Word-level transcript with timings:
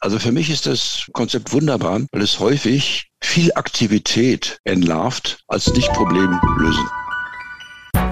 Also 0.00 0.20
für 0.20 0.30
mich 0.30 0.48
ist 0.48 0.66
das 0.66 1.06
Konzept 1.12 1.52
wunderbar, 1.52 2.00
weil 2.12 2.22
es 2.22 2.38
häufig 2.38 3.10
viel 3.20 3.50
Aktivität 3.54 4.60
entlarvt 4.62 5.40
als 5.48 5.72
nicht 5.72 5.92
Problem 5.92 6.38
lösen. 6.56 6.86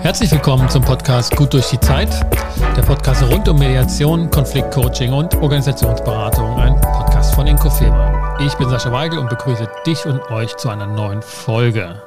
Herzlich 0.00 0.32
willkommen 0.32 0.68
zum 0.68 0.82
Podcast 0.82 1.36
Gut 1.36 1.52
durch 1.52 1.68
die 1.68 1.78
Zeit, 1.78 2.10
der 2.76 2.82
Podcast 2.82 3.22
rund 3.22 3.48
um 3.48 3.60
Mediation, 3.60 4.28
Konfliktcoaching 4.32 5.12
und 5.12 5.36
Organisationsberatung, 5.36 6.56
ein 6.56 6.80
Podcast 6.80 7.36
von 7.36 7.46
Inkofema. 7.46 8.36
Ich 8.40 8.54
bin 8.54 8.68
Sascha 8.68 8.90
Weigel 8.90 9.20
und 9.20 9.30
begrüße 9.30 9.68
dich 9.86 10.04
und 10.06 10.20
euch 10.32 10.56
zu 10.56 10.68
einer 10.68 10.88
neuen 10.88 11.22
Folge. 11.22 12.02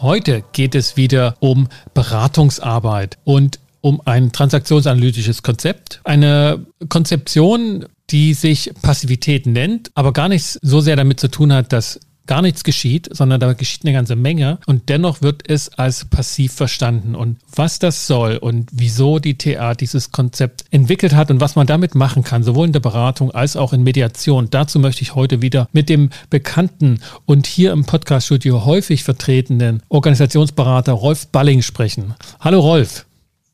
Heute 0.00 0.42
geht 0.50 0.74
es 0.74 0.96
wieder 0.96 1.36
um 1.38 1.68
Beratungsarbeit 1.94 3.18
und 3.22 3.60
um 3.82 4.00
ein 4.04 4.32
transaktionsanalytisches 4.32 5.44
Konzept. 5.44 6.00
Eine 6.02 6.66
Konzeption, 6.88 7.86
die 8.10 8.34
sich 8.34 8.72
Passivität 8.82 9.46
nennt, 9.46 9.90
aber 9.94 10.12
gar 10.12 10.28
nichts 10.28 10.58
so 10.62 10.80
sehr 10.80 10.96
damit 10.96 11.20
zu 11.20 11.28
tun 11.28 11.52
hat, 11.52 11.72
dass 11.72 12.00
gar 12.26 12.42
nichts 12.42 12.64
geschieht, 12.64 13.08
sondern 13.10 13.40
da 13.40 13.52
geschieht 13.52 13.84
eine 13.84 13.92
ganze 13.92 14.16
Menge 14.16 14.58
und 14.66 14.88
dennoch 14.88 15.22
wird 15.22 15.48
es 15.48 15.68
als 15.70 16.04
passiv 16.06 16.52
verstanden. 16.52 17.14
Und 17.14 17.38
was 17.54 17.78
das 17.78 18.06
soll 18.06 18.36
und 18.36 18.70
wieso 18.72 19.18
die 19.18 19.36
TA 19.36 19.74
dieses 19.74 20.10
Konzept 20.10 20.64
entwickelt 20.70 21.14
hat 21.14 21.30
und 21.30 21.40
was 21.40 21.56
man 21.56 21.66
damit 21.66 21.94
machen 21.94 22.24
kann, 22.24 22.42
sowohl 22.42 22.66
in 22.66 22.72
der 22.72 22.80
Beratung 22.80 23.30
als 23.30 23.56
auch 23.56 23.72
in 23.72 23.82
Mediation, 23.82 24.48
dazu 24.50 24.78
möchte 24.78 25.02
ich 25.02 25.14
heute 25.14 25.42
wieder 25.42 25.68
mit 25.72 25.88
dem 25.88 26.10
bekannten 26.30 27.00
und 27.26 27.46
hier 27.46 27.72
im 27.72 27.84
Podcaststudio 27.84 28.64
häufig 28.64 29.04
vertretenen 29.04 29.82
Organisationsberater 29.88 30.92
Rolf 30.92 31.28
Balling 31.28 31.62
sprechen. 31.62 32.14
Hallo 32.40 32.60
Rolf. 32.60 33.06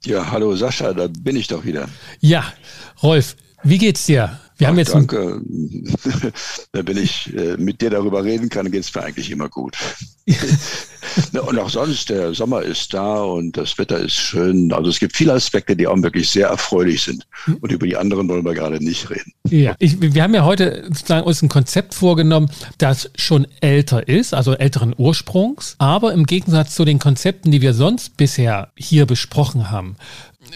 Ja, 0.05 0.31
hallo 0.31 0.55
Sascha, 0.57 0.95
da 0.95 1.09
bin 1.09 1.37
ich 1.37 1.49
doch 1.49 1.65
wieder. 1.65 1.89
Ja, 2.21 2.45
Rolf, 3.03 3.37
wie 3.63 3.79
geht's 3.79 4.07
dir? 4.07 4.39
Wir 4.61 4.69
haben 4.69 4.77
jetzt 4.77 4.93
danke. 4.93 5.41
Wenn 6.73 6.97
ich 6.99 7.35
äh, 7.35 7.57
mit 7.57 7.81
dir 7.81 7.89
darüber 7.89 8.23
reden 8.23 8.51
kann, 8.51 8.71
geht 8.71 8.83
es 8.83 8.95
mir 8.95 9.03
eigentlich 9.03 9.31
immer 9.31 9.49
gut. 9.49 9.75
und 11.33 11.59
auch 11.59 11.71
sonst, 11.71 12.11
der 12.11 12.35
Sommer 12.35 12.61
ist 12.61 12.93
da 12.93 13.23
und 13.23 13.57
das 13.57 13.79
Wetter 13.79 13.99
ist 13.99 14.17
schön. 14.17 14.71
Also 14.71 14.91
es 14.91 15.01
gibt 15.01 15.17
viele 15.17 15.33
Aspekte, 15.33 15.75
die 15.75 15.87
auch 15.87 16.01
wirklich 16.03 16.29
sehr 16.29 16.49
erfreulich 16.49 17.03
sind. 17.03 17.27
Und 17.63 17.73
über 17.73 17.87
die 17.87 17.97
anderen 17.97 18.29
wollen 18.29 18.45
wir 18.45 18.53
gerade 18.53 18.85
nicht 18.85 19.09
reden. 19.09 19.33
Ja, 19.51 19.75
ich, 19.79 20.01
wir 20.01 20.23
haben 20.23 20.35
ja 20.35 20.45
heute 20.45 20.85
sozusagen 20.89 21.27
uns 21.27 21.43
ein 21.43 21.49
Konzept 21.49 21.95
vorgenommen, 21.95 22.51
das 22.79 23.11
schon 23.17 23.47
älter 23.61 24.09
ist, 24.09 24.35
also 24.35 24.55
älteren 24.55 24.95
Ursprungs, 24.97 25.77
aber 25.79 26.13
im 26.13 26.27
Gegensatz 26.27 26.75
zu 26.75 26.85
den 26.85 26.99
Konzepten, 26.99 27.51
die 27.51 27.61
wir 27.61 27.75
sonst 27.75 28.17
bisher 28.17 28.69
hier 28.77 29.07
besprochen 29.07 29.71
haben, 29.71 29.97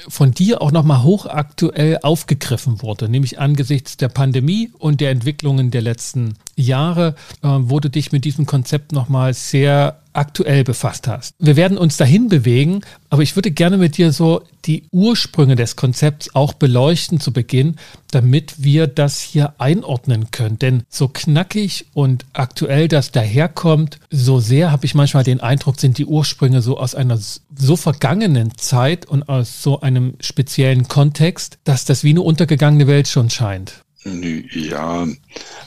von 0.09 0.33
dir 0.33 0.63
auch 0.63 0.73
nochmal 0.73 1.03
hochaktuell 1.03 1.99
aufgegriffen 2.03 2.83
wurde, 2.83 3.09
nämlich 3.09 3.39
angesichts 3.39 3.97
der 3.97 4.09
Pandemie 4.09 4.71
und 4.79 5.01
der 5.01 5.11
Entwicklungen 5.11 5.71
der 5.71 5.83
letzten 5.83 6.35
Jahre, 6.57 7.15
äh, 7.43 7.49
wo 7.49 7.81
dich 7.81 8.13
mit 8.13 8.25
diesem 8.25 8.47
Konzept 8.47 8.93
nochmal 8.93 9.35
sehr 9.35 10.01
aktuell 10.15 10.65
befasst 10.65 11.09
hast. 11.09 11.35
Wir 11.39 11.57
werden 11.57 11.77
uns 11.77 11.97
dahin 11.97 12.29
bewegen, 12.29 12.81
aber 13.11 13.23
ich 13.23 13.37
würde 13.37 13.51
gerne 13.51 13.77
mit 13.77 13.97
dir 13.97 14.13
so 14.13 14.43
die 14.65 14.85
Ursprünge 14.91 15.57
des 15.57 15.77
Konzepts 15.77 16.35
auch 16.35 16.55
beleuchten 16.55 17.21
zu 17.21 17.33
Beginn, 17.33 17.77
damit 18.11 18.63
wir 18.63 18.87
das 18.87 19.21
hier 19.21 19.55
einordnen 19.59 20.31
können. 20.31 20.59
Denn 20.59 20.83
so 20.89 21.09
knackig 21.09 21.87
und 21.95 22.25
aktuell 22.33 22.89
das 22.89 23.13
daherkommt, 23.13 23.99
so 24.11 24.41
sehr 24.41 24.71
habe 24.71 24.87
ich 24.87 24.95
manchmal 24.95 25.25
den 25.25 25.41
Eindruck, 25.41 25.79
sind 25.79 25.99
die 25.99 26.07
Ursprünge 26.07 26.63
so 26.63 26.79
aus 26.79 26.95
einer 26.95 27.19
so 27.19 27.77
vergangenen 27.77 28.57
Zeit 28.57 29.07
und 29.07 29.29
aus 29.29 29.63
so 29.63 29.81
einem 29.81 30.15
speziellen 30.21 30.89
Kontext, 30.89 31.59
dass 31.65 31.85
das 31.85 32.05
wie 32.05 32.11
eine 32.11 32.23
untergegangene 32.23 32.87
Welt 32.87 33.09
schon 33.09 33.31
scheint. 33.31 33.84
Ja, 34.05 35.07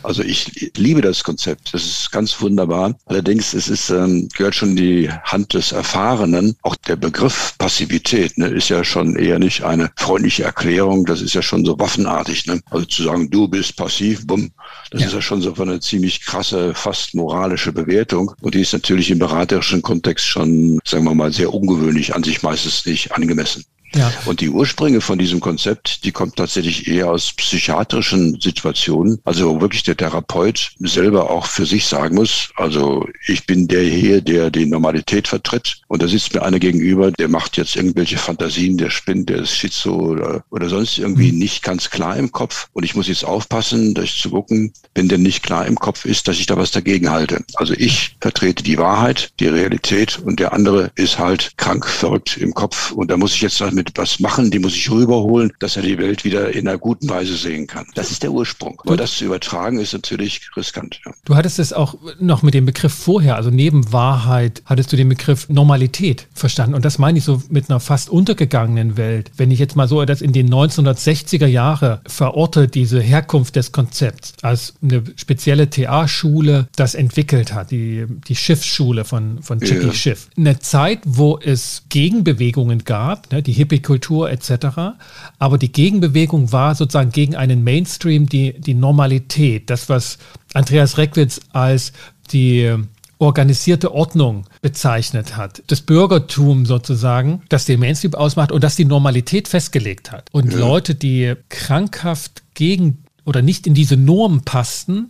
also 0.04 0.22
ich 0.22 0.72
liebe 0.78 1.02
das 1.02 1.24
Konzept. 1.24 1.74
Das 1.74 1.84
ist 1.84 2.12
ganz 2.12 2.40
wunderbar. 2.40 2.96
Allerdings 3.08 3.54
es 3.54 3.68
ist, 3.68 3.90
ähm, 3.90 4.30
gehört 4.36 4.54
schon 4.54 4.76
die 4.76 5.10
Hand 5.10 5.54
des 5.56 5.72
Erfahrenen. 5.72 6.56
Auch 6.62 6.76
der 6.76 6.98
Begriff 6.98 7.56
Passivität 7.58 8.38
ne, 8.38 8.48
ist 8.48 8.70
ja 8.70 8.84
schon 8.84 9.16
eher 9.16 9.40
nicht 9.40 9.64
eine 9.64 9.90
freundliche 9.96 10.44
Erklärung. 10.44 11.06
Das 11.06 11.22
ist 11.22 11.34
ja 11.34 11.42
schon 11.42 11.66
so 11.66 11.80
waffenartig. 11.80 12.46
Ne? 12.46 12.62
Also 12.70 12.86
zu 12.86 13.04
sagen, 13.04 13.30
du 13.32 13.48
bist 13.48 13.76
passiv, 13.76 14.28
bumm, 14.28 14.52
das 14.92 15.02
ja. 15.02 15.08
ist 15.08 15.14
ja 15.14 15.22
schon 15.22 15.42
so 15.42 15.54
eine 15.56 15.80
ziemlich 15.80 16.24
krasse, 16.24 16.76
fast 16.76 17.16
moralische 17.16 17.74
Bewertung. 17.74 18.34
Und 18.42 18.54
die 18.54 18.62
ist 18.62 18.74
natürlich 18.74 19.10
im 19.10 19.20
beraterischen 19.20 19.82
Kontext 19.82 20.26
schon, 20.26 20.80
sagen 20.86 21.06
wir 21.06 21.16
mal, 21.16 21.34
sehr 21.34 21.52
ungewöhnlich, 21.52 22.14
an 22.14 22.24
sich 22.24 22.44
meistens 22.44 22.86
nicht 22.86 23.12
angemessen. 23.14 23.66
Ja. 23.96 24.12
Und 24.26 24.42
die 24.42 24.50
Ursprünge 24.50 25.02
von 25.02 25.18
diesem 25.18 25.40
Konzept, 25.40 26.04
die 26.04 26.12
kommt 26.12 26.36
tatsächlich 26.36 26.88
eher 26.88 27.10
aus 27.10 27.32
psychiatrischen 27.34 28.40
Situationen, 28.42 29.20
also 29.24 29.56
wo 29.56 29.62
wirklich 29.62 29.84
der 29.84 29.96
Therapeut 29.96 30.72
selber 30.80 31.30
auch 31.30 31.46
für 31.46 31.66
sich 31.66 31.86
sagen 31.86 32.16
muss, 32.16 32.50
also 32.56 33.08
ich 33.28 33.46
bin 33.46 33.68
der 33.68 33.84
hier, 33.84 34.22
der 34.22 34.50
die 34.50 34.66
Normalität 34.66 35.28
vertritt 35.28 35.82
und 35.88 36.02
da 36.02 36.08
sitzt 36.08 36.34
mir 36.34 36.44
einer 36.44 36.60
gegenüber, 36.60 37.12
der 37.12 37.30
macht 37.30 37.58
jetzt 37.58 37.76
irgendwelche 37.76 38.18
Fantasien, 38.18 38.78
der 38.78 38.90
spinnt, 38.90 39.30
der 39.30 39.38
ist 39.38 39.56
schizo 39.56 39.96
oder, 39.96 40.44
oder 40.50 40.70
sonst 40.70 40.98
irgendwie 40.98 41.32
mhm. 41.32 41.40
nicht 41.40 41.64
ganz 41.64 41.90
klar 41.90 42.18
im 42.18 42.32
Kopf 42.32 42.68
und 42.74 42.84
ich 42.84 42.96
muss 42.96 43.08
jetzt 43.08 43.26
aufpassen, 43.26 43.94
dass 43.94 44.06
ich 44.06 44.22
zu 44.22 44.32
gucken, 44.32 44.74
wenn 44.96 45.08
der 45.08 45.18
nicht 45.18 45.44
klar 45.44 45.66
im 45.66 45.76
Kopf 45.76 46.06
ist, 46.06 46.28
dass 46.28 46.40
ich 46.40 46.46
da 46.46 46.58
was 46.58 46.72
dagegen 46.72 47.10
halte. 47.10 47.44
Also 47.56 47.74
ich 47.74 48.18
vertrete 48.20 48.64
die 48.64 48.78
Wahrheit, 48.78 49.32
die 49.40 49.48
Realität 49.48 50.20
und 50.20 50.40
der 50.40 50.54
andere 50.54 50.92
ist 50.96 51.20
halt 51.20 51.54
krank, 51.58 51.88
verrückt 51.88 52.38
im 52.38 52.54
Kopf 52.54 52.92
und 52.92 53.10
da 53.10 53.18
muss 53.18 53.34
ich 53.34 53.42
jetzt 53.42 53.62
halt 53.62 53.77
mit 53.78 53.98
was 53.98 54.20
machen, 54.20 54.52
die 54.52 54.60
muss 54.60 54.76
ich 54.76 54.92
rüberholen, 54.92 55.54
dass 55.60 55.78
er 55.78 55.84
die 55.84 55.98
Welt 55.98 56.26
wieder 56.26 56.54
in 56.54 56.68
einer 56.68 56.78
guten 56.78 57.08
Weise 57.08 57.38
sehen 57.38 57.68
kann. 57.68 57.86
Das 57.96 58.12
ist 58.12 58.24
der 58.24 58.32
Ursprung. 58.32 58.82
Aber 58.86 58.98
das 58.98 59.16
zu 59.16 59.26
übertragen 59.26 59.80
ist 59.80 59.94
natürlich 59.94 60.50
riskant. 60.58 61.00
Ja. 61.06 61.14
Du 61.24 61.36
hattest 61.36 61.60
es 61.60 61.72
auch 61.72 61.96
noch 62.20 62.42
mit 62.42 62.54
dem 62.54 62.66
Begriff 62.66 62.94
vorher, 62.94 63.36
also 63.36 63.50
neben 63.50 63.94
Wahrheit, 63.94 64.64
hattest 64.66 64.92
du 64.92 64.98
den 64.98 65.08
Begriff 65.08 65.48
Normalität 65.48 66.28
verstanden. 66.34 66.76
Und 66.76 66.84
das 66.84 66.98
meine 66.98 67.20
ich 67.20 67.24
so 67.24 67.42
mit 67.50 67.70
einer 67.70 67.80
fast 67.80 68.10
untergegangenen 68.10 68.98
Welt. 68.98 69.32
Wenn 69.38 69.52
ich 69.52 69.60
jetzt 69.60 69.76
mal 69.76 69.88
so 69.88 70.04
das 70.06 70.22
in 70.22 70.34
den 70.34 70.50
1960er 70.50 71.46
Jahre 71.46 72.02
verorte, 72.08 72.68
diese 72.68 73.00
Herkunft 73.00 73.56
des 73.56 73.72
Konzepts 73.72 74.34
als 74.42 74.74
eine 74.82 75.04
spezielle 75.16 75.70
TA-Schule 75.70 76.68
das 76.76 76.96
entwickelt 76.96 77.54
hat, 77.54 77.72
die, 77.72 78.06
die 78.28 78.36
Schiffsschule 78.36 79.06
von, 79.06 79.44
von 79.44 79.60
Chicky 79.60 79.88
ja. 79.88 79.94
Schiff. 79.94 80.30
Eine 80.36 80.60
Zeit, 80.60 81.00
wo 81.06 81.38
es 81.38 81.84
Gegenbewegungen 81.90 82.84
gab, 82.84 83.32
ne, 83.32 83.44
die 83.44 83.54
Hippie-Kultur 83.68 84.32
etc. 84.32 84.96
Aber 85.40 85.58
die 85.58 85.72
Gegenbewegung 85.72 86.52
war 86.52 86.76
sozusagen 86.76 87.12
gegen 87.12 87.36
einen 87.36 87.64
Mainstream 87.64 88.28
die, 88.28 88.60
die 88.60 88.74
Normalität, 88.74 89.70
das, 89.70 89.90
was 89.90 90.18
Andreas 90.54 90.98
Reckwitz 90.98 91.42
als 91.52 91.92
die 92.32 92.74
organisierte 93.20 93.94
Ordnung 93.94 94.46
bezeichnet 94.62 95.36
hat. 95.36 95.64
Das 95.68 95.82
Bürgertum 95.82 96.66
sozusagen, 96.66 97.42
das 97.50 97.66
den 97.66 97.80
Mainstream 97.80 98.14
ausmacht 98.14 98.52
und 98.52 98.64
das 98.64 98.76
die 98.76 98.86
Normalität 98.86 99.48
festgelegt 99.48 100.12
hat. 100.12 100.30
Und 100.32 100.54
ja. 100.54 100.60
Leute, 100.60 100.94
die 100.94 101.34
krankhaft 101.50 102.44
gegen 102.54 103.04
oder 103.26 103.42
nicht 103.42 103.68
in 103.68 103.74
diese 103.74 103.98
Norm 103.98 104.44
passten, 104.44 105.10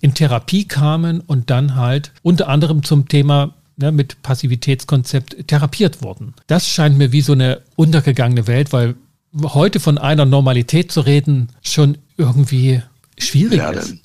in 0.00 0.14
Therapie 0.14 0.66
kamen 0.66 1.20
und 1.20 1.50
dann 1.50 1.76
halt 1.76 2.12
unter 2.22 2.48
anderem 2.48 2.82
zum 2.82 3.06
Thema 3.06 3.54
ne, 3.76 3.92
mit 3.92 4.22
Passivitätskonzept 4.22 5.48
therapiert 5.48 6.02
wurden. 6.02 6.34
Das 6.46 6.68
scheint 6.68 6.98
mir 6.98 7.12
wie 7.12 7.22
so 7.22 7.32
eine 7.32 7.62
untergegangene 7.76 8.46
Welt, 8.46 8.72
weil 8.72 8.94
heute 9.40 9.80
von 9.80 9.98
einer 9.98 10.24
Normalität 10.24 10.92
zu 10.92 11.00
reden 11.00 11.48
schon 11.62 11.98
irgendwie 12.16 12.82
schwierig 13.18 13.58
ja, 13.58 13.70
ist. 13.70 13.96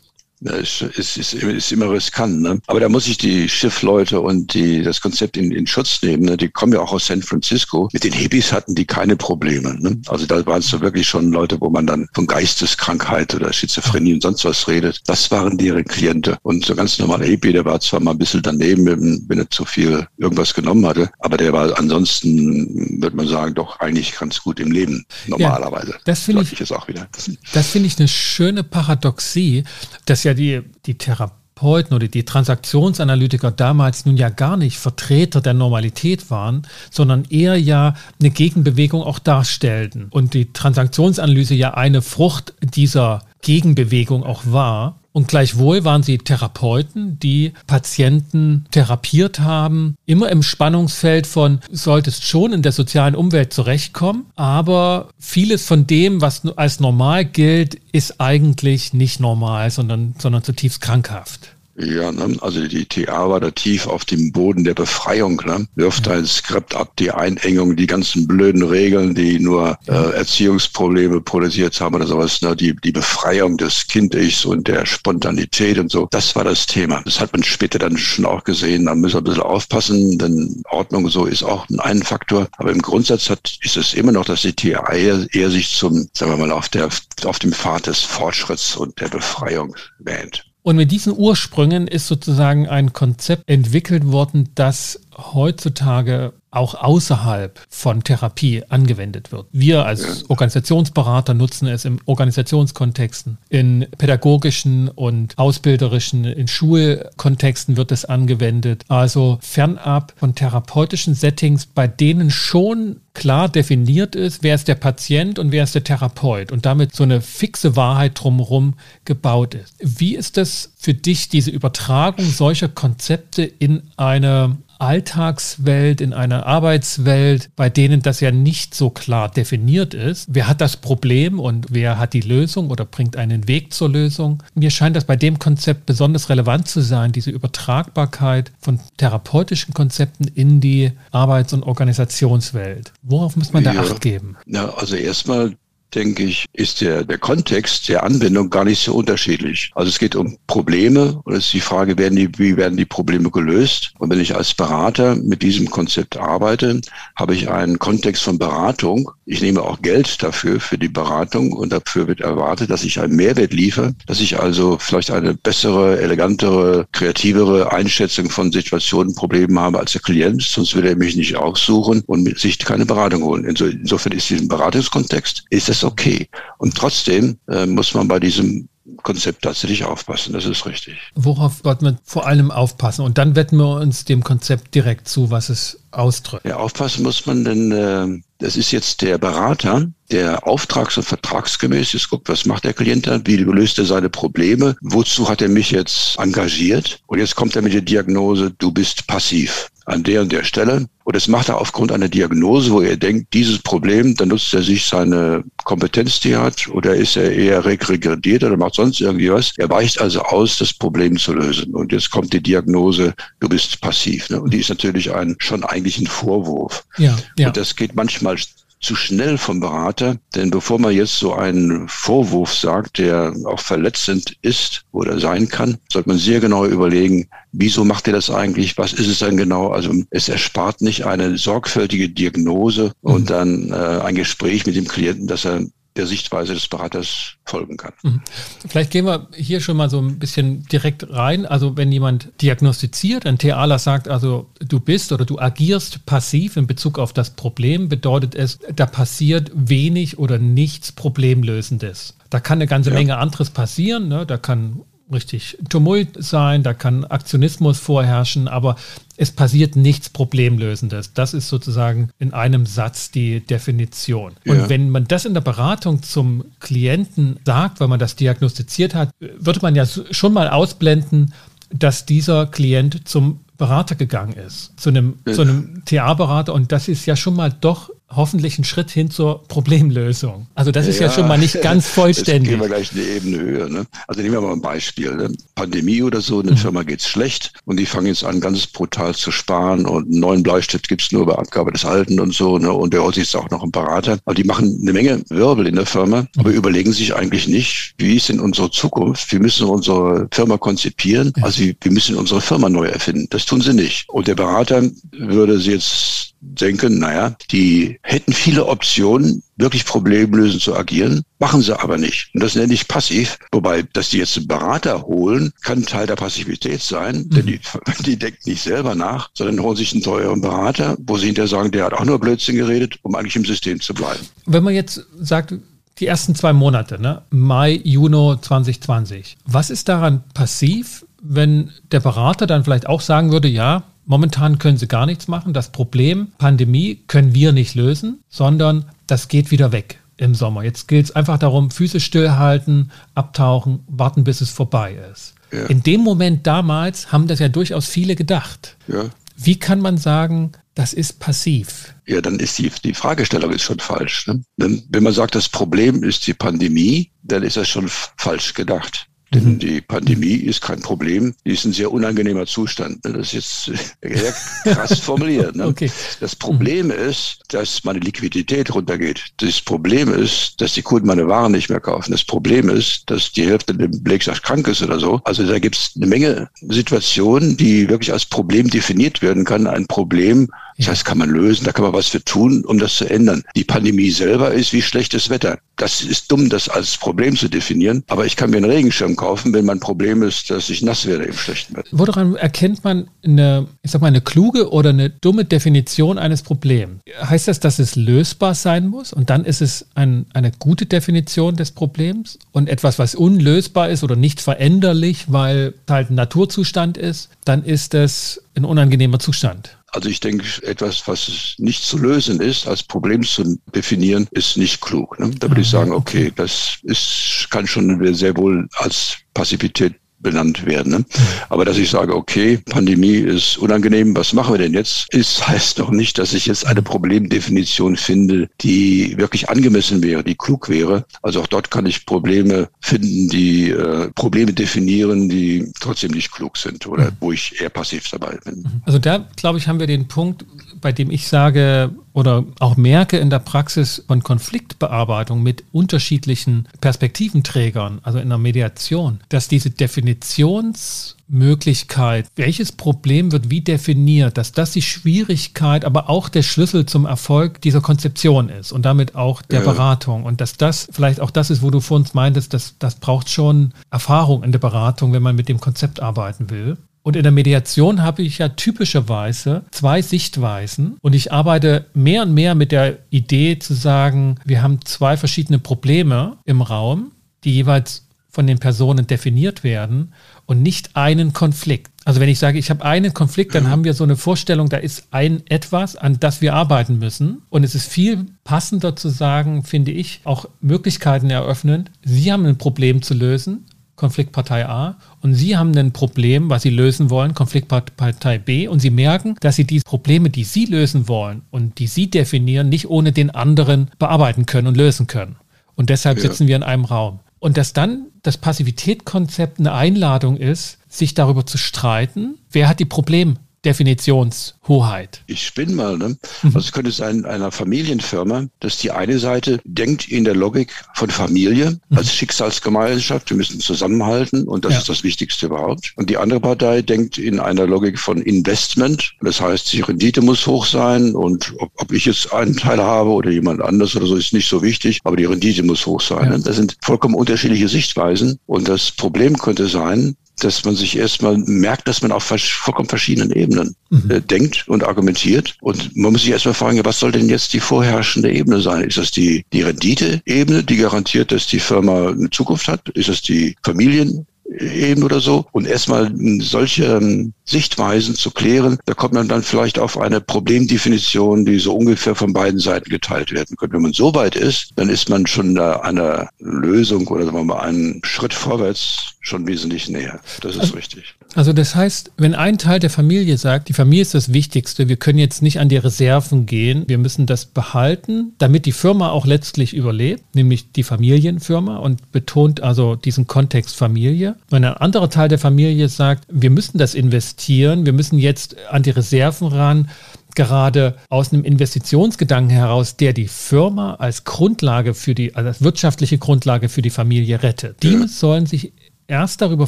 Es 0.43 0.81
ist, 0.81 1.17
ist, 1.17 1.33
ist 1.33 1.71
immer 1.71 1.91
riskant, 1.91 2.41
ne? 2.41 2.59
Aber 2.67 2.79
da 2.79 2.89
muss 2.89 3.07
ich 3.07 3.17
die 3.17 3.49
Schiffleute 3.49 4.21
und 4.21 4.53
die, 4.53 4.83
das 4.83 5.01
Konzept 5.01 5.35
in, 5.35 5.51
in 5.51 5.65
Schutz 5.65 6.01
nehmen. 6.03 6.23
Ne? 6.23 6.37
Die 6.37 6.49
kommen 6.49 6.73
ja 6.73 6.79
auch 6.79 6.93
aus 6.93 7.07
San 7.07 7.23
Francisco. 7.23 7.89
Mit 7.91 8.03
den 8.03 8.13
Hippies 8.13 8.51
hatten 8.51 8.75
die 8.75 8.85
keine 8.85 9.15
Probleme. 9.15 9.75
Ne? 9.79 9.99
Also 10.07 10.25
da 10.25 10.45
waren 10.45 10.59
es 10.59 10.67
so 10.67 10.79
wirklich 10.81 11.07
schon 11.07 11.31
Leute, 11.31 11.59
wo 11.59 11.69
man 11.69 11.87
dann 11.87 12.07
von 12.13 12.27
Geisteskrankheit 12.27 13.33
oder 13.33 13.51
Schizophrenie 13.51 14.13
und 14.13 14.21
sonst 14.21 14.45
was 14.45 14.67
redet. 14.67 15.01
Das 15.07 15.31
waren 15.31 15.57
deren 15.57 15.85
Kliente. 15.85 16.38
Und 16.44 16.65
so 16.65 16.75
ganz 16.75 17.00
normaler 17.00 17.25
Hippie, 17.25 17.53
der 17.53 17.65
war 17.65 17.79
zwar 17.79 18.00
mal 18.00 18.12
ein 18.12 18.17
bisschen 18.17 18.44
daneben, 18.44 18.85
wenn 19.27 19.39
er 19.39 19.50
zu 19.50 19.65
viel 19.65 20.07
irgendwas 20.17 20.53
genommen 20.53 20.85
hatte, 20.85 21.09
aber 21.19 21.38
der 21.38 21.53
war 21.53 21.77
ansonsten, 21.77 23.01
würde 23.01 23.15
man 23.15 23.27
sagen, 23.27 23.56
doch 23.56 23.79
eigentlich 23.79 24.17
ganz 24.17 24.41
gut 24.41 24.59
im 24.59 24.71
Leben, 24.71 25.06
normalerweise. 25.27 25.91
Ja, 25.91 25.97
das 26.06 26.21
finde 26.21 26.44
ich, 26.44 26.59
ich 26.59 26.71
auch 26.73 26.88
wieder. 26.88 27.07
Das 27.53 27.67
finde 27.67 27.88
ich 27.88 27.97
eine 27.97 28.07
schöne 28.07 28.63
Paradoxie, 28.63 29.63
dass 30.06 30.23
ja 30.27 30.33
die, 30.33 30.62
die 30.85 30.97
Therapeuten 30.97 31.95
oder 31.95 32.07
die 32.07 32.24
Transaktionsanalytiker 32.24 33.51
damals 33.51 34.06
nun 34.06 34.18
ja 34.18 34.29
gar 34.29 34.57
nicht 34.57 34.77
Vertreter 34.77 35.41
der 35.41 35.53
Normalität 35.53 36.29
waren, 36.29 36.68
sondern 36.91 37.25
eher 37.25 37.56
ja 37.59 37.95
eine 38.19 38.29
Gegenbewegung 38.29 39.01
auch 39.01 39.19
darstellten. 39.19 40.07
Und 40.12 40.33
die 40.33 40.53
Transaktionsanalyse 40.53 41.56
ja 41.56 41.74
eine 41.74 42.01
Frucht 42.01 42.53
dieser 42.62 43.24
Gegenbewegung 43.41 44.24
auch 44.24 44.44
war. 44.45 45.00
Und 45.17 45.27
gleichwohl 45.27 45.83
waren 45.83 46.03
sie 46.03 46.19
Therapeuten, 46.19 47.17
die 47.17 47.53
Patienten 47.65 48.65
therapiert 48.69 49.39
haben, 49.39 49.95
immer 50.05 50.29
im 50.29 50.43
Spannungsfeld 50.43 51.25
von, 51.25 51.59
solltest 51.71 52.23
schon 52.23 52.53
in 52.53 52.61
der 52.61 52.71
sozialen 52.71 53.15
Umwelt 53.15 53.51
zurechtkommen, 53.51 54.27
aber 54.35 55.09
vieles 55.17 55.65
von 55.65 55.87
dem, 55.87 56.21
was 56.21 56.45
als 56.55 56.79
normal 56.79 57.25
gilt, 57.25 57.79
ist 57.91 58.21
eigentlich 58.21 58.93
nicht 58.93 59.19
normal, 59.19 59.71
sondern, 59.71 60.13
sondern 60.19 60.43
zutiefst 60.43 60.81
krankhaft. 60.81 61.56
Ja, 61.79 62.12
ne? 62.12 62.35
also 62.41 62.68
die 62.68 62.85
TA 62.85 63.29
war 63.29 63.39
da 63.39 63.51
tief 63.51 63.85
auf 63.85 64.03
dem 64.03 64.31
Boden 64.31 64.63
der 64.63 64.74
Befreiung. 64.74 65.39
Ne? 65.45 65.68
Wirft 65.75 66.07
ein 66.07 66.25
Skript 66.25 66.74
ab, 66.74 66.94
die 66.97 67.12
Einengung, 67.12 67.75
die 67.75 67.85
ganzen 67.85 68.27
blöden 68.27 68.63
Regeln, 68.63 69.13
die 69.13 69.39
nur 69.39 69.77
äh, 69.85 69.91
Erziehungsprobleme 69.91 71.21
produziert 71.21 71.79
haben 71.79 71.94
oder 71.94 72.07
sowas. 72.07 72.41
Ne? 72.41 72.56
Die, 72.56 72.75
die 72.75 72.91
Befreiung 72.91 73.57
des 73.57 73.85
Kind-Ichs 73.85 74.44
und 74.44 74.68
der 74.68 74.88
Spontanität 74.88 75.77
und 75.77 75.91
so. 75.91 76.07
Das 76.09 76.35
war 76.35 76.44
das 76.44 76.65
Thema. 76.65 77.03
Das 77.06 77.19
hat 77.19 77.31
man 77.33 77.44
später 77.44 77.77
dann 77.77 77.95
schon 77.95 78.25
auch 78.25 78.44
gesehen. 78.44 78.85
Da 78.85 78.95
müssen 78.95 79.13
wir 79.13 79.21
ein 79.21 79.25
bisschen 79.25 79.44
aufpassen, 79.44 80.18
denn 80.18 80.63
Ordnung 80.71 81.09
so 81.09 81.25
ist 81.25 81.44
auch 81.44 81.68
ein 81.77 82.01
Faktor. 82.01 82.47
Aber 82.57 82.71
im 82.71 82.81
Grundsatz 82.81 83.29
hat, 83.29 83.56
ist 83.62 83.77
es 83.77 83.94
immer 83.94 84.12
noch, 84.12 84.25
dass 84.25 84.41
die 84.41 84.53
TA 84.53 84.94
eher, 84.94 85.27
eher 85.31 85.51
sich 85.51 85.69
zum, 85.75 86.09
sagen 86.13 86.31
wir 86.31 86.38
mal, 86.38 86.51
auf, 86.51 86.69
der, 86.69 86.89
auf 87.25 87.38
dem 87.38 87.53
Pfad 87.53 87.85
des 87.85 88.01
Fortschritts 88.01 88.75
und 88.75 89.00
der 89.00 89.09
Befreiung 89.09 89.75
wähnt. 90.00 90.46
Und 90.67 90.75
mit 90.75 90.91
diesen 90.91 91.17
Ursprüngen 91.17 91.87
ist 91.87 92.07
sozusagen 92.07 92.67
ein 92.67 92.91
Konzept 92.91 93.49
entwickelt 93.49 94.11
worden, 94.11 94.49
das 94.53 94.99
heutzutage 95.15 96.33
auch 96.51 96.75
außerhalb 96.75 97.57
von 97.69 98.03
Therapie 98.03 98.63
angewendet 98.67 99.31
wird. 99.31 99.45
Wir 99.53 99.85
als 99.85 100.29
Organisationsberater 100.29 101.33
nutzen 101.33 101.67
es 101.67 101.85
in 101.85 102.01
Organisationskontexten, 102.05 103.37
in 103.47 103.87
pädagogischen 103.97 104.89
und 104.89 105.37
ausbilderischen, 105.37 106.25
in 106.25 106.49
Schulkontexten 106.49 107.77
wird 107.77 107.93
es 107.93 108.03
angewendet. 108.03 108.83
Also 108.89 109.39
fernab 109.41 110.13
von 110.17 110.35
therapeutischen 110.35 111.13
Settings, 111.13 111.65
bei 111.65 111.87
denen 111.87 112.29
schon 112.29 112.97
klar 113.17 113.49
definiert 113.49 114.15
ist, 114.15 114.43
wer 114.43 114.53
ist 114.53 114.67
der 114.67 114.75
Patient 114.75 115.39
und 115.39 115.51
wer 115.51 115.63
ist 115.63 115.73
der 115.73 115.83
Therapeut 115.83 116.51
und 116.51 116.67
damit 116.67 116.95
so 116.95 117.03
eine 117.03 117.19
fixe 117.19 117.75
Wahrheit 117.75 118.11
drumherum 118.15 118.75
gebaut 119.05 119.55
ist. 119.55 119.73
Wie 119.81 120.15
ist 120.15 120.37
das 120.37 120.71
für 120.77 120.93
dich, 120.93 121.27
diese 121.27 121.49
Übertragung 121.49 122.23
solcher 122.23 122.69
Konzepte 122.69 123.41
in 123.43 123.81
eine 123.97 124.57
Alltagswelt, 124.79 126.01
in 126.01 126.13
einer 126.13 126.45
Arbeitswelt, 126.45 127.49
bei 127.55 127.69
denen 127.69 128.01
das 128.01 128.19
ja 128.19 128.31
nicht 128.31 128.75
so 128.75 128.89
klar 128.89 129.29
definiert 129.29 129.93
ist. 129.93 130.27
Wer 130.29 130.47
hat 130.47 130.61
das 130.61 130.77
Problem 130.77 131.39
und 131.39 131.67
wer 131.69 131.97
hat 131.97 132.13
die 132.13 132.21
Lösung 132.21 132.69
oder 132.69 132.85
bringt 132.85 133.15
einen 133.15 133.47
Weg 133.47 133.73
zur 133.73 133.89
Lösung? 133.89 134.43
Mir 134.53 134.69
scheint 134.69 134.95
das 134.95 135.05
bei 135.05 135.15
dem 135.15 135.39
Konzept 135.39 135.85
besonders 135.85 136.29
relevant 136.29 136.67
zu 136.67 136.81
sein, 136.81 137.11
diese 137.11 137.31
Übertragbarkeit 137.31 138.51
von 138.59 138.79
therapeutischen 138.97 139.73
Konzepten 139.73 140.27
in 140.27 140.61
die 140.61 140.91
Arbeits- 141.11 141.53
und 141.53 141.63
Organisationswelt. 141.63 142.93
Worauf 143.09 143.38
muss 143.38 143.54
man 143.54 143.63
da 143.63 143.74
ja. 143.74 143.81
Acht 143.81 144.01
geben? 144.01 144.36
Ja, 144.45 144.69
also 144.75 144.95
erstmal 144.98 145.56
denke 145.94 146.24
ich, 146.24 146.45
ist 146.54 146.81
der, 146.81 147.04
der 147.04 147.18
Kontext 147.18 147.89
der 147.89 148.04
Anwendung 148.04 148.50
gar 148.50 148.66
nicht 148.66 148.84
so 148.84 148.94
unterschiedlich. 148.94 149.72
Also 149.75 149.89
es 149.89 150.00
geht 150.00 150.16
um 150.16 150.38
Probleme 150.48 151.19
und 151.24 151.34
es 151.34 151.45
ist 151.45 151.54
die 151.54 151.60
Frage, 151.60 151.98
werden 151.98 152.16
die, 152.16 152.30
wie 152.38 152.57
werden 152.57 152.78
die 152.78 152.86
Probleme 152.86 153.31
gelöst? 153.31 153.94
Und 154.00 154.10
wenn 154.10 154.19
ich 154.19 154.36
als 154.36 154.54
Berater 154.54 155.16
mit 155.16 155.42
diesem 155.42 155.69
Konzept 155.69 156.18
arbeite, 156.18 156.81
habe 157.16 157.36
ich 157.36 157.50
einen 157.50 157.80
Kontext 157.80 158.24
von 158.24 158.38
Beratung. 158.38 159.10
Ich 159.25 159.42
nehme 159.42 159.62
auch 159.62 159.81
Geld 159.81 160.22
dafür, 160.24 160.60
für 160.60 160.78
die 160.78 160.89
Beratung 160.89 161.51
und 161.54 161.72
dafür 161.72 162.07
wird 162.07 162.22
erwartet, 162.22 162.69
dass 162.69 162.84
ich 162.84 163.00
einen 163.00 163.16
Mehrwert 163.16 163.54
liefere, 163.54 163.94
dass 164.06 164.22
ich 164.22 164.39
also 164.39 164.78
vielleicht 164.80 165.12
eine 165.12 165.34
bessere, 165.34 166.00
elegantere, 166.00 166.88
kreativere 166.92 167.72
Einschätzung 167.72 168.30
von 168.30 168.51
Situationen, 168.51 169.16
Problemen 169.16 169.60
habe 169.60 169.80
als 169.80 169.94
der 169.94 170.01
Klient, 170.01 170.42
sonst 170.42 170.75
würde 170.75 170.89
er 170.89 170.95
mich 170.95 171.16
nicht 171.16 171.36
aussuchen 171.36 172.04
und 172.07 172.38
sich 172.38 172.60
keine 172.60 172.86
Beratung 172.86 173.24
holen. 173.24 173.45
Insofern 173.45 174.12
ist 174.13 174.30
diesen 174.30 174.48
Beratungskontext, 174.48 175.45
ist 175.50 175.69
das 175.69 175.76
ist 175.77 175.83
okay. 175.83 176.29
Und 176.57 176.75
trotzdem 176.75 177.38
äh, 177.47 177.65
muss 177.65 177.94
man 177.94 178.07
bei 178.07 178.19
diesem 178.19 178.69
Konzept 179.03 179.41
tatsächlich 179.44 179.83
aufpassen, 179.83 180.33
das 180.33 180.45
ist 180.45 180.65
richtig. 180.65 180.97
Worauf 181.15 181.62
sollten 181.63 181.85
wir 181.85 181.97
vor 182.03 182.25
allem 182.25 182.51
aufpassen? 182.51 183.03
Und 183.03 183.18
dann 183.18 183.35
wetten 183.35 183.57
wir 183.57 183.79
uns 183.81 184.06
dem 184.06 184.24
Konzept 184.24 184.74
direkt 184.75 185.07
zu, 185.07 185.29
was 185.29 185.50
es 185.50 185.79
ausdrückt. 185.91 186.45
Ja, 186.45 186.57
aufpassen 186.57 187.03
muss 187.03 187.25
man, 187.25 187.44
denn 187.44 187.71
äh, 187.71 188.21
das 188.38 188.56
ist 188.56 188.71
jetzt 188.71 189.01
der 189.01 189.18
Berater, 189.18 189.88
der 190.12 190.48
auftrags- 190.48 190.98
und 190.98 191.04
vertragsgemäß 191.04 191.94
ist, 191.94 192.09
guckt, 192.09 192.30
was 192.30 192.45
macht 192.45 192.63
der 192.63 192.74
Klient 192.74 193.07
da, 193.07 193.19
wie 193.25 193.38
löst 193.38 193.77
er 193.77 193.86
seine 193.86 194.09
Probleme, 194.09 194.75
wozu 194.81 195.30
hat 195.30 195.42
er 195.42 195.50
mich 195.50 195.71
jetzt 195.71 196.18
engagiert 196.19 197.00
und 197.07 197.19
jetzt 197.19 197.36
kommt 197.36 197.56
er 197.56 197.62
mit 197.62 197.74
der 197.74 197.81
Diagnose, 197.81 198.54
du 198.57 198.71
bist 198.71 199.07
passiv 199.07 199.69
an 199.88 200.04
der 200.04 200.21
und 200.21 200.31
der 200.31 200.44
Stelle. 200.44 200.88
Und 201.06 201.15
das 201.15 201.30
macht 201.30 201.48
er 201.48 201.62
aufgrund 201.62 201.94
einer 201.94 202.09
Diagnose, 202.09 202.71
wo 202.71 202.81
er 202.81 202.98
denkt, 202.98 203.33
dieses 203.33 203.59
Problem, 203.59 204.15
dann 204.15 204.27
nutzt 204.27 204.54
er 204.54 204.62
sich 204.62 204.86
seine 204.86 205.45
Kompetenz, 205.63 206.19
die 206.19 206.31
er 206.31 206.42
hat, 206.42 206.68
oder 206.68 206.94
ist 206.94 207.15
er 207.15 207.31
eher 207.31 207.63
regrediert 207.63 208.44
oder 208.44 208.57
macht 208.57 208.75
sonst 208.75 209.00
irgendwie 209.00 209.31
was. 209.31 209.53
Er 209.56 209.69
weicht 209.69 210.01
also 210.01 210.21
aus, 210.24 210.57
das 210.57 210.74
Problem 210.74 211.18
zu 211.18 211.33
lösen. 211.33 211.74
Und 211.74 211.94
jetzt 211.94 212.12
kommt 212.12 212.33
die 212.33 212.44
Diagnose, 212.44 213.13
du 213.39 213.48
bist 213.48 213.80
passiv. 213.80 214.30
Ne? 214.30 214.42
Und 214.42 214.53
die 214.53 214.60
ist 214.60 214.69
natürlich 214.69 215.13
ein, 215.13 215.38
schon 215.39 215.63
eigentlich 215.63 215.98
ein 216.00 216.07
Vorwurf. 216.07 216.83
Ja, 216.98 217.15
ja. 217.38 217.48
Und 217.48 217.56
das 217.56 217.77
geht 217.77 217.95
manchmal 217.95 218.36
zu 218.79 218.95
schnell 218.95 219.38
vom 219.38 219.59
Berater, 219.59 220.18
denn 220.35 220.51
bevor 220.51 220.79
man 220.79 220.94
jetzt 220.94 221.18
so 221.18 221.33
einen 221.33 221.88
Vorwurf 221.88 222.53
sagt, 222.53 223.00
der 223.00 223.33
auch 223.45 223.59
verletzend 223.59 224.38
ist 224.41 224.83
oder 224.91 225.19
sein 225.19 225.50
kann, 225.50 225.77
sollte 225.91 226.09
man 226.09 226.18
sehr 226.18 226.39
genau 226.39 226.65
überlegen, 226.65 227.27
wieso 227.51 227.83
macht 227.83 228.07
er 228.07 228.13
das 228.13 228.29
eigentlich, 228.29 228.77
was 228.77 228.94
ist 228.94 229.07
es 229.07 229.19
denn 229.19 229.38
genau? 229.38 229.69
Also 229.69 229.94
es 230.12 230.29
erspart 230.29 230.81
nicht 230.81 231.06
eine 231.06 231.38
sorgfältige 231.38 232.09
Diagnose 232.09 232.91
und 233.01 233.24
mhm. 233.24 233.25
dann 233.25 233.71
äh, 233.71 234.01
ein 234.03 234.15
Gespräch 234.15 234.65
mit 234.65 234.75
dem 234.75 234.88
Klienten, 234.88 235.27
dass 235.27 235.45
er 235.45 235.65
der 235.97 236.07
Sichtweise 236.07 236.53
des 236.53 236.67
Beraters 236.67 237.33
folgen 237.45 237.77
kann. 237.77 237.94
Mhm. 238.03 238.21
Vielleicht 238.67 238.91
gehen 238.91 239.05
wir 239.05 239.27
hier 239.33 239.61
schon 239.61 239.77
mal 239.77 239.89
so 239.89 239.99
ein 239.99 240.19
bisschen 240.19 240.63
direkt 240.63 241.09
rein. 241.11 241.45
Also 241.45 241.75
wenn 241.77 241.91
jemand 241.91 242.29
diagnostiziert, 242.41 243.25
ein 243.25 243.38
TAler 243.38 243.79
sagt, 243.79 244.07
also 244.07 244.49
du 244.59 244.79
bist 244.79 245.11
oder 245.11 245.25
du 245.25 245.39
agierst 245.39 246.05
passiv 246.05 246.57
in 246.57 246.67
Bezug 246.67 246.99
auf 246.99 247.13
das 247.13 247.31
Problem, 247.31 247.89
bedeutet 247.89 248.35
es, 248.35 248.59
da 248.75 248.85
passiert 248.85 249.51
wenig 249.53 250.19
oder 250.19 250.38
nichts 250.38 250.91
Problemlösendes. 250.91 252.15
Da 252.29 252.39
kann 252.39 252.59
eine 252.59 252.67
ganze 252.67 252.89
ja. 252.91 252.95
Menge 252.95 253.17
anderes 253.17 253.50
passieren. 253.50 254.07
Ne? 254.07 254.25
Da 254.25 254.38
kann 254.38 254.81
richtig 255.11 255.57
Tumult 255.69 256.09
sein, 256.21 256.63
da 256.63 256.73
kann 256.73 257.05
Aktionismus 257.05 257.79
vorherrschen, 257.79 258.47
aber 258.47 258.75
es 259.17 259.31
passiert 259.31 259.75
nichts 259.75 260.09
Problemlösendes. 260.09 261.13
Das 261.13 261.33
ist 261.33 261.49
sozusagen 261.49 262.11
in 262.19 262.33
einem 262.33 262.67
Satz 262.67 263.09
die 263.11 263.39
Definition. 263.41 264.33
Ja. 264.45 264.53
Und 264.53 264.69
wenn 264.69 264.89
man 264.91 265.05
das 265.05 265.25
in 265.25 265.33
der 265.33 265.41
Beratung 265.41 266.03
zum 266.03 266.45
Klienten 266.59 267.39
sagt, 267.43 267.79
weil 267.79 267.87
man 267.87 267.99
das 267.99 268.15
diagnostiziert 268.15 268.93
hat, 268.93 269.09
würde 269.19 269.59
man 269.61 269.75
ja 269.75 269.85
schon 269.85 270.33
mal 270.33 270.49
ausblenden, 270.49 271.33
dass 271.71 272.05
dieser 272.05 272.45
Klient 272.45 273.07
zum 273.07 273.41
Berater 273.57 273.95
gegangen 273.95 274.33
ist, 274.33 274.79
zu 274.79 274.89
einem, 274.89 275.15
ja. 275.25 275.33
zu 275.33 275.41
einem 275.41 275.83
TA-Berater. 275.86 276.53
Und 276.53 276.71
das 276.71 276.88
ist 276.88 277.07
ja 277.07 277.15
schon 277.15 277.36
mal 277.36 277.51
doch 277.51 277.89
hoffentlich 278.09 278.57
ein 278.57 278.63
Schritt 278.63 278.89
hin 278.89 279.11
zur 279.11 279.43
Problemlösung. 279.47 280.47
Also 280.55 280.71
das 280.71 280.87
ist 280.87 280.99
ja, 280.99 281.07
ja 281.07 281.13
schon 281.13 281.27
mal 281.27 281.37
nicht 281.37 281.61
ganz 281.61 281.87
vollständig. 281.87 282.51
Jetzt 282.51 282.59
gehen 282.59 282.61
wir 282.61 282.67
gleich 282.67 282.91
eine 282.93 283.01
Ebene 283.01 283.37
höher. 283.37 283.69
Ne? 283.69 283.85
Also 284.07 284.21
nehmen 284.21 284.33
wir 284.33 284.41
mal 284.41 284.53
ein 284.53 284.61
Beispiel. 284.61 285.13
Ne? 285.15 285.33
Pandemie 285.55 286.01
oder 286.01 286.21
so, 286.21 286.39
eine 286.39 286.51
mhm. 286.51 286.57
Firma 286.57 286.83
geht's 286.83 287.07
schlecht 287.07 287.53
und 287.65 287.77
die 287.77 287.85
fangen 287.85 288.07
jetzt 288.07 288.23
an, 288.23 288.39
ganz 288.39 288.67
brutal 288.67 289.13
zu 289.13 289.31
sparen 289.31 289.85
und 289.85 290.05
einen 290.05 290.19
neuen 290.19 290.43
Bleistift 290.43 290.87
gibt's 290.87 291.11
nur 291.11 291.25
bei 291.25 291.35
Abgabe 291.35 291.71
des 291.71 291.83
Alten 291.83 292.19
und 292.19 292.33
so. 292.33 292.57
Ne? 292.57 292.71
Und 292.71 292.93
der 292.93 293.03
Ossi 293.03 293.21
ist 293.21 293.35
auch 293.35 293.49
noch 293.49 293.63
ein 293.63 293.71
Berater. 293.71 294.19
Aber 294.25 294.35
die 294.35 294.45
machen 294.45 294.79
eine 294.81 294.93
Menge 294.93 295.21
Wirbel 295.29 295.67
in 295.67 295.75
der 295.75 295.85
Firma, 295.85 296.21
mhm. 296.21 296.27
aber 296.37 296.51
überlegen 296.51 296.93
sich 296.93 297.13
eigentlich 297.13 297.47
nicht, 297.47 297.93
wie 297.97 298.15
ist 298.15 298.29
denn 298.29 298.39
unsere 298.39 298.71
Zukunft? 298.71 299.31
Wie 299.33 299.39
müssen 299.39 299.67
wir 299.67 299.71
unsere 299.71 300.27
Firma 300.31 300.57
konzipieren? 300.57 301.33
Ja. 301.35 301.43
Also 301.43 301.63
wir 301.63 301.91
müssen 301.91 302.15
unsere 302.15 302.39
Firma 302.39 302.69
neu 302.69 302.85
erfinden. 302.85 303.27
Das 303.29 303.45
tun 303.45 303.61
sie 303.61 303.73
nicht. 303.73 304.07
Und 304.07 304.27
der 304.27 304.35
Berater 304.35 304.81
würde 305.11 305.59
sie 305.59 305.71
jetzt 305.71 306.33
denken, 306.39 307.00
naja, 307.00 307.36
die 307.51 308.00
hätten 308.03 308.34
viele 308.34 308.65
Optionen, 308.65 309.44
wirklich 309.58 309.86
problemlösend 309.86 310.62
zu 310.62 310.75
agieren, 310.75 311.24
machen 311.39 311.62
sie 311.62 311.77
aber 311.77 311.98
nicht. 311.98 312.29
Und 312.34 312.44
das 312.44 312.56
nenne 312.56 312.74
ich 312.74 312.88
passiv. 312.88 313.39
Wobei, 313.51 313.84
dass 313.94 314.10
die 314.10 314.20
jetzt 314.20 314.38
einen 314.38 314.48
Berater 314.48 315.01
holen, 315.03 315.51
kann 315.62 315.84
Teil 315.84 316.06
der 316.06 316.15
Passivität 316.15 316.82
sein, 316.82 317.17
mhm. 317.17 317.29
denn 317.29 317.46
die, 317.48 317.60
die 318.06 318.17
denken 318.17 318.50
nicht 318.50 318.62
selber 318.62 318.96
nach, 318.96 319.29
sondern 319.34 319.60
holen 319.62 319.75
sich 319.75 319.94
einen 319.94 320.03
teuren 320.03 320.41
Berater, 320.41 320.96
wo 321.00 321.17
sie 321.17 321.27
hinterher 321.27 321.50
sagen, 321.50 321.72
der 321.72 321.86
hat 321.86 321.94
auch 321.94 322.06
nur 322.06 322.20
Blödsinn 322.20 322.56
geredet, 322.56 323.00
um 323.01 323.15
eigentlich 323.15 323.36
im 323.36 323.46
System 323.46 323.79
zu 323.79 323.94
bleiben. 323.94 324.20
Wenn 324.46 324.63
man 324.63 324.75
jetzt 324.75 325.06
sagt, 325.20 325.53
die 326.00 326.08
ersten 326.08 326.36
zwei 326.36 326.53
Monate, 326.53 327.01
ne? 327.01 327.24
Mai, 327.32 327.82
Juni 327.84 328.39
2020. 328.39 329.38
Was 329.46 329.72
ist 329.72 329.89
daran 329.89 330.24
passiv, 330.34 331.06
wenn 331.22 331.72
der 331.91 332.00
Berater 332.00 332.46
dann 332.46 332.63
vielleicht 332.63 332.88
auch 332.88 333.01
sagen 333.01 333.32
würde, 333.32 333.48
ja, 333.48 333.84
Momentan 334.07 334.57
können 334.57 334.77
sie 334.77 334.87
gar 334.87 335.05
nichts 335.05 335.27
machen. 335.27 335.53
Das 335.53 335.71
Problem 335.71 336.29
Pandemie 336.39 337.03
können 337.07 337.35
wir 337.35 337.51
nicht 337.51 337.75
lösen, 337.75 338.21
sondern 338.29 338.85
das 339.05 339.27
geht 339.27 339.51
wieder 339.51 339.71
weg. 339.71 339.99
im 340.17 340.35
Sommer. 340.35 340.63
Jetzt 340.63 340.87
gilt 340.87 341.05
es 341.05 341.15
einfach 341.15 341.37
darum, 341.37 341.69
Füße 341.71 341.99
stillhalten, 341.99 342.91
abtauchen, 343.13 343.83
warten, 343.87 344.23
bis 344.23 344.41
es 344.41 344.49
vorbei 344.49 344.97
ist. 345.11 345.35
Ja. 345.51 345.67
In 345.67 345.83
dem 345.83 346.01
Moment 346.01 346.45
damals 346.45 347.11
haben 347.11 347.27
das 347.27 347.39
ja 347.39 347.47
durchaus 347.49 347.87
viele 347.87 348.15
gedacht. 348.15 348.75
Ja. 348.87 349.05
Wie 349.37 349.59
kann 349.59 349.79
man 349.79 349.97
sagen, 349.97 350.53
das 350.73 350.93
ist 350.93 351.19
passiv? 351.19 351.93
Ja, 352.07 352.21
dann 352.21 352.39
ist 352.39 352.57
die, 352.57 352.71
die 352.83 352.93
Fragestellung 352.93 353.51
ist 353.51 353.61
schon 353.61 353.79
falsch. 353.79 354.27
Ne? 354.27 354.41
Wenn 354.57 355.03
man 355.03 355.13
sagt, 355.13 355.35
das 355.35 355.47
Problem 355.47 356.03
ist 356.03 356.25
die 356.25 356.33
Pandemie, 356.33 357.11
dann 357.21 357.43
ist 357.43 357.57
das 357.57 357.69
schon 357.69 357.87
falsch 357.87 358.53
gedacht. 358.55 359.07
Denn 359.34 359.53
mhm. 359.53 359.60
die 359.60 359.81
Pandemie 359.81 360.36
ist 360.36 360.62
kein 360.62 360.79
Problem, 360.81 361.34
die 361.46 361.51
ist 361.51 361.65
ein 361.65 361.74
sehr 361.74 361.91
unangenehmer 361.91 362.46
Zustand. 362.46 363.00
Das 363.03 363.34
ist 363.34 363.67
jetzt 363.67 363.72
sehr 364.01 364.34
krass 364.74 365.00
formuliert. 365.01 365.55
Ne? 365.55 365.67
Okay. 365.67 365.91
Das 366.19 366.36
Problem 366.36 366.88
mhm. 366.88 366.91
ist, 366.91 367.39
dass 367.50 367.84
meine 367.84 368.00
Liquidität 368.00 368.74
runtergeht. 368.74 369.25
Das 369.38 369.62
Problem 369.62 370.13
ist, 370.13 370.62
dass 370.62 370.74
die 370.74 370.81
Kunden 370.81 371.07
meine 371.07 371.27
Waren 371.27 371.51
nicht 371.51 371.69
mehr 371.69 371.81
kaufen. 371.81 372.12
Das 372.12 372.24
Problem 372.24 372.69
ist, 372.69 373.10
dass 373.10 373.31
die 373.31 373.46
Hälfte 373.46 373.74
der 373.74 373.89
Belegschaft 373.89 374.43
krank 374.43 374.67
ist 374.67 374.81
oder 374.81 375.00
so. 375.00 375.19
Also 375.25 375.46
da 375.46 375.60
gibt 375.60 375.75
es 375.75 375.91
eine 375.96 376.07
Menge 376.07 376.50
Situationen, 376.62 377.57
die 377.57 377.89
wirklich 377.89 378.13
als 378.13 378.25
Problem 378.25 378.69
definiert 378.69 379.22
werden 379.22 379.43
kann. 379.43 379.67
Ein 379.67 379.88
Problem, 379.88 380.50
das 380.77 380.88
heißt, 380.88 381.05
kann 381.05 381.17
man 381.17 381.29
lösen, 381.29 381.65
da 381.65 381.72
kann 381.72 381.84
man 381.84 381.93
was 381.93 382.07
für 382.07 382.24
tun, 382.24 382.63
um 382.65 382.77
das 382.77 382.98
zu 382.98 383.10
ändern. 383.10 383.43
Die 383.55 383.63
Pandemie 383.63 384.12
selber 384.12 384.53
ist 384.53 384.74
wie 384.74 384.81
schlechtes 384.81 385.29
Wetter. 385.29 385.57
Das 385.75 386.01
ist 386.01 386.31
dumm, 386.31 386.50
das 386.50 386.69
als 386.69 386.98
Problem 386.98 387.36
zu 387.36 387.48
definieren. 387.48 388.03
Aber 388.07 388.25
ich 388.25 388.36
kann 388.36 388.51
mir 388.51 388.57
einen 388.57 388.69
Regenschirm 388.69 389.15
kaufen, 389.15 389.53
wenn 389.53 389.65
mein 389.65 389.79
Problem 389.79 390.22
ist, 390.24 390.50
dass 390.50 390.69
ich 390.69 390.81
nass 390.81 391.05
werde 391.05 391.25
im 391.25 391.34
schlechten 391.34 391.75
Wetter. 391.75 391.89
Woran 391.91 392.36
erkennt 392.36 392.84
man 392.84 393.07
eine, 393.24 393.67
ich 393.81 393.91
sag 393.91 394.01
mal, 394.01 394.07
eine 394.07 394.22
kluge 394.22 394.72
oder 394.72 394.89
eine 394.91 395.10
dumme 395.10 395.46
Definition 395.46 396.17
eines 396.17 396.43
Problems? 396.43 397.01
Heißt 397.22 397.48
das, 397.48 397.60
dass 397.60 397.79
es 397.79 397.96
lösbar 397.96 398.53
sein 398.53 398.88
muss 398.88 399.13
und 399.13 399.29
dann 399.29 399.46
ist 399.46 399.62
es 399.62 399.88
ein, 399.96 400.25
eine 400.34 400.51
gute 400.51 400.86
Definition 400.86 401.55
des 401.55 401.72
Problems 401.72 402.38
und 402.51 402.69
etwas, 402.69 403.00
was 403.00 403.15
unlösbar 403.15 403.89
ist 403.89 404.03
oder 404.03 404.15
nicht 404.15 404.41
veränderlich, 404.41 405.25
weil 405.27 405.74
es 405.86 405.93
halt 405.93 406.12
ein 406.12 406.15
Naturzustand 406.15 406.98
ist, 406.98 407.29
dann 407.46 407.63
ist 407.63 407.93
es 407.93 408.43
ein 408.55 408.65
unangenehmer 408.65 409.19
Zustand. 409.19 409.77
Also 409.98 410.10
ich 410.10 410.20
denke, 410.20 410.46
etwas, 410.62 411.08
was 411.08 411.56
nicht 411.58 411.82
zu 411.82 411.98
lösen 411.98 412.39
ist, 412.39 412.68
als 412.68 412.84
Problem 412.84 413.24
zu 413.24 413.58
definieren, 413.74 414.27
ist 414.30 414.56
nicht 414.56 414.80
klug. 414.80 415.18
Ne? 415.20 415.32
Da 415.39 415.50
würde 415.50 415.62
ich 415.62 415.72
sagen, 415.72 415.92
okay, 415.92 416.32
das 416.36 416.77
ist, 416.84 417.48
kann 417.50 417.66
schon 417.66 418.13
sehr 418.13 418.38
wohl 418.38 418.70
als 418.75 419.18
Passivität 419.34 419.96
benannt 420.27 420.65
werden. 420.65 420.91
Ne? 420.91 421.05
Aber 421.48 421.63
dass 421.63 421.77
ich 421.77 421.89
sage, 421.89 422.13
okay, 422.13 422.60
Pandemie 422.69 423.15
ist 423.15 423.57
unangenehm, 423.57 424.13
was 424.13 424.34
machen 424.34 424.53
wir 424.53 424.60
denn 424.60 424.74
jetzt? 424.74 425.07
Ist 425.13 425.48
heißt 425.48 425.79
doch 425.79 425.89
nicht, 425.89 426.17
dass 426.17 426.34
ich 426.34 426.48
jetzt 426.48 426.67
eine 426.67 426.81
Problemdefinition 426.81 427.96
finde, 427.96 428.50
die 428.60 429.17
wirklich 429.17 429.50
angemessen 429.50 430.03
wäre, 430.03 430.24
die 430.24 430.36
klug 430.36 430.67
wäre. 430.67 431.05
Also 431.22 431.41
auch 431.41 431.48
dort 431.48 431.72
kann 431.72 431.86
ich 431.86 432.05
Probleme 432.05 432.67
finden, 432.81 433.29
die 433.29 433.69
äh, 433.69 434.10
Probleme 434.15 434.51
definieren, 434.51 435.29
die 435.29 435.72
trotzdem 435.79 436.12
nicht 436.12 436.31
klug 436.31 436.57
sind 436.57 436.86
oder 436.88 437.12
wo 437.22 437.31
ich 437.31 437.62
eher 437.62 437.69
passiv 437.69 438.10
dabei 438.10 438.38
bin. 438.43 438.65
Also 438.86 439.00
da, 439.00 439.25
glaube 439.38 439.60
ich, 439.60 439.67
haben 439.67 439.79
wir 439.79 439.88
den 439.88 440.07
Punkt, 440.10 440.46
bei 440.81 440.91
dem 440.91 441.10
ich 441.10 441.27
sage, 441.27 441.91
oder 442.17 442.43
auch 442.57 442.75
merke 442.77 443.19
in 443.19 443.29
der 443.29 443.38
Praxis 443.38 444.03
von 444.07 444.24
Konfliktbearbeitung 444.24 445.43
mit 445.43 445.63
unterschiedlichen 445.71 446.67
Perspektiventrägern, 446.81 448.00
also 448.01 448.17
in 448.17 448.29
der 448.29 448.39
Mediation, 448.39 449.19
dass 449.29 449.47
diese 449.47 449.69
Definitionsmöglichkeit, 449.69 452.25
welches 452.36 452.71
Problem 452.71 453.31
wird 453.31 453.51
wie 453.51 453.62
definiert, 453.62 454.39
dass 454.39 454.51
das 454.51 454.71
die 454.71 454.81
Schwierigkeit, 454.81 455.86
aber 455.86 456.09
auch 456.09 456.29
der 456.29 456.41
Schlüssel 456.41 456.88
zum 456.88 457.05
Erfolg 457.05 457.62
dieser 457.62 457.81
Konzeption 457.81 458.50
ist 458.50 458.71
und 458.71 458.83
damit 458.83 459.13
auch 459.13 459.43
der 459.43 459.59
ja. 459.59 459.71
Beratung. 459.71 460.24
Und 460.24 460.41
dass 460.41 460.57
das 460.57 460.88
vielleicht 460.91 461.19
auch 461.19 461.29
das 461.29 461.51
ist, 461.51 461.62
wo 461.62 461.69
du 461.69 461.81
vor 461.81 461.97
uns 461.97 462.15
meintest, 462.15 462.55
dass 462.55 462.79
das 462.79 462.95
braucht 462.95 463.29
schon 463.29 463.74
Erfahrung 463.91 464.41
in 464.41 464.51
der 464.51 464.57
Beratung, 464.57 465.13
wenn 465.13 465.21
man 465.21 465.36
mit 465.36 465.50
dem 465.50 465.59
Konzept 465.59 466.01
arbeiten 466.01 466.50
will. 466.50 466.77
Und 467.07 467.15
in 467.15 467.23
der 467.23 467.31
Mediation 467.31 468.03
habe 468.03 468.21
ich 468.21 468.39
ja 468.39 468.49
typischerweise 468.49 469.63
zwei 469.71 470.01
Sichtweisen 470.01 470.97
und 470.99 471.15
ich 471.15 471.31
arbeite 471.31 471.85
mehr 471.93 472.23
und 472.23 472.33
mehr 472.33 472.53
mit 472.53 472.73
der 472.73 472.97
Idee 473.11 473.59
zu 473.59 473.75
sagen, 473.75 474.35
wir 474.43 474.61
haben 474.61 474.83
zwei 474.83 475.15
verschiedene 475.15 475.57
Probleme 475.57 476.35
im 476.43 476.61
Raum, 476.61 477.13
die 477.45 477.53
jeweils 477.53 478.07
von 478.27 478.45
den 478.45 478.59
Personen 478.59 479.07
definiert 479.07 479.63
werden 479.63 480.11
und 480.47 480.61
nicht 480.61 480.97
einen 480.97 481.31
Konflikt. 481.31 481.91
Also 482.03 482.19
wenn 482.19 482.27
ich 482.27 482.39
sage, 482.39 482.59
ich 482.59 482.69
habe 482.69 482.83
einen 482.83 483.13
Konflikt, 483.13 483.55
dann 483.55 483.69
haben 483.69 483.85
wir 483.85 483.93
so 483.93 484.03
eine 484.03 484.17
Vorstellung, 484.17 484.67
da 484.67 484.75
ist 484.75 485.07
ein 485.11 485.43
etwas, 485.47 485.95
an 485.95 486.19
das 486.19 486.41
wir 486.41 486.55
arbeiten 486.55 486.99
müssen. 486.99 487.41
Und 487.49 487.63
es 487.63 487.73
ist 487.73 487.87
viel 487.87 488.25
passender 488.43 488.97
zu 488.97 489.07
sagen, 489.07 489.63
finde 489.63 489.91
ich, 489.91 490.19
auch 490.25 490.49
Möglichkeiten 490.59 491.29
eröffnen. 491.29 491.89
Sie 492.03 492.33
haben 492.33 492.45
ein 492.45 492.57
Problem 492.57 493.01
zu 493.01 493.13
lösen 493.13 493.63
Konfliktpartei 493.98 494.66
A, 494.66 494.96
und 495.22 495.34
Sie 495.34 495.58
haben 495.58 495.75
ein 495.75 495.92
Problem, 495.92 496.50
was 496.50 496.62
Sie 496.62 496.70
lösen 496.70 497.10
wollen, 497.10 497.34
Konfliktpartei 497.34 498.38
B, 498.38 498.68
und 498.70 498.80
Sie 498.80 498.92
merken, 498.92 499.36
dass 499.42 499.58
Sie 499.58 499.66
die 499.66 499.82
Probleme, 499.82 500.30
die 500.30 500.46
Sie 500.46 500.66
lösen 500.66 501.10
wollen 501.10 501.42
und 501.51 501.80
die 501.80 501.88
Sie 501.88 502.10
definieren, 502.10 502.70
nicht 502.70 502.89
ohne 502.89 503.12
den 503.12 503.32
anderen 503.32 503.92
bearbeiten 504.00 504.46
können 504.46 504.68
und 504.68 504.77
lösen 504.77 505.08
können. 505.08 505.36
Und 505.75 505.89
deshalb 505.89 506.18
ja. 506.18 506.24
sitzen 506.24 506.48
wir 506.48 506.56
in 506.56 506.63
einem 506.63 506.86
Raum. 506.86 507.20
Und 507.39 507.58
dass 507.58 507.74
dann 507.74 508.08
das 508.24 508.38
Passivitätkonzept 508.38 509.60
eine 509.60 509.74
Einladung 509.74 510.38
ist, 510.38 510.80
sich 510.88 511.13
darüber 511.13 511.46
zu 511.46 511.58
streiten, 511.58 512.38
wer 512.51 512.68
hat 512.68 512.80
die 512.80 512.86
Probleme 512.86 513.36
Definitionshoheit. 513.67 515.24
Ich 515.27 515.45
spinne 515.45 515.74
mal. 515.74 515.97
Ne? 515.97 516.09
Mhm. 516.09 516.17
Also 516.45 516.59
es 516.59 516.71
könnte 516.71 516.91
sein, 516.91 517.25
einer 517.25 517.51
Familienfirma, 517.51 518.47
dass 518.62 518.77
die 518.77 518.91
eine 518.91 519.19
Seite 519.19 519.59
denkt 519.65 520.07
in 520.07 520.24
der 520.24 520.36
Logik 520.36 520.71
von 520.95 521.09
Familie 521.09 521.77
mhm. 521.89 521.97
als 521.97 522.13
Schicksalsgemeinschaft, 522.13 523.29
wir 523.29 523.36
müssen 523.36 523.59
zusammenhalten 523.59 524.47
und 524.47 524.63
das 524.63 524.74
ja. 524.74 524.79
ist 524.79 524.89
das 524.89 525.03
Wichtigste 525.03 525.47
überhaupt. 525.47 525.93
Und 525.97 526.09
die 526.09 526.15
andere 526.15 526.39
Partei 526.39 526.81
denkt 526.81 527.17
in 527.17 527.41
einer 527.41 527.67
Logik 527.67 528.00
von 528.00 528.21
Investment. 528.21 529.15
Das 529.19 529.41
heißt, 529.41 529.74
die 529.74 529.81
Rendite 529.81 530.21
muss 530.21 530.47
hoch 530.47 530.65
sein 530.65 531.13
und 531.13 531.53
ob, 531.57 531.69
ob 531.75 531.91
ich 531.91 532.05
jetzt 532.05 532.31
einen 532.31 532.55
Teil 532.55 532.81
habe 532.81 533.09
oder 533.09 533.29
jemand 533.29 533.62
anders 533.62 533.97
oder 533.97 534.07
so, 534.07 534.15
ist 534.15 534.31
nicht 534.31 534.47
so 534.47 534.62
wichtig, 534.62 535.01
aber 535.03 535.17
die 535.17 535.25
Rendite 535.25 535.63
muss 535.63 535.86
hoch 535.86 536.00
sein. 536.00 536.31
Ja. 536.31 536.38
Das 536.38 536.55
sind 536.55 536.77
vollkommen 536.81 537.15
unterschiedliche 537.15 537.67
Sichtweisen 537.67 538.39
und 538.45 538.69
das 538.69 538.91
Problem 538.91 539.38
könnte 539.38 539.67
sein, 539.67 540.15
dass 540.44 540.63
man 540.65 540.75
sich 540.75 540.98
erstmal 540.98 541.38
merkt, 541.38 541.88
dass 541.88 542.01
man 542.01 542.12
auf 542.12 542.24
vollkommen 542.24 542.89
verschiedenen 542.89 543.32
Ebenen 543.32 543.75
mhm. 543.89 544.12
äh, 544.12 544.22
denkt 544.22 544.67
und 544.67 544.84
argumentiert. 544.84 545.56
Und 545.62 545.96
man 545.96 546.12
muss 546.12 546.22
sich 546.22 546.32
erstmal 546.32 546.53
fragen, 546.53 546.84
was 546.86 547.00
soll 547.00 547.12
denn 547.12 547.29
jetzt 547.29 547.53
die 547.53 547.60
vorherrschende 547.60 548.32
Ebene 548.32 548.62
sein? 548.62 548.84
Ist 548.84 548.98
das 548.98 549.12
die, 549.12 549.46
die 549.53 549.62
Rendite-Ebene, 549.62 550.63
die 550.63 550.77
garantiert, 550.77 551.32
dass 551.32 551.48
die 551.48 551.60
Firma 551.60 552.10
eine 552.10 552.29
Zukunft 552.29 552.67
hat? 552.67 552.89
Ist 552.89 553.10
das 553.10 553.22
die 553.22 553.56
Familien? 553.63 554.27
Eben 554.48 555.04
oder 555.04 555.20
so. 555.20 555.46
Und 555.51 555.68
erstmal 555.68 556.12
solche 556.39 556.86
ähm, 556.86 557.34
Sichtweisen 557.46 558.16
zu 558.16 558.32
klären, 558.32 558.77
da 558.86 558.94
kommt 558.94 559.13
man 559.13 559.27
dann 559.27 559.44
vielleicht 559.44 559.80
auf 559.80 559.98
eine 559.98 560.22
Problemdefinition, 560.22 561.46
die 561.46 561.60
so 561.60 561.75
ungefähr 561.75 562.16
von 562.16 562.34
beiden 562.34 562.60
Seiten 562.60 562.89
geteilt 562.89 563.32
werden 563.32 563.56
könnte. 563.58 563.75
Wenn 563.75 563.84
man 563.84 563.94
so 563.94 564.13
weit 564.16 564.36
ist, 564.36 564.72
dann 564.75 564.89
ist 564.89 565.10
man 565.10 565.27
schon 565.27 565.56
da 565.56 565.77
einer 565.82 566.30
Lösung 566.39 567.08
oder 567.08 567.25
sagen 567.25 567.38
wir 567.38 567.44
mal 567.44 567.60
einen 567.60 568.01
Schritt 568.04 568.34
vorwärts 568.34 569.16
schon 569.22 569.48
wesentlich 569.48 569.89
näher. 569.89 570.20
Das 570.42 570.56
ist 570.56 570.62
also, 570.62 570.75
richtig. 570.75 571.16
Also 571.38 571.53
das 571.53 571.75
heißt, 571.75 572.13
wenn 572.17 572.34
ein 572.34 572.58
Teil 572.58 572.79
der 572.79 572.89
Familie 572.89 573.38
sagt, 573.38 573.70
die 573.70 573.74
Familie 573.74 574.01
ist 574.01 574.15
das 574.15 574.34
Wichtigste, 574.34 574.89
wir 574.89 574.96
können 574.96 575.20
jetzt 575.20 575.44
nicht 575.44 575.60
an 575.60 575.70
die 575.70 575.77
Reserven 575.77 576.48
gehen, 576.48 576.84
wir 576.88 576.98
müssen 576.98 577.27
das 577.27 577.46
behalten, 577.46 578.34
damit 578.39 578.65
die 578.65 578.72
Firma 578.72 579.12
auch 579.12 579.27
letztlich 579.27 579.75
überlebt, 579.75 580.24
nämlich 580.34 580.72
die 580.72 580.82
Familienfirma 580.82 581.77
und 581.77 582.12
betont 582.12 582.63
also 582.63 582.96
diesen 582.96 583.27
Kontext 583.27 583.75
Familie. 583.75 584.36
Wenn 584.50 584.65
ein 584.65 584.74
anderer 584.74 585.12
Teil 585.12 585.29
der 585.29 585.38
Familie 585.38 585.89
sagt, 585.89 586.25
wir 586.27 586.50
müssen 586.50 586.79
das 586.79 586.96
investieren, 586.96 587.86
wir 587.86 587.94
müssen 587.94 588.17
jetzt 588.17 588.56
an 588.72 588.82
die 588.82 588.89
Reserven 588.89 589.50
ran, 589.50 589.89
gerade 590.34 590.96
aus 591.10 591.34
einem 591.34 591.44
Investitionsgedanken 591.44 592.50
heraus, 592.50 592.96
der 592.96 593.13
die 593.13 593.27
Firma 593.27 593.96
als 593.96 594.24
Grundlage 594.24 594.96
für 594.96 595.13
die, 595.13 595.36
also 595.36 595.50
als 595.50 595.62
wirtschaftliche 595.62 596.17
Grundlage 596.17 596.70
für 596.70 596.82
die 596.82 596.91
Familie 596.91 597.44
rettet. 597.44 597.82
Die 597.84 598.08
sollen 598.08 598.46
sich 598.48 598.72
erst 599.07 599.41
darüber 599.41 599.67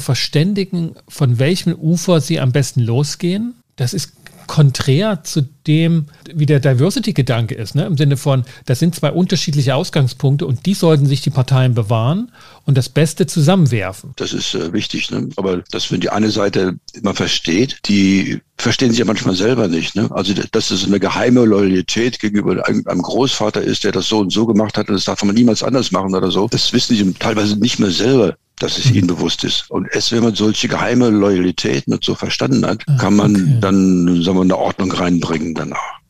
verständigen, 0.00 0.94
von 1.08 1.38
welchem 1.38 1.74
Ufer 1.74 2.20
sie 2.20 2.40
am 2.40 2.52
besten 2.52 2.80
losgehen. 2.80 3.54
Das 3.76 3.94
ist 3.94 4.12
konträr 4.46 5.22
zu 5.22 5.42
dem, 5.66 6.06
wie 6.32 6.46
der 6.46 6.60
Diversity-Gedanke 6.60 7.54
ist, 7.54 7.74
ne? 7.74 7.84
im 7.84 7.96
Sinne 7.96 8.16
von, 8.16 8.44
das 8.66 8.78
sind 8.78 8.94
zwei 8.94 9.10
unterschiedliche 9.12 9.74
Ausgangspunkte 9.74 10.46
und 10.46 10.66
die 10.66 10.74
sollten 10.74 11.06
sich 11.06 11.20
die 11.20 11.30
Parteien 11.30 11.74
bewahren 11.74 12.32
und 12.64 12.78
das 12.78 12.88
Beste 12.88 13.26
zusammenwerfen. 13.26 14.12
Das 14.16 14.32
ist 14.32 14.54
äh, 14.54 14.72
wichtig, 14.72 15.10
ne? 15.10 15.28
aber 15.36 15.62
das, 15.70 15.90
wenn 15.92 16.00
die 16.00 16.10
eine 16.10 16.30
Seite 16.30 16.76
immer 16.94 17.14
versteht, 17.14 17.80
die 17.86 18.40
verstehen 18.56 18.90
sich 18.90 18.98
ja 18.98 19.04
manchmal 19.04 19.34
selber 19.34 19.68
nicht. 19.68 19.96
Ne? 19.96 20.08
Also, 20.10 20.34
dass 20.52 20.70
es 20.70 20.84
eine 20.84 21.00
geheime 21.00 21.44
Loyalität 21.44 22.18
gegenüber 22.18 22.66
einem 22.66 23.02
Großvater 23.02 23.62
ist, 23.62 23.84
der 23.84 23.92
das 23.92 24.08
so 24.08 24.18
und 24.18 24.32
so 24.32 24.46
gemacht 24.46 24.76
hat 24.78 24.88
und 24.88 24.94
das 24.94 25.04
darf 25.04 25.22
man 25.24 25.34
niemals 25.34 25.62
anders 25.62 25.90
machen 25.90 26.14
oder 26.14 26.30
so, 26.30 26.48
das 26.48 26.72
wissen 26.72 26.96
sie 26.96 27.12
teilweise 27.14 27.56
nicht 27.56 27.78
mehr 27.78 27.90
selber 27.90 28.36
dass 28.60 28.78
es 28.78 28.90
ihnen 28.90 29.06
bewusst 29.06 29.42
ist. 29.42 29.70
Und 29.70 29.88
erst 29.92 30.12
wenn 30.12 30.22
man 30.22 30.34
solche 30.34 30.68
geheime 30.68 31.08
Loyalitäten 31.08 31.94
und 31.94 32.04
so 32.04 32.14
verstanden 32.14 32.64
hat, 32.64 32.82
ah, 32.86 32.96
kann 32.98 33.16
man 33.16 33.34
okay. 33.34 33.56
dann, 33.60 34.22
sagen 34.22 34.36
wir, 34.36 34.42
eine 34.42 34.58
Ordnung 34.58 34.92
reinbringen 34.92 35.54
danach. 35.60 36.00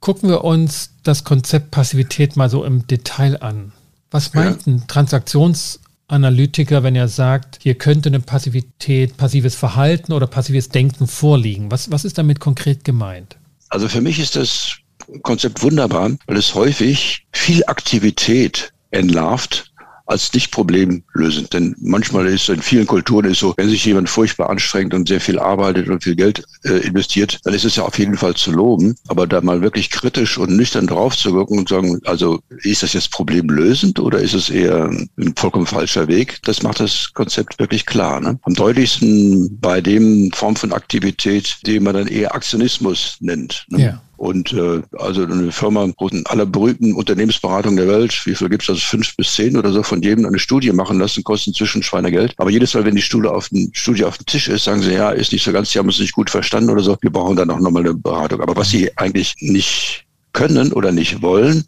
Gucken 0.00 0.28
wir 0.28 0.44
uns 0.44 0.90
das 1.02 1.24
Konzept 1.24 1.70
Passivität 1.70 2.36
mal 2.36 2.48
so 2.48 2.64
im 2.64 2.86
Detail 2.86 3.42
an. 3.42 3.72
Was 4.10 4.32
meint 4.34 4.66
ja. 4.66 4.72
ein 4.72 4.86
Transaktionsanalytiker, 4.86 6.82
wenn 6.82 6.94
er 6.94 7.08
sagt, 7.08 7.58
hier 7.62 7.74
könnte 7.74 8.08
eine 8.08 8.20
Passivität, 8.20 9.16
passives 9.16 9.54
Verhalten 9.54 10.12
oder 10.12 10.26
passives 10.26 10.68
Denken 10.68 11.06
vorliegen? 11.06 11.70
Was, 11.70 11.90
was 11.90 12.04
ist 12.04 12.16
damit 12.16 12.40
konkret 12.40 12.84
gemeint? 12.84 13.36
Also 13.68 13.88
für 13.88 14.00
mich 14.00 14.18
ist 14.18 14.36
das 14.36 14.76
Konzept 15.22 15.62
wunderbar, 15.62 16.10
weil 16.26 16.36
es 16.36 16.54
häufig 16.54 17.26
viel 17.32 17.64
Aktivität 17.66 18.72
entlarvt 18.90 19.67
als 20.08 20.32
nicht 20.32 20.50
problemlösend. 20.50 21.52
Denn 21.52 21.76
manchmal 21.80 22.26
ist 22.26 22.48
in 22.48 22.62
vielen 22.62 22.86
Kulturen 22.86 23.26
ist 23.26 23.40
so, 23.40 23.54
wenn 23.56 23.68
sich 23.68 23.84
jemand 23.84 24.08
furchtbar 24.08 24.50
anstrengt 24.50 24.94
und 24.94 25.06
sehr 25.06 25.20
viel 25.20 25.38
arbeitet 25.38 25.88
und 25.88 26.02
viel 26.02 26.16
Geld 26.16 26.44
äh, 26.64 26.78
investiert, 26.86 27.38
dann 27.44 27.54
ist 27.54 27.64
es 27.64 27.76
ja 27.76 27.84
auf 27.84 27.98
jeden 27.98 28.16
Fall 28.16 28.34
zu 28.34 28.50
loben. 28.50 28.96
Aber 29.08 29.26
da 29.26 29.40
mal 29.40 29.60
wirklich 29.60 29.90
kritisch 29.90 30.38
und 30.38 30.56
nüchtern 30.56 30.86
drauf 30.86 31.16
zu 31.16 31.34
wirken 31.34 31.58
und 31.58 31.68
sagen, 31.68 32.00
also 32.04 32.40
ist 32.62 32.82
das 32.82 32.94
jetzt 32.94 33.12
problemlösend 33.12 34.00
oder 34.00 34.18
ist 34.20 34.34
es 34.34 34.48
eher 34.48 34.90
ein 34.90 35.34
vollkommen 35.36 35.66
falscher 35.66 36.08
Weg? 36.08 36.40
Das 36.44 36.62
macht 36.62 36.80
das 36.80 37.12
Konzept 37.12 37.58
wirklich 37.58 37.84
klar. 37.84 38.20
Ne? 38.20 38.38
Am 38.42 38.54
deutlichsten 38.54 39.58
bei 39.60 39.80
dem 39.80 40.32
Form 40.32 40.56
von 40.56 40.72
Aktivität, 40.72 41.58
die 41.66 41.80
man 41.80 41.94
dann 41.94 42.08
eher 42.08 42.34
Aktionismus 42.34 43.18
nennt. 43.20 43.66
Ne? 43.68 43.82
Ja. 43.82 44.02
Und 44.18 44.52
äh, 44.52 44.82
also 44.98 45.22
eine 45.22 45.52
Firma, 45.52 45.88
aller 46.24 46.44
berühmten 46.44 46.92
Unternehmensberatungen 46.92 47.76
der 47.76 47.86
Welt, 47.86 48.26
wie 48.26 48.34
viel 48.34 48.48
gibt 48.48 48.62
es 48.62 48.66
das? 48.66 48.82
Fünf 48.82 49.16
bis 49.16 49.32
zehn 49.32 49.56
oder 49.56 49.70
so, 49.70 49.84
von 49.84 50.02
jedem 50.02 50.26
eine 50.26 50.40
Studie 50.40 50.72
machen 50.72 50.98
lassen, 50.98 51.22
kosten 51.22 51.54
zwischen 51.54 51.84
Schweinegeld. 51.84 52.34
Aber 52.36 52.50
jedes 52.50 52.74
Mal, 52.74 52.84
wenn 52.84 52.96
die 52.96 53.02
Studie 53.02 53.28
auf, 53.28 53.48
den, 53.48 53.70
Studie 53.74 54.04
auf 54.04 54.18
dem 54.18 54.26
Tisch 54.26 54.48
ist, 54.48 54.64
sagen 54.64 54.82
sie, 54.82 54.94
ja, 54.94 55.10
ist 55.10 55.30
nicht 55.30 55.44
so 55.44 55.52
ganz, 55.52 55.70
sie 55.70 55.78
haben 55.78 55.88
es 55.88 56.00
nicht 56.00 56.14
gut 56.14 56.30
verstanden 56.30 56.70
oder 56.70 56.82
so, 56.82 56.96
wir 57.00 57.10
brauchen 57.10 57.36
dann 57.36 57.48
auch 57.50 57.60
nochmal 57.60 57.84
eine 57.84 57.94
Beratung. 57.94 58.40
Aber 58.40 58.56
was 58.56 58.70
sie 58.70 58.90
eigentlich 58.98 59.36
nicht 59.38 60.04
können 60.32 60.72
oder 60.72 60.90
nicht 60.90 61.22
wollen, 61.22 61.64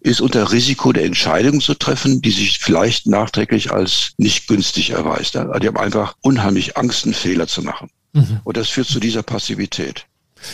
ist 0.00 0.22
unter 0.22 0.50
Risiko 0.50 0.92
der 0.92 1.04
Entscheidung 1.04 1.60
zu 1.60 1.74
treffen, 1.74 2.22
die 2.22 2.30
sich 2.30 2.58
vielleicht 2.58 3.06
nachträglich 3.06 3.70
als 3.70 4.12
nicht 4.16 4.48
günstig 4.48 4.90
erweist. 4.90 5.36
Also 5.36 5.58
die 5.58 5.68
haben 5.68 5.76
einfach 5.76 6.16
unheimlich 6.22 6.78
Angst, 6.78 7.04
einen 7.04 7.12
Fehler 7.12 7.46
zu 7.46 7.60
machen. 7.62 7.90
Mhm. 8.14 8.40
Und 8.44 8.56
das 8.56 8.70
führt 8.70 8.88
zu 8.88 8.98
dieser 8.98 9.22
Passivität. 9.22 10.06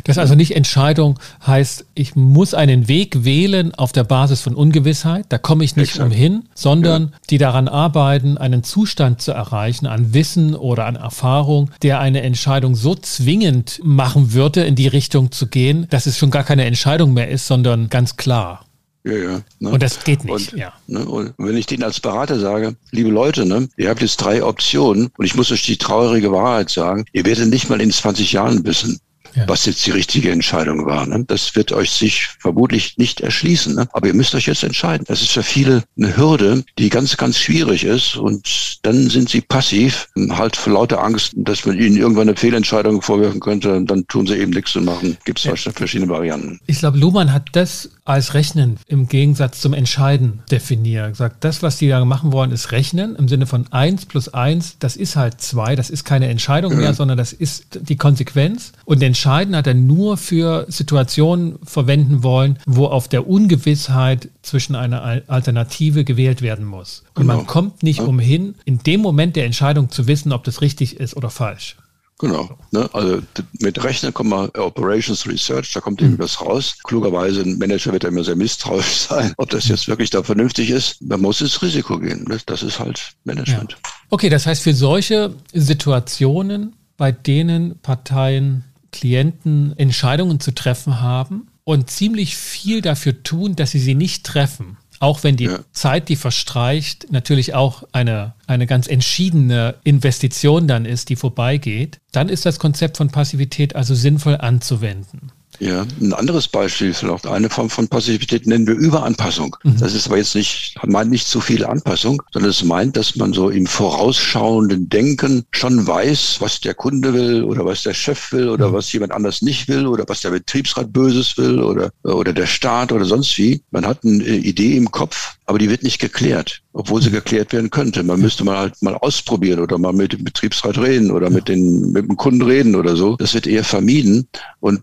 Das 0.05 0.19
also 0.19 0.35
nicht 0.35 0.55
Entscheidung 0.55 1.19
heißt, 1.47 1.87
ich 1.95 2.17
muss 2.17 2.55
einen 2.55 2.89
Weg 2.89 3.25
wählen 3.25 3.75
auf 3.75 3.93
der 3.93 4.05
Basis 4.05 4.41
von 4.41 4.55
Ungewissheit, 4.55 5.27
da 5.29 5.39
komme 5.39 5.65
ich 5.65 5.77
nicht 5.77 5.91
Exakt. 5.91 6.13
umhin, 6.13 6.45
sondern 6.55 7.03
ja. 7.03 7.19
die 7.31 7.39
daran 7.39 7.69
arbeiten, 7.69 8.39
einen 8.39 8.65
Zustand 8.65 9.21
zu 9.21 9.33
erreichen, 9.33 9.87
an 9.87 10.15
Wissen 10.15 10.55
oder 10.55 10.87
an 10.87 10.97
Erfahrung, 10.97 11.71
der 11.83 12.01
eine 12.01 12.23
Entscheidung 12.23 12.75
so 12.75 12.95
zwingend 12.95 13.81
machen 13.83 14.33
würde, 14.33 14.63
in 14.65 14.75
die 14.75 14.89
Richtung 14.89 15.33
zu 15.33 15.47
gehen, 15.47 15.87
dass 15.91 16.07
es 16.07 16.19
schon 16.19 16.31
gar 16.31 16.45
keine 16.45 16.65
Entscheidung 16.65 17.13
mehr 17.15 17.29
ist, 17.29 17.47
sondern 17.47 17.89
ganz 17.89 18.17
klar. 18.17 18.65
Ja, 19.05 19.15
ja. 19.15 19.43
Ne? 19.61 19.71
Und 19.71 19.83
das 19.83 20.05
geht 20.05 20.25
nicht, 20.25 20.53
und, 20.53 20.59
ja. 20.59 20.73
Ne? 20.87 21.05
Und 21.05 21.33
wenn 21.39 21.57
ich 21.57 21.67
denen 21.67 21.83
als 21.83 22.01
Berater 22.01 22.39
sage, 22.39 22.77
liebe 22.91 23.11
Leute, 23.11 23.47
ne, 23.47 23.69
ihr 23.77 23.89
habt 23.89 24.03
jetzt 24.03 24.17
drei 24.17 24.43
Optionen 24.43 25.11
und 25.17 25.25
ich 25.25 25.35
muss 25.35 25.51
euch 25.51 25.63
die 25.63 25.77
traurige 25.77 26.33
Wahrheit 26.33 26.71
sagen, 26.71 27.05
ihr 27.13 27.25
werdet 27.25 27.49
nicht 27.49 27.71
mal 27.71 27.81
in 27.81 27.91
20 27.91 28.33
Jahren 28.33 28.65
wissen, 28.65 28.99
ja. 29.35 29.49
was 29.49 29.67
jetzt 29.67 29.87
die 29.87 29.91
richtige 29.91 30.31
Entscheidung 30.31 30.87
war. 30.87 31.07
Ne? 31.07 31.25
Das 31.27 31.55
wird 31.55 31.73
euch 31.73 31.91
sich 31.91 32.29
vermutlich 32.39 32.99
nicht 32.99 33.21
erschließen. 33.21 33.75
Ne? 33.75 33.89
Aber 33.93 34.07
ihr 34.07 34.15
müsst 34.15 34.35
euch 34.35 34.47
jetzt 34.47 34.63
entscheiden. 34.63 35.05
Das 35.09 35.23
ist 35.23 35.33
für 35.33 35.43
viele 35.43 35.85
eine 35.97 36.17
Hürde, 36.17 36.65
die 36.79 36.89
ganz, 36.89 37.17
ganz 37.17 37.39
schwierig 37.39 37.85
ist. 37.85 38.17
Und 38.17 38.79
dann 38.83 39.09
sind 39.09 39.29
sie 39.29 39.41
passiv, 39.41 40.09
halt 40.31 40.57
vor 40.57 40.75
lauter 40.75 41.03
Angst, 41.03 41.33
dass 41.37 41.65
man 41.65 41.79
ihnen 41.79 41.97
irgendwann 41.97 42.29
eine 42.29 42.37
Fehlentscheidung 42.37 43.03
vorwerfen 43.03 43.41
könnte. 43.41 43.75
Und 43.75 43.91
dann 43.91 44.07
tun 44.07 44.27
sie 44.27 44.37
eben 44.37 44.53
nichts 44.53 44.73
zu 44.73 44.81
machen. 44.81 45.17
Gibt 45.25 45.39
es 45.39 45.45
ja. 45.45 45.73
verschiedene 45.73 46.11
Varianten. 46.11 46.61
Ich 46.67 46.79
glaube, 46.79 46.99
Luhmann 46.99 47.33
hat 47.33 47.49
das 47.53 47.91
als 48.09 48.35
Rechnen 48.35 48.79
im 48.87 49.07
Gegensatz 49.07 49.61
zum 49.61 49.75
Entscheiden 49.75 50.41
definiert. 50.51 51.09
Er 51.11 51.15
sagt, 51.15 51.45
das, 51.45 51.63
was 51.63 51.77
die 51.77 51.89
da 51.89 52.05
machen 52.05 52.33
wollen, 52.33 52.51
ist 52.51 52.73
Rechnen 52.73 53.17
im 53.17 53.29
Sinne 53.29 53.47
von 53.47 53.67
1 53.71 54.07
plus 54.07 54.29
1, 54.29 54.79
das 54.79 54.97
ist 54.97 55.17
halt 55.17 55.41
2, 55.41 55.77
das 55.77 55.91
ist 55.91 56.05
keine 56.05 56.29
Entscheidung 56.29 56.77
mehr, 56.77 56.95
sondern 56.95 57.19
das 57.19 57.33
ist 57.33 57.79
die 57.83 57.97
Konsequenz. 57.97 58.73
Und 58.85 59.03
Entscheiden 59.03 59.55
hat 59.55 59.67
er 59.67 59.75
nur 59.75 60.17
für 60.17 60.65
Situationen 60.69 61.59
verwenden 61.63 62.23
wollen, 62.23 62.59
wo 62.67 62.87
auf 62.87 63.09
der 63.09 63.29
Ungewissheit 63.29 64.31
zwischen 64.43 64.75
einer 64.75 65.23
Alternative 65.27 66.05
gewählt 66.05 66.41
werden 66.41 66.65
muss. 66.65 67.05
Und 67.15 67.23
genau. 67.23 67.37
man 67.37 67.47
kommt 67.47 67.83
nicht 67.83 68.01
umhin, 68.01 68.55
in 68.65 68.79
dem 68.79 69.03
Moment 69.03 69.37
der 69.37 69.45
Entscheidung 69.45 69.91
zu 69.91 70.07
wissen, 70.07 70.33
ob 70.33 70.45
das 70.45 70.63
richtig 70.63 70.99
ist 70.99 71.17
oder 71.17 71.29
falsch. 71.29 71.77
Genau. 72.19 72.59
Ne? 72.73 72.89
Also 72.93 73.23
mit 73.61 73.83
Rechnen 73.83 74.13
kommt 74.13 74.31
man 74.31 74.49
Operations 74.51 75.27
Research, 75.27 75.73
da 75.73 75.81
kommt 75.81 76.01
mhm. 76.01 76.19
was 76.19 76.41
raus. 76.41 76.77
Klugerweise, 76.83 77.43
ein 77.43 77.59
Manager 77.59 77.93
wird 77.93 78.03
ja 78.03 78.09
immer 78.09 78.25
sehr 78.25 78.37
misstrauisch 78.37 79.07
sein, 79.09 79.33
ob 79.37 79.51
das 79.51 79.69
jetzt 79.69 79.89
wirklich 79.89 80.11
da 80.11 80.23
vernünftig 80.23 80.71
ist. 80.71 81.01
Man 81.01 81.21
muss 81.21 81.41
ins 81.41 81.63
Risiko 81.63 81.99
gehen. 81.99 82.25
Ne? 82.29 82.39
Das 82.47 82.63
ist 82.63 82.81
halt 82.81 83.13
Management. 83.25 83.73
Ja. 83.73 83.91
Okay, 84.11 84.29
das 84.29 84.47
heißt, 84.47 84.63
für 84.63 84.75
solche 84.75 85.35
Situationen, 85.53 86.75
bei 86.97 87.13
denen 87.13 87.79
Parteien, 87.79 88.65
Klienten 88.91 89.75
Entscheidungen 89.77 90.41
zu 90.41 90.55
treffen 90.55 91.01
haben 91.01 91.49
und 91.65 91.91
ziemlich 91.91 92.37
viel 92.37 92.81
dafür 92.81 93.23
tun, 93.23 93.55
dass 93.55 93.73
sie 93.73 93.79
sie 93.79 93.95
nicht 93.95 94.25
treffen, 94.25 94.79
auch 95.01 95.23
wenn 95.23 95.37
die 95.37 95.45
ja. 95.45 95.61
Zeit, 95.73 96.09
die 96.09 96.17
verstreicht, 96.17 97.11
natürlich 97.11 97.55
auch 97.55 97.85
eine, 97.93 98.35
eine 98.47 98.67
ganz 98.67 98.87
entschiedene 98.89 99.77
Investition 99.85 100.67
dann 100.67 100.85
ist, 100.85 101.09
die 101.09 101.17
vorbeigeht, 101.17 102.01
dann 102.13 102.29
ist 102.29 102.47
das 102.47 102.59
Konzept 102.59 102.97
von 102.97 103.11
Passivität 103.11 103.77
also 103.77 103.95
sinnvoll 103.95 104.37
anzuwenden. 104.37 105.33
Ja, 105.61 105.85
ein 106.01 106.13
anderes 106.13 106.47
Beispiel, 106.47 106.95
vielleicht 106.95 107.27
eine 107.27 107.51
Form 107.51 107.69
von 107.69 107.89
Passivität 107.89 108.47
nennen 108.47 108.67
wir 108.67 108.75
Überanpassung. 108.75 109.57
Mhm. 109.65 109.79
Das 109.79 109.95
ist 109.95 110.07
aber 110.07 110.17
jetzt 110.17 110.35
nicht, 110.35 110.77
meint 110.87 111.11
nicht 111.11 111.27
zu 111.27 111.41
viel 111.41 111.65
Anpassung, 111.65 112.23
sondern 112.33 112.51
es 112.51 112.63
meint, 112.63 112.97
dass 112.97 113.17
man 113.17 113.33
so 113.33 113.51
im 113.51 113.67
vorausschauenden 113.67 114.89
Denken 114.89 115.45
schon 115.51 115.87
weiß, 115.87 116.37
was 116.41 116.61
der 116.61 116.75
Kunde 116.75 117.13
will 117.13 117.43
oder 117.43 117.65
was 117.65 117.83
der 117.83 117.95
Chef 117.95 118.33
will 118.33 118.49
oder 118.49 118.69
mhm. 118.69 118.73
was 118.75 118.93
jemand 118.93 119.13
anders 119.13 119.43
nicht 119.43 119.69
will 119.69 119.87
oder 119.87 120.05
was 120.07 120.21
der 120.21 120.31
Betriebsrat 120.31 120.93
Böses 120.93 121.37
will 121.37 121.61
oder, 121.61 121.91
oder 122.05 122.33
der 122.33 122.47
Staat 122.47 122.93
oder 122.93 123.05
sonst 123.05 123.37
wie. 123.39 123.61
Man 123.71 123.85
hat 123.85 124.05
eine 124.05 124.25
Idee 124.25 124.77
im 124.77 124.91
Kopf, 124.91 125.38
aber 125.49 125.59
die 125.59 125.71
wird 125.71 125.83
nicht 125.83 125.99
geklärt, 125.99 126.61
obwohl 126.75 127.01
sie 127.01 127.11
geklärt 127.11 127.55
werden 127.55 127.71
könnte. 127.71 128.03
Man 128.03 128.21
müsste 128.21 128.45
mal 128.45 128.59
halt 128.59 128.83
mal 128.83 128.95
ausprobieren 128.95 129.61
oder 129.61 129.79
mal 129.79 129.95
mit 129.95 130.13
dem 130.13 130.23
Betriebsrat 130.23 130.77
reden 130.77 131.11
oder 131.11 131.31
mit, 131.31 131.49
den, 131.49 131.91
mit 131.93 132.07
dem 132.07 132.19
Kunden 132.19 132.43
reden 132.43 132.77
oder 132.77 132.97
so. 132.97 133.17
Das 133.17 133.33
wird 133.33 133.47
eher 133.47 133.65
vermieden 133.65 134.29
und 134.61 134.83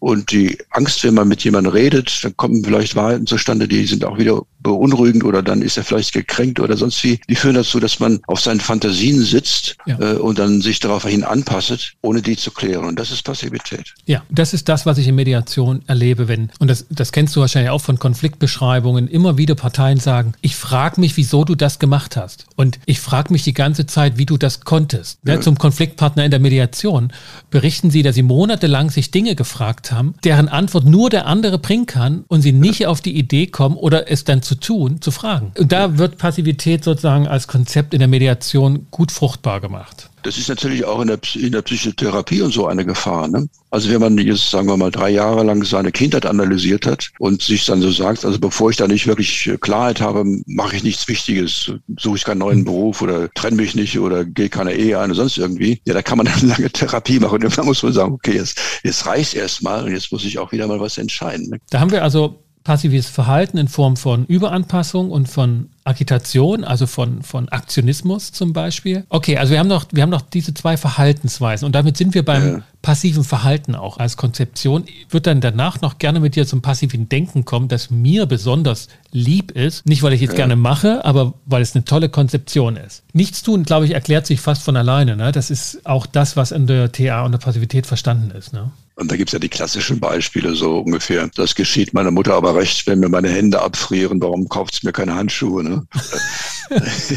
und 0.00 0.32
die 0.32 0.58
Angst, 0.70 1.04
wenn 1.04 1.14
man 1.14 1.28
mit 1.28 1.44
jemandem 1.44 1.72
redet, 1.72 2.24
dann 2.24 2.36
kommen 2.36 2.64
vielleicht 2.64 2.96
Wahrheiten 2.96 3.28
zustande, 3.28 3.68
die 3.68 3.86
sind 3.86 4.04
auch 4.04 4.18
wieder 4.18 4.42
beunruhigend 4.62 5.24
oder 5.24 5.42
dann 5.42 5.62
ist 5.62 5.76
er 5.76 5.84
vielleicht 5.84 6.12
gekränkt 6.12 6.60
oder 6.60 6.76
sonst 6.76 7.02
wie. 7.04 7.20
Die 7.28 7.34
führen 7.34 7.54
dazu, 7.54 7.80
dass 7.80 8.00
man 8.00 8.20
auf 8.26 8.40
seinen 8.40 8.60
Fantasien 8.60 9.20
sitzt 9.20 9.76
ja. 9.86 9.98
äh, 10.00 10.14
und 10.14 10.38
dann 10.38 10.60
sich 10.60 10.80
daraufhin 10.80 11.24
anpasst, 11.24 11.92
ohne 12.02 12.22
die 12.22 12.36
zu 12.36 12.50
klären. 12.50 12.84
Und 12.84 12.98
das 12.98 13.10
ist 13.10 13.22
Passivität. 13.22 13.94
Ja, 14.06 14.22
das 14.30 14.54
ist 14.54 14.68
das, 14.68 14.86
was 14.86 14.98
ich 14.98 15.08
in 15.08 15.14
Mediation 15.14 15.82
erlebe, 15.86 16.28
wenn, 16.28 16.50
und 16.58 16.68
das, 16.68 16.86
das 16.90 17.12
kennst 17.12 17.36
du 17.36 17.40
wahrscheinlich 17.40 17.70
auch 17.70 17.80
von 17.80 17.98
Konfliktbeschreibungen, 17.98 19.08
immer 19.08 19.38
wieder 19.38 19.54
Parteien 19.54 19.91
sagen, 19.98 20.34
ich 20.40 20.56
frage 20.56 21.00
mich, 21.00 21.16
wieso 21.16 21.44
du 21.44 21.54
das 21.54 21.78
gemacht 21.78 22.16
hast. 22.16 22.46
Und 22.56 22.78
ich 22.86 23.00
frage 23.00 23.32
mich 23.32 23.42
die 23.42 23.54
ganze 23.54 23.86
Zeit, 23.86 24.18
wie 24.18 24.26
du 24.26 24.36
das 24.36 24.60
konntest. 24.60 25.18
Ja. 25.26 25.40
Zum 25.40 25.58
Konfliktpartner 25.58 26.24
in 26.24 26.30
der 26.30 26.40
Mediation 26.40 27.12
berichten 27.50 27.90
sie, 27.90 28.02
dass 28.02 28.14
sie 28.14 28.22
monatelang 28.22 28.90
sich 28.90 29.10
Dinge 29.10 29.34
gefragt 29.34 29.92
haben, 29.92 30.14
deren 30.24 30.48
Antwort 30.48 30.84
nur 30.84 31.10
der 31.10 31.26
andere 31.26 31.58
bringen 31.58 31.86
kann 31.86 32.24
und 32.28 32.42
sie 32.42 32.52
nicht 32.52 32.86
auf 32.86 33.00
die 33.00 33.16
Idee 33.16 33.46
kommen 33.46 33.76
oder 33.76 34.10
es 34.10 34.24
dann 34.24 34.42
zu 34.42 34.54
tun, 34.54 35.00
zu 35.00 35.10
fragen. 35.10 35.52
Und 35.58 35.72
da 35.72 35.98
wird 35.98 36.18
Passivität 36.18 36.84
sozusagen 36.84 37.26
als 37.26 37.48
Konzept 37.48 37.94
in 37.94 37.98
der 37.98 38.08
Mediation 38.08 38.86
gut 38.90 39.12
fruchtbar 39.12 39.60
gemacht. 39.60 40.08
Das 40.22 40.38
ist 40.38 40.48
natürlich 40.48 40.84
auch 40.84 41.00
in 41.00 41.08
der, 41.08 41.18
in 41.34 41.52
der 41.52 41.62
Psychotherapie 41.62 42.42
und 42.42 42.52
so 42.52 42.66
eine 42.66 42.84
Gefahr. 42.84 43.28
Ne? 43.28 43.48
Also 43.70 43.90
wenn 43.90 44.00
man 44.00 44.18
jetzt, 44.18 44.50
sagen 44.50 44.68
wir 44.68 44.76
mal, 44.76 44.90
drei 44.90 45.10
Jahre 45.10 45.42
lang 45.44 45.64
seine 45.64 45.92
Kindheit 45.92 46.26
analysiert 46.26 46.86
hat 46.86 47.10
und 47.18 47.42
sich 47.42 47.64
dann 47.66 47.80
so 47.80 47.90
sagt, 47.90 48.24
also 48.24 48.38
bevor 48.38 48.70
ich 48.70 48.76
da 48.76 48.86
nicht 48.86 49.06
wirklich 49.06 49.50
Klarheit 49.60 50.00
habe, 50.00 50.24
mache 50.46 50.76
ich 50.76 50.84
nichts 50.84 51.08
Wichtiges, 51.08 51.72
suche 51.98 52.16
ich 52.16 52.24
keinen 52.24 52.38
neuen 52.38 52.58
hm. 52.58 52.64
Beruf 52.64 53.02
oder 53.02 53.30
trenne 53.34 53.56
mich 53.56 53.74
nicht 53.74 53.98
oder 53.98 54.24
gehe 54.24 54.48
keine 54.48 54.74
Ehe 54.74 54.98
ein 54.98 55.10
oder 55.10 55.16
sonst 55.16 55.38
irgendwie, 55.38 55.80
ja, 55.86 55.94
da 55.94 56.02
kann 56.02 56.18
man 56.18 56.26
dann 56.40 56.48
lange 56.48 56.70
Therapie 56.70 57.18
machen 57.18 57.44
und 57.44 57.58
dann 57.58 57.66
muss 57.66 57.82
man 57.82 57.92
sagen, 57.92 58.12
okay, 58.12 58.36
jetzt, 58.36 58.60
jetzt 58.82 59.06
reicht 59.06 59.34
erstmal 59.34 59.84
und 59.84 59.92
jetzt 59.92 60.12
muss 60.12 60.24
ich 60.24 60.38
auch 60.38 60.52
wieder 60.52 60.66
mal 60.66 60.80
was 60.80 60.98
entscheiden. 60.98 61.48
Ne? 61.48 61.58
Da 61.70 61.80
haben 61.80 61.90
wir 61.90 62.02
also 62.02 62.41
passives 62.64 63.08
Verhalten 63.08 63.58
in 63.58 63.68
Form 63.68 63.96
von 63.96 64.24
Überanpassung 64.26 65.10
und 65.10 65.28
von 65.28 65.68
Agitation, 65.84 66.62
also 66.62 66.86
von, 66.86 67.22
von 67.22 67.48
Aktionismus 67.48 68.30
zum 68.30 68.52
Beispiel. 68.52 69.04
Okay, 69.08 69.36
also 69.36 69.52
wir 69.52 69.58
haben 69.58 69.68
noch, 69.68 69.86
wir 69.90 70.02
haben 70.02 70.10
noch 70.10 70.22
diese 70.22 70.54
zwei 70.54 70.76
Verhaltensweisen 70.76 71.66
und 71.66 71.74
damit 71.74 71.96
sind 71.96 72.14
wir 72.14 72.24
beim 72.24 72.46
ja. 72.46 72.62
passiven 72.80 73.24
Verhalten 73.24 73.74
auch 73.74 73.98
als 73.98 74.16
Konzeption. 74.16 74.84
Ich 74.86 75.12
würde 75.12 75.30
dann 75.30 75.40
danach 75.40 75.80
noch 75.80 75.98
gerne 75.98 76.20
mit 76.20 76.36
dir 76.36 76.46
zum 76.46 76.62
passiven 76.62 77.08
Denken 77.08 77.44
kommen, 77.44 77.66
das 77.66 77.90
mir 77.90 78.26
besonders 78.26 78.88
lieb 79.10 79.50
ist. 79.50 79.84
Nicht, 79.84 80.04
weil 80.04 80.12
ich 80.12 80.22
es 80.22 80.30
ja. 80.30 80.36
gerne 80.36 80.54
mache, 80.54 81.04
aber 81.04 81.34
weil 81.46 81.62
es 81.62 81.74
eine 81.74 81.84
tolle 81.84 82.08
Konzeption 82.08 82.76
ist. 82.76 83.02
Nichts 83.12 83.42
tun, 83.42 83.64
glaube 83.64 83.86
ich, 83.86 83.92
erklärt 83.92 84.26
sich 84.26 84.40
fast 84.40 84.62
von 84.62 84.76
alleine. 84.76 85.16
Ne? 85.16 85.32
Das 85.32 85.50
ist 85.50 85.84
auch 85.84 86.06
das, 86.06 86.36
was 86.36 86.52
in 86.52 86.68
der 86.68 86.92
TA 86.92 87.24
und 87.24 87.32
der 87.32 87.38
Passivität 87.38 87.86
verstanden 87.86 88.30
ist. 88.30 88.52
Ne? 88.52 88.70
Und 88.94 89.10
da 89.10 89.16
gibt's 89.16 89.32
ja 89.32 89.38
die 89.38 89.48
klassischen 89.48 90.00
Beispiele 90.00 90.54
so 90.54 90.80
ungefähr. 90.80 91.28
Das 91.34 91.54
geschieht 91.54 91.94
meiner 91.94 92.10
Mutter 92.10 92.34
aber 92.34 92.54
recht, 92.54 92.86
wenn 92.86 93.00
mir 93.00 93.08
meine 93.08 93.30
Hände 93.30 93.62
abfrieren, 93.62 94.20
warum 94.20 94.48
kauft 94.48 94.84
mir 94.84 94.92
keine 94.92 95.14
Handschuhe? 95.14 95.64
Ne? 95.64 95.86
das 96.68 97.10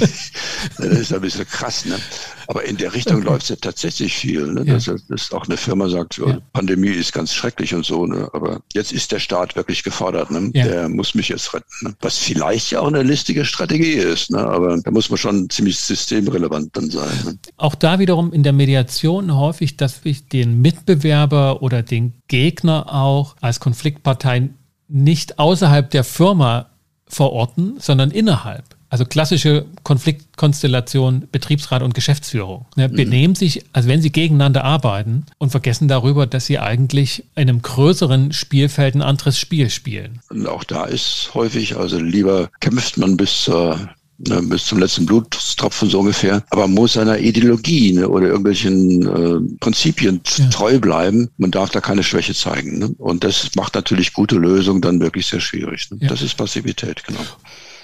ist 0.79 1.13
ein 1.13 1.21
bisschen 1.21 1.47
krass, 1.47 1.85
ne? 1.85 1.99
Aber 2.47 2.63
in 2.63 2.77
der 2.77 2.93
Richtung 2.93 3.17
okay. 3.17 3.25
läuft 3.25 3.49
ja 3.49 3.55
tatsächlich 3.55 4.13
viel. 4.15 4.47
Ne? 4.47 4.63
Ja. 4.65 4.73
Dass, 4.75 4.91
dass, 5.07 5.31
auch 5.31 5.45
eine 5.45 5.57
Firma 5.57 5.89
sagt, 5.89 6.17
ja. 6.17 6.39
Pandemie 6.53 6.89
ist 6.89 7.13
ganz 7.13 7.33
schrecklich 7.33 7.73
und 7.73 7.85
so, 7.85 8.05
ne? 8.05 8.29
aber 8.33 8.61
jetzt 8.73 8.91
ist 8.91 9.11
der 9.11 9.19
Staat 9.19 9.55
wirklich 9.55 9.83
gefordert. 9.83 10.31
Ne? 10.31 10.51
Ja. 10.53 10.65
Der 10.65 10.89
muss 10.89 11.15
mich 11.15 11.29
jetzt 11.29 11.53
retten. 11.53 11.65
Ne? 11.81 11.95
Was 12.01 12.17
vielleicht 12.17 12.71
ja 12.71 12.81
auch 12.81 12.87
eine 12.87 13.03
listige 13.03 13.45
Strategie 13.45 13.93
ist, 13.93 14.31
ne? 14.31 14.39
aber 14.39 14.77
da 14.81 14.91
muss 14.91 15.09
man 15.09 15.17
schon 15.17 15.49
ziemlich 15.49 15.79
systemrelevant 15.79 16.75
dann 16.75 16.89
sein. 16.89 17.17
Ne? 17.25 17.37
Auch 17.57 17.75
da 17.75 17.99
wiederum 17.99 18.33
in 18.33 18.43
der 18.43 18.53
Mediation 18.53 19.35
häufig, 19.35 19.77
dass 19.77 20.01
ich 20.03 20.27
den 20.27 20.61
Mitbewerber 20.61 21.61
oder 21.61 21.83
den 21.83 22.13
Gegner 22.27 22.93
auch 22.93 23.35
als 23.41 23.59
Konfliktpartei 23.59 24.49
nicht 24.87 25.39
außerhalb 25.39 25.89
der 25.89 26.03
Firma 26.03 26.69
verorten, 27.07 27.75
sondern 27.79 28.11
innerhalb. 28.11 28.74
Also 28.95 29.03
klassische 29.03 29.65
Konfliktkonstellation 29.83 31.27
Betriebsrat 31.29 31.83
und 31.83 31.93
Geschäftsführung 31.93 32.65
ne, 32.77 32.87
mhm. 32.87 32.95
benehmen 32.95 33.35
sich, 33.35 33.65
als 33.73 33.89
wenn 33.89 34.01
sie 34.01 34.09
gegeneinander 34.09 34.63
arbeiten 34.63 35.25
und 35.37 35.49
vergessen 35.49 35.89
darüber, 35.89 36.27
dass 36.27 36.45
sie 36.45 36.59
eigentlich 36.59 37.25
in 37.35 37.49
einem 37.49 37.61
größeren 37.61 38.31
Spielfeld 38.31 38.95
ein 38.95 39.01
anderes 39.01 39.37
Spiel 39.37 39.69
spielen. 39.69 40.21
Und 40.29 40.47
auch 40.47 40.63
da 40.63 40.85
ist 40.85 41.31
häufig, 41.33 41.75
also 41.75 41.99
lieber 41.99 42.49
kämpft 42.61 42.97
man 42.97 43.17
bis 43.17 43.43
zur 43.43 43.89
ne, 44.17 44.41
bis 44.43 44.65
zum 44.65 44.79
letzten 44.79 45.05
Blutstropfen 45.05 45.89
so 45.89 45.99
ungefähr. 45.99 46.45
Aber 46.51 46.61
man 46.61 46.75
muss 46.75 46.93
seiner 46.93 47.19
Ideologie 47.19 47.91
ne, 47.91 48.07
oder 48.07 48.27
irgendwelchen 48.27 49.01
äh, 49.01 49.57
Prinzipien 49.59 50.21
ja. 50.37 50.47
treu 50.51 50.79
bleiben. 50.79 51.29
Man 51.35 51.51
darf 51.51 51.69
da 51.69 51.81
keine 51.81 52.03
Schwäche 52.03 52.33
zeigen. 52.33 52.79
Ne? 52.79 52.95
Und 52.97 53.25
das 53.25 53.49
macht 53.57 53.75
natürlich 53.75 54.13
gute 54.13 54.37
Lösungen 54.37 54.79
dann 54.79 55.01
wirklich 55.01 55.27
sehr 55.27 55.41
schwierig. 55.41 55.91
Ne? 55.91 55.97
Ja. 55.99 56.07
Das 56.07 56.21
ist 56.21 56.37
Passivität, 56.37 57.03
genau. 57.03 57.19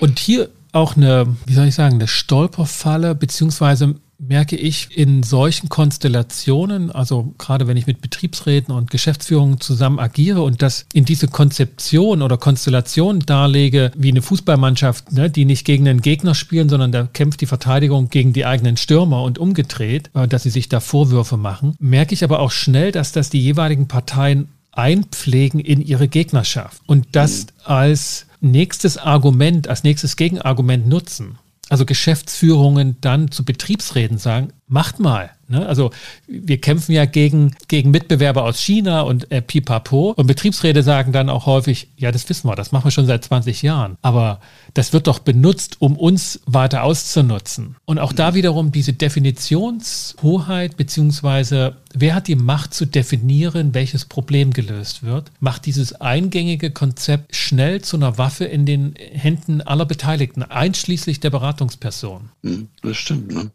Und 0.02 0.18
hier 0.18 0.50
auch 0.72 0.98
eine, 0.98 1.28
wie 1.46 1.54
soll 1.54 1.68
ich 1.68 1.76
sagen, 1.76 1.96
eine 1.96 2.08
Stolperfalle, 2.08 3.14
beziehungsweise 3.14 3.96
merke 4.18 4.56
ich 4.56 4.96
in 4.98 5.22
solchen 5.22 5.70
Konstellationen, 5.70 6.92
also 6.92 7.34
gerade 7.38 7.68
wenn 7.68 7.78
ich 7.78 7.86
mit 7.86 8.02
Betriebsräten 8.02 8.74
und 8.74 8.90
Geschäftsführungen 8.90 9.60
zusammen 9.60 10.00
agiere 10.00 10.42
und 10.42 10.62
das 10.64 10.86
in 10.94 11.06
diese 11.06 11.28
Konzeption 11.28 12.24
oder 12.24 12.38
Konstellation 12.38 13.20
darlege, 13.20 13.92
wie 13.96 14.10
eine 14.10 14.24
Fußballmannschaft, 14.24 15.12
ne, 15.12 15.30
die 15.30 15.46
nicht 15.46 15.66
gegen 15.66 15.88
einen 15.88 16.02
Gegner 16.02 16.34
spielen, 16.34 16.70
sondern 16.70 16.92
da 16.92 17.04
kämpft 17.04 17.42
die 17.42 17.48
Verteidigung 17.48 18.10
gegen 18.10 18.34
die 18.34 18.46
eigenen 18.46 18.78
Stürmer 18.78 19.24
und 19.24 19.38
umgedreht, 19.38 20.10
äh, 20.16 20.28
dass 20.28 20.44
sie 20.44 20.50
sich 20.50 20.68
da 20.68 20.80
Vorwürfe 20.80 21.38
machen, 21.38 21.76
merke 21.80 22.14
ich 22.16 22.24
aber 22.24 22.40
auch 22.40 22.52
schnell, 22.52 22.92
dass 22.92 23.12
das 23.12 23.30
die 23.30 23.42
jeweiligen 23.42 23.88
Parteien 23.88 24.50
einpflegen 24.72 25.60
in 25.60 25.82
ihre 25.82 26.08
Gegnerschaft 26.08 26.82
und 26.86 27.08
das 27.14 27.48
als 27.64 28.26
nächstes 28.40 28.98
Argument, 28.98 29.68
als 29.68 29.84
nächstes 29.84 30.16
Gegenargument 30.16 30.88
nutzen. 30.88 31.38
Also 31.70 31.86
Geschäftsführungen 31.86 32.98
dann 33.02 33.32
zu 33.32 33.46
Betriebsräten 33.46 34.18
sagen, 34.18 34.52
macht 34.68 35.00
mal. 35.00 35.30
Ne? 35.52 35.66
Also 35.66 35.92
wir 36.28 36.60
kämpfen 36.60 36.94
ja 36.94 37.06
gegen, 37.06 37.56
gegen 37.68 37.92
Mitbewerber 37.92 38.44
aus 38.44 38.60
China 38.60 39.02
und 39.02 39.32
äh, 39.32 39.42
Pipapo. 39.42 40.14
Und 40.16 40.28
Betriebsräte 40.28 40.82
sagen 40.82 41.12
dann 41.12 41.30
auch 41.30 41.46
häufig, 41.46 41.90
ja, 41.98 42.12
das 42.12 42.28
wissen 42.30 42.48
wir, 42.48 42.56
das 42.56 42.72
machen 42.72 42.86
wir 42.86 42.92
schon 42.92 43.06
seit 43.06 43.24
20 43.24 43.62
Jahren. 43.62 43.98
Aber 44.02 44.40
das 44.74 44.94
wird 44.94 45.08
doch 45.08 45.20
benutzt, 45.20 45.78
um 45.80 45.98
uns 45.98 46.42
weiter 46.46 46.84
auszunutzen. 46.84 47.76
Und 47.86 48.00
auch 48.00 48.14
da 48.14 48.34
wiederum 48.34 48.72
diese 48.72 48.94
Definitionshoheit, 48.94 50.78
beziehungsweise 50.78 51.76
wer 51.94 52.16
hat 52.16 52.28
die 52.28 52.36
Macht 52.36 52.74
zu 52.74 52.86
definieren, 52.86 53.74
welches 53.74 54.06
Problem 54.06 54.52
gelöst 54.52 55.04
wird, 55.04 55.32
macht 55.40 55.66
dieses 55.66 56.00
eingängige 56.00 56.72
Konzept 56.72 57.36
schnell 57.36 57.82
zu 57.82 57.98
einer 57.98 58.18
Waffe 58.18 58.46
in 58.46 58.66
den 58.66 58.96
Händen 58.96 59.62
aller 59.62 59.86
Beteiligten, 59.86 60.44
einschließlich 60.44 61.20
der 61.20 61.30
Beratungsperson. 61.30 62.30
Hm, 62.44 62.70
das 62.82 62.98
stimmt, 62.98 63.32
ne? 63.34 63.52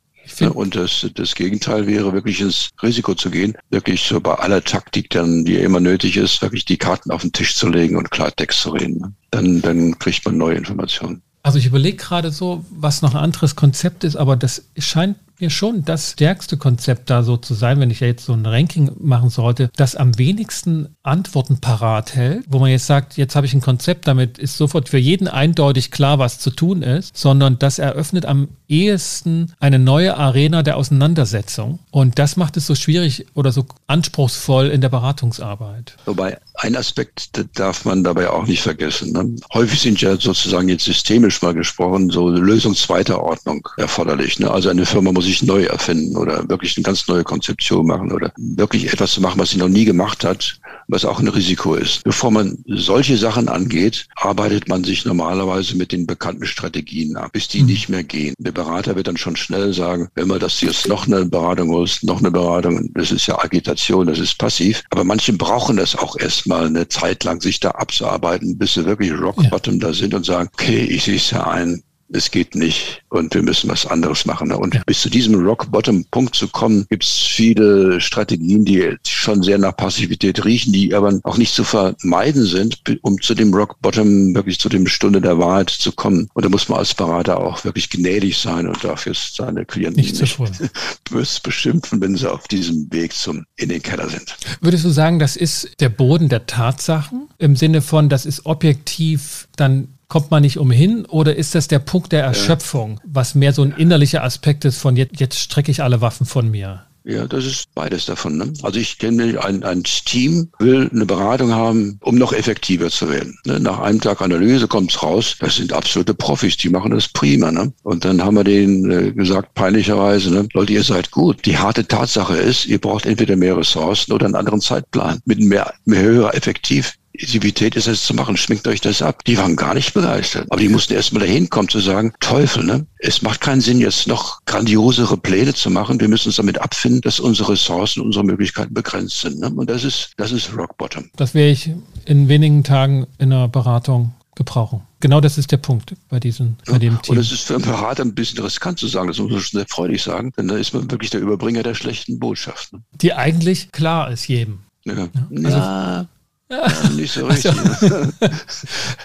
Und 0.54 0.74
das, 0.74 1.06
das 1.14 1.34
Gegenteil 1.34 1.86
wäre 1.86 2.12
wirklich 2.12 2.40
ins 2.40 2.70
Risiko 2.82 3.14
zu 3.14 3.30
gehen, 3.30 3.56
wirklich 3.70 4.02
so 4.02 4.20
bei 4.20 4.34
aller 4.34 4.62
Taktik, 4.62 5.10
dann, 5.10 5.44
die 5.44 5.56
immer 5.56 5.80
nötig 5.80 6.16
ist, 6.16 6.42
wirklich 6.42 6.64
die 6.64 6.76
Karten 6.76 7.10
auf 7.10 7.22
den 7.22 7.32
Tisch 7.32 7.56
zu 7.56 7.68
legen 7.68 7.96
und 7.96 8.10
Klartext 8.10 8.60
zu 8.60 8.70
reden. 8.70 8.98
Ne? 9.00 9.12
dann, 9.36 9.62
dann 9.62 9.98
kriegt 9.98 10.24
man 10.24 10.36
neue 10.36 10.56
Informationen. 10.56 11.22
Also 11.42 11.58
ich 11.58 11.66
überlege 11.66 11.96
gerade 11.96 12.30
so, 12.32 12.64
was 12.70 13.02
noch 13.02 13.14
ein 13.14 13.20
anderes 13.20 13.54
Konzept 13.54 14.02
ist, 14.02 14.16
aber 14.16 14.36
das 14.36 14.68
scheint 14.78 15.16
mir 15.40 15.50
schon 15.50 15.84
das 15.84 16.12
stärkste 16.12 16.56
Konzept 16.56 17.10
da 17.10 17.22
so 17.22 17.36
zu 17.36 17.54
sein, 17.54 17.80
wenn 17.80 17.90
ich 17.90 18.00
ja 18.00 18.06
jetzt 18.06 18.24
so 18.24 18.32
ein 18.32 18.46
Ranking 18.46 18.92
machen 18.98 19.30
sollte, 19.30 19.70
das 19.76 19.96
am 19.96 20.18
wenigsten 20.18 20.96
Antworten 21.02 21.60
parat 21.60 22.14
hält, 22.14 22.44
wo 22.48 22.58
man 22.58 22.70
jetzt 22.70 22.86
sagt, 22.86 23.16
jetzt 23.16 23.36
habe 23.36 23.46
ich 23.46 23.54
ein 23.54 23.60
Konzept, 23.60 24.08
damit 24.08 24.38
ist 24.38 24.56
sofort 24.56 24.88
für 24.88 24.98
jeden 24.98 25.28
eindeutig 25.28 25.90
klar, 25.90 26.18
was 26.18 26.38
zu 26.38 26.50
tun 26.50 26.82
ist, 26.82 27.16
sondern 27.16 27.58
das 27.58 27.78
eröffnet 27.78 28.26
am 28.26 28.48
ehesten 28.68 29.52
eine 29.60 29.78
neue 29.78 30.16
Arena 30.16 30.62
der 30.62 30.76
Auseinandersetzung. 30.76 31.78
Und 31.90 32.18
das 32.18 32.36
macht 32.36 32.56
es 32.56 32.66
so 32.66 32.74
schwierig 32.74 33.26
oder 33.34 33.52
so 33.52 33.66
anspruchsvoll 33.86 34.68
in 34.68 34.80
der 34.80 34.88
Beratungsarbeit. 34.88 35.96
Wobei 36.06 36.38
ein 36.54 36.76
Aspekt 36.76 37.44
darf 37.54 37.84
man 37.84 38.02
dabei 38.02 38.30
auch 38.30 38.46
nicht 38.46 38.62
vergessen. 38.62 39.12
Ne? 39.12 39.36
Häufig 39.52 39.80
sind 39.80 40.00
ja 40.00 40.16
sozusagen 40.16 40.68
jetzt 40.68 40.84
systemisch 40.84 41.42
mal 41.42 41.54
gesprochen 41.54 42.10
so 42.10 42.28
Lösung 42.28 42.74
zweiter 42.74 43.22
Ordnung 43.22 43.68
erforderlich. 43.76 44.38
Ne? 44.38 44.50
Also 44.50 44.68
eine 44.68 44.86
Firma 44.86 45.12
muss 45.12 45.25
sich 45.26 45.42
neu 45.42 45.64
erfinden 45.64 46.16
oder 46.16 46.48
wirklich 46.48 46.76
eine 46.76 46.84
ganz 46.84 47.06
neue 47.08 47.24
Konzeption 47.24 47.86
machen 47.86 48.12
oder 48.12 48.32
wirklich 48.36 48.92
etwas 48.92 49.12
zu 49.12 49.20
machen, 49.20 49.40
was 49.40 49.50
sie 49.50 49.58
noch 49.58 49.68
nie 49.68 49.84
gemacht 49.84 50.24
hat, 50.24 50.58
was 50.88 51.04
auch 51.04 51.18
ein 51.18 51.28
Risiko 51.28 51.74
ist. 51.74 52.04
Bevor 52.04 52.30
man 52.30 52.58
solche 52.66 53.16
Sachen 53.16 53.48
angeht, 53.48 54.06
arbeitet 54.16 54.68
man 54.68 54.84
sich 54.84 55.04
normalerweise 55.04 55.76
mit 55.76 55.92
den 55.92 56.06
bekannten 56.06 56.46
Strategien 56.46 57.16
ab, 57.16 57.32
bis 57.32 57.48
die 57.48 57.60
mhm. 57.60 57.66
nicht 57.66 57.88
mehr 57.88 58.04
gehen. 58.04 58.34
Der 58.38 58.52
Berater 58.52 58.96
wird 58.96 59.08
dann 59.08 59.16
schon 59.16 59.36
schnell 59.36 59.72
sagen, 59.72 60.08
wenn 60.14 60.28
man 60.28 60.40
das 60.40 60.60
jetzt 60.60 60.88
noch 60.88 61.06
eine 61.06 61.24
Beratung 61.24 61.68
muss, 61.68 62.02
noch 62.02 62.20
eine 62.20 62.30
Beratung, 62.30 62.90
das 62.94 63.10
ist 63.10 63.26
ja 63.26 63.38
Agitation, 63.42 64.06
das 64.06 64.18
ist 64.18 64.38
passiv. 64.38 64.82
Aber 64.90 65.04
manche 65.04 65.32
brauchen 65.32 65.76
das 65.76 65.96
auch 65.96 66.16
erstmal 66.18 66.66
eine 66.66 66.88
Zeit 66.88 67.24
lang, 67.24 67.40
sich 67.40 67.60
da 67.60 67.72
abzuarbeiten, 67.72 68.56
bis 68.56 68.74
sie 68.74 68.86
wirklich 68.86 69.12
Rock 69.12 69.36
Bottom 69.50 69.74
ja. 69.74 69.88
da 69.88 69.92
sind 69.92 70.14
und 70.14 70.24
sagen, 70.24 70.48
okay, 70.52 70.84
ich 70.84 71.04
sehe 71.04 71.16
es 71.16 71.30
ja 71.30 71.46
ein, 71.46 71.82
es 72.10 72.30
geht 72.30 72.54
nicht 72.54 73.02
und 73.08 73.34
wir 73.34 73.42
müssen 73.42 73.70
was 73.70 73.86
anderes 73.86 74.26
machen. 74.26 74.52
Und 74.52 74.74
ja. 74.74 74.82
bis 74.86 75.02
zu 75.02 75.10
diesem 75.10 75.34
Rock-Bottom-Punkt 75.34 76.34
zu 76.34 76.48
kommen, 76.48 76.86
gibt 76.88 77.04
es 77.04 77.10
viele 77.10 78.00
Strategien, 78.00 78.64
die 78.64 78.96
schon 79.06 79.42
sehr 79.42 79.58
nach 79.58 79.76
Passivität 79.76 80.44
riechen, 80.44 80.72
die 80.72 80.94
aber 80.94 81.18
auch 81.24 81.36
nicht 81.36 81.54
zu 81.54 81.64
vermeiden 81.64 82.44
sind, 82.44 82.80
um 83.02 83.20
zu 83.20 83.34
dem 83.34 83.52
Rock-Bottom, 83.52 84.34
wirklich 84.34 84.58
zu 84.58 84.68
dem 84.68 84.86
Stunde 84.86 85.20
der 85.20 85.38
Wahrheit 85.38 85.70
zu 85.70 85.92
kommen. 85.92 86.28
Und 86.34 86.44
da 86.44 86.48
muss 86.48 86.68
man 86.68 86.78
als 86.78 86.94
Berater 86.94 87.38
auch 87.38 87.64
wirklich 87.64 87.90
gnädig 87.90 88.38
sein 88.38 88.68
und 88.68 88.82
dafür 88.84 89.14
seine 89.14 89.64
Klienten 89.64 90.02
nicht, 90.02 90.20
nicht 90.20 90.38
bös 91.10 91.40
beschimpfen, 91.40 92.00
wenn 92.00 92.16
sie 92.16 92.30
auf 92.30 92.46
diesem 92.48 92.90
Weg 92.92 93.12
zum 93.12 93.44
in 93.56 93.68
den 93.68 93.82
Keller 93.82 94.08
sind. 94.08 94.36
Würdest 94.60 94.84
du 94.84 94.90
sagen, 94.90 95.18
das 95.18 95.36
ist 95.36 95.70
der 95.80 95.88
Boden 95.88 96.28
der 96.28 96.46
Tatsachen 96.46 97.28
im 97.38 97.56
Sinne 97.56 97.82
von, 97.82 98.08
das 98.08 98.26
ist 98.26 98.46
objektiv 98.46 99.48
dann 99.56 99.88
kommt 100.08 100.30
man 100.30 100.42
nicht 100.42 100.58
umhin 100.58 101.04
oder 101.06 101.36
ist 101.36 101.54
das 101.54 101.68
der 101.68 101.78
Punkt 101.78 102.12
der 102.12 102.24
Erschöpfung, 102.24 103.00
was 103.04 103.34
mehr 103.34 103.52
so 103.52 103.62
ein 103.62 103.74
innerlicher 103.76 104.22
Aspekt 104.22 104.64
ist 104.64 104.78
von 104.78 104.96
jetzt, 104.96 105.20
jetzt 105.20 105.38
strecke 105.38 105.70
ich 105.70 105.82
alle 105.82 106.00
Waffen 106.00 106.26
von 106.26 106.50
mir? 106.50 106.86
Ja, 107.08 107.24
das 107.24 107.44
ist 107.44 107.72
beides 107.72 108.06
davon. 108.06 108.36
Ne? 108.36 108.52
Also 108.62 108.80
ich 108.80 108.98
kenne 108.98 109.40
ein, 109.44 109.62
ein 109.62 109.84
Team, 109.84 110.50
will 110.58 110.90
eine 110.92 111.06
Beratung 111.06 111.52
haben, 111.52 112.00
um 112.02 112.16
noch 112.16 112.32
effektiver 112.32 112.90
zu 112.90 113.08
werden. 113.08 113.38
Ne? 113.46 113.60
Nach 113.60 113.78
einem 113.78 114.00
Tag 114.00 114.20
Analyse 114.20 114.66
kommt's 114.66 115.00
raus, 115.04 115.36
das 115.38 115.54
sind 115.54 115.72
absolute 115.72 116.14
Profis, 116.14 116.56
die 116.56 116.68
machen 116.68 116.90
das 116.90 117.06
prima. 117.06 117.52
Ne? 117.52 117.72
Und 117.84 118.04
dann 118.04 118.24
haben 118.24 118.34
wir 118.34 118.42
denen 118.42 118.90
äh, 118.90 119.12
gesagt, 119.12 119.54
peinlicherweise, 119.54 120.32
ne? 120.32 120.48
Leute, 120.52 120.72
ihr 120.72 120.82
seid 120.82 121.12
gut. 121.12 121.46
Die 121.46 121.56
harte 121.56 121.86
Tatsache 121.86 122.36
ist, 122.36 122.66
ihr 122.66 122.80
braucht 122.80 123.06
entweder 123.06 123.36
mehr 123.36 123.56
Ressourcen 123.56 124.12
oder 124.12 124.26
einen 124.26 124.34
anderen 124.34 124.60
Zeitplan 124.60 125.20
mit 125.26 125.38
mehr, 125.38 125.74
mehr 125.84 126.02
höherer 126.02 126.34
Effektiv 126.34 126.94
Effektivität 127.16 127.76
ist 127.76 127.86
es 127.86 128.04
zu 128.04 128.14
machen, 128.14 128.36
schminkt 128.36 128.66
euch 128.68 128.80
das 128.80 129.02
ab. 129.02 129.24
Die 129.24 129.36
waren 129.38 129.56
gar 129.56 129.74
nicht 129.74 129.94
begeistert. 129.94 130.46
Aber 130.50 130.60
die 130.60 130.68
mussten 130.68 130.94
erst 130.94 131.12
mal 131.12 131.20
dahin 131.20 131.50
kommen 131.50 131.68
zu 131.68 131.80
sagen, 131.80 132.12
Teufel, 132.20 132.64
ne? 132.64 132.86
Es 132.98 133.22
macht 133.22 133.40
keinen 133.40 133.60
Sinn, 133.60 133.80
jetzt 133.80 134.06
noch 134.06 134.44
grandiosere 134.46 135.16
Pläne 135.16 135.54
zu 135.54 135.70
machen. 135.70 136.00
Wir 136.00 136.08
müssen 136.08 136.28
uns 136.28 136.36
damit 136.36 136.58
abfinden, 136.58 137.00
dass 137.02 137.20
unsere 137.20 137.52
Ressourcen, 137.52 138.02
unsere 138.02 138.24
Möglichkeiten 138.24 138.74
begrenzt 138.74 139.20
sind. 139.20 139.40
Ne? 139.40 139.50
Und 139.50 139.70
das 139.70 139.84
ist, 139.84 140.12
das 140.16 140.32
ist 140.32 140.56
Rock 140.56 140.76
Bottom. 140.76 141.10
Das 141.16 141.34
werde 141.34 141.50
ich 141.50 141.70
in 142.04 142.28
wenigen 142.28 142.64
Tagen 142.64 143.06
in 143.18 143.32
einer 143.32 143.48
Beratung 143.48 144.14
gebrauchen. 144.34 144.82
Genau 145.00 145.20
das 145.20 145.38
ist 145.38 145.52
der 145.52 145.56
Punkt 145.58 145.94
bei 146.08 146.20
diesem, 146.20 146.56
bei 146.66 146.78
dem 146.78 147.00
Team. 147.02 147.16
Und 147.16 147.20
es 147.20 147.32
ist 147.32 147.42
für 147.42 147.54
einen 147.54 147.64
Berater 147.64 148.04
ein 148.04 148.14
bisschen 148.14 148.42
riskant 148.42 148.78
zu 148.78 148.86
sagen, 148.86 149.08
das 149.08 149.18
muss 149.18 149.30
man 149.30 149.40
schon 149.40 149.60
sehr 149.60 149.68
freudig 149.68 150.02
sagen, 150.02 150.32
denn 150.36 150.48
da 150.48 150.56
ist 150.56 150.74
man 150.74 150.90
wirklich 150.90 151.10
der 151.10 151.20
Überbringer 151.20 151.62
der 151.62 151.74
schlechten 151.74 152.18
Botschaften. 152.18 152.84
Die 152.92 153.12
eigentlich 153.14 153.72
klar 153.72 154.10
ist 154.10 154.28
jedem. 154.28 154.60
Ja. 154.84 155.08
Also, 155.30 155.58
ja 155.58 156.08
Ja, 156.48 156.68
nicht 156.90 157.12
so 157.12 157.26
richtig. 157.26 157.50
Also, 157.50 157.96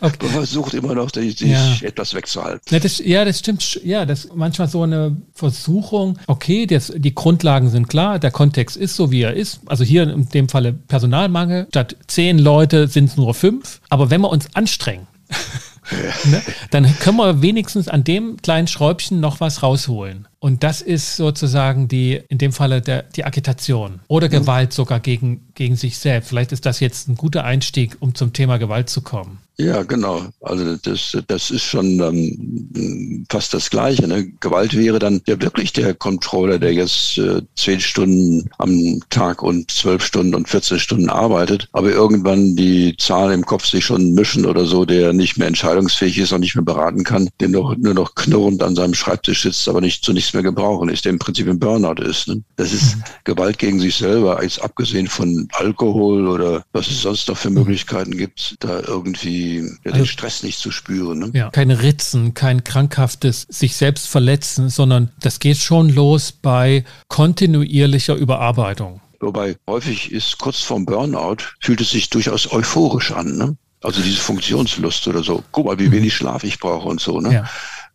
okay. 0.01 0.17
Man 0.21 0.31
versucht 0.31 0.73
immer 0.75 0.93
noch, 0.93 1.11
sich 1.11 1.39
ja. 1.39 1.75
etwas 1.81 2.13
wegzuhalten. 2.13 2.61
Ja 2.69 2.79
das, 2.79 2.99
ja, 2.99 3.25
das 3.25 3.39
stimmt. 3.39 3.81
Ja, 3.83 4.05
das 4.05 4.25
ist 4.25 4.35
manchmal 4.35 4.67
so 4.67 4.83
eine 4.83 5.17
Versuchung. 5.33 6.19
Okay, 6.27 6.67
das, 6.67 6.93
die 6.95 7.15
Grundlagen 7.15 7.69
sind 7.69 7.89
klar, 7.89 8.19
der 8.19 8.31
Kontext 8.31 8.77
ist 8.77 8.95
so, 8.95 9.11
wie 9.11 9.23
er 9.23 9.33
ist. 9.33 9.59
Also 9.65 9.83
hier 9.83 10.03
in 10.03 10.29
dem 10.29 10.49
Falle 10.49 10.73
Personalmangel. 10.73 11.65
Statt 11.69 11.95
zehn 12.07 12.37
Leute 12.37 12.87
sind 12.87 13.05
es 13.05 13.17
nur 13.17 13.33
fünf. 13.33 13.81
Aber 13.89 14.11
wenn 14.11 14.21
wir 14.21 14.29
uns 14.29 14.47
anstrengen, 14.53 15.07
ne, 16.25 16.41
dann 16.69 16.99
können 16.99 17.17
wir 17.17 17.41
wenigstens 17.41 17.87
an 17.87 18.03
dem 18.03 18.37
kleinen 18.41 18.67
Schräubchen 18.67 19.19
noch 19.19 19.39
was 19.39 19.63
rausholen. 19.63 20.27
Und 20.39 20.63
das 20.63 20.81
ist 20.81 21.17
sozusagen 21.17 21.87
die, 21.87 22.19
in 22.29 22.37
dem 22.37 22.51
Falle 22.51 22.81
der, 22.81 23.03
die 23.03 23.25
Agitation 23.25 23.99
oder 24.07 24.27
mhm. 24.27 24.31
Gewalt 24.31 24.73
sogar 24.73 24.99
gegen, 24.99 25.47
gegen 25.53 25.75
sich 25.75 25.97
selbst. 25.97 26.29
Vielleicht 26.29 26.51
ist 26.51 26.65
das 26.65 26.79
jetzt 26.79 27.07
ein 27.07 27.15
guter 27.15 27.43
Einstieg, 27.43 27.97
um 27.99 28.15
zum 28.15 28.33
Thema 28.33 28.57
Gewalt 28.57 28.89
zu 28.89 29.01
kommen. 29.01 29.39
Ja, 29.61 29.83
genau. 29.83 30.23
Also 30.41 30.75
das, 30.75 31.15
das 31.27 31.51
ist 31.51 31.63
schon 31.63 31.99
ähm, 31.99 33.25
fast 33.29 33.53
das 33.53 33.69
Gleiche. 33.69 34.07
Ne? 34.07 34.31
Gewalt 34.39 34.75
wäre 34.75 34.97
dann 34.97 35.21
ja 35.27 35.39
wirklich 35.39 35.71
der 35.71 35.93
Controller, 35.93 36.57
der 36.57 36.73
jetzt 36.73 37.19
äh, 37.19 37.43
zehn 37.55 37.79
Stunden 37.79 38.49
am 38.57 38.99
Tag 39.11 39.43
und 39.43 39.69
zwölf 39.69 40.03
Stunden 40.03 40.33
und 40.33 40.49
14 40.49 40.79
Stunden 40.79 41.09
arbeitet, 41.09 41.69
aber 41.73 41.91
irgendwann 41.91 42.55
die 42.55 42.95
Zahlen 42.97 43.33
im 43.33 43.45
Kopf 43.45 43.67
sich 43.67 43.85
schon 43.85 44.13
mischen 44.13 44.47
oder 44.47 44.65
so, 44.65 44.83
der 44.83 45.13
nicht 45.13 45.37
mehr 45.37 45.47
entscheidungsfähig 45.47 46.17
ist 46.17 46.31
und 46.31 46.41
nicht 46.41 46.55
mehr 46.55 46.65
beraten 46.65 47.03
kann, 47.03 47.29
der 47.39 47.49
noch, 47.49 47.77
nur 47.77 47.93
noch 47.93 48.15
knurrend 48.15 48.63
an 48.63 48.75
seinem 48.75 48.95
Schreibtisch 48.95 49.43
sitzt, 49.43 49.69
aber 49.69 49.81
nicht 49.81 50.03
zu 50.03 50.11
nichts 50.11 50.33
mehr 50.33 50.43
gebrauchen 50.43 50.89
ist, 50.89 51.05
der 51.05 51.11
im 51.11 51.19
Prinzip 51.19 51.47
ein 51.47 51.59
Burnout 51.59 52.01
ist. 52.01 52.27
Ne? 52.27 52.41
Das 52.55 52.73
ist 52.73 52.95
mhm. 52.95 53.03
Gewalt 53.25 53.59
gegen 53.59 53.79
sich 53.79 53.95
selber, 53.95 54.41
jetzt 54.41 54.61
abgesehen 54.63 55.05
von 55.07 55.47
Alkohol 55.53 56.27
oder 56.27 56.63
was 56.73 56.87
es 56.87 57.03
sonst 57.03 57.27
noch 57.27 57.37
für 57.37 57.51
mhm. 57.51 57.59
Möglichkeiten 57.59 58.17
gibt, 58.17 58.55
da 58.61 58.79
irgendwie 58.79 59.50
ja, 59.57 59.63
den 59.85 59.93
also, 59.93 60.05
Stress 60.05 60.43
nicht 60.43 60.59
zu 60.59 60.71
spüren. 60.71 61.19
Ne? 61.19 61.31
Ja, 61.33 61.49
keine 61.49 61.81
Ritzen, 61.81 62.33
kein 62.33 62.63
krankhaftes 62.63 63.47
sich 63.49 63.75
selbst 63.75 64.07
verletzen, 64.07 64.69
sondern 64.69 65.11
das 65.19 65.39
geht 65.39 65.57
schon 65.57 65.89
los 65.89 66.31
bei 66.31 66.83
kontinuierlicher 67.07 68.15
Überarbeitung. 68.15 69.01
Wobei 69.19 69.55
häufig 69.67 70.11
ist 70.11 70.37
kurz 70.39 70.61
vorm 70.61 70.85
Burnout, 70.85 71.37
fühlt 71.59 71.81
es 71.81 71.91
sich 71.91 72.09
durchaus 72.09 72.51
euphorisch 72.51 73.11
an. 73.11 73.37
Ne? 73.37 73.57
Also 73.83 74.01
diese 74.01 74.19
Funktionslust 74.19 75.07
oder 75.07 75.23
so. 75.23 75.43
Guck 75.51 75.65
mal, 75.65 75.79
wie 75.79 75.87
mhm. 75.87 75.93
wenig 75.93 76.15
Schlaf 76.15 76.43
ich 76.43 76.59
brauche 76.59 76.87
und 76.87 76.99
so. 76.99 77.19
Ne? 77.19 77.33
Ja 77.33 77.49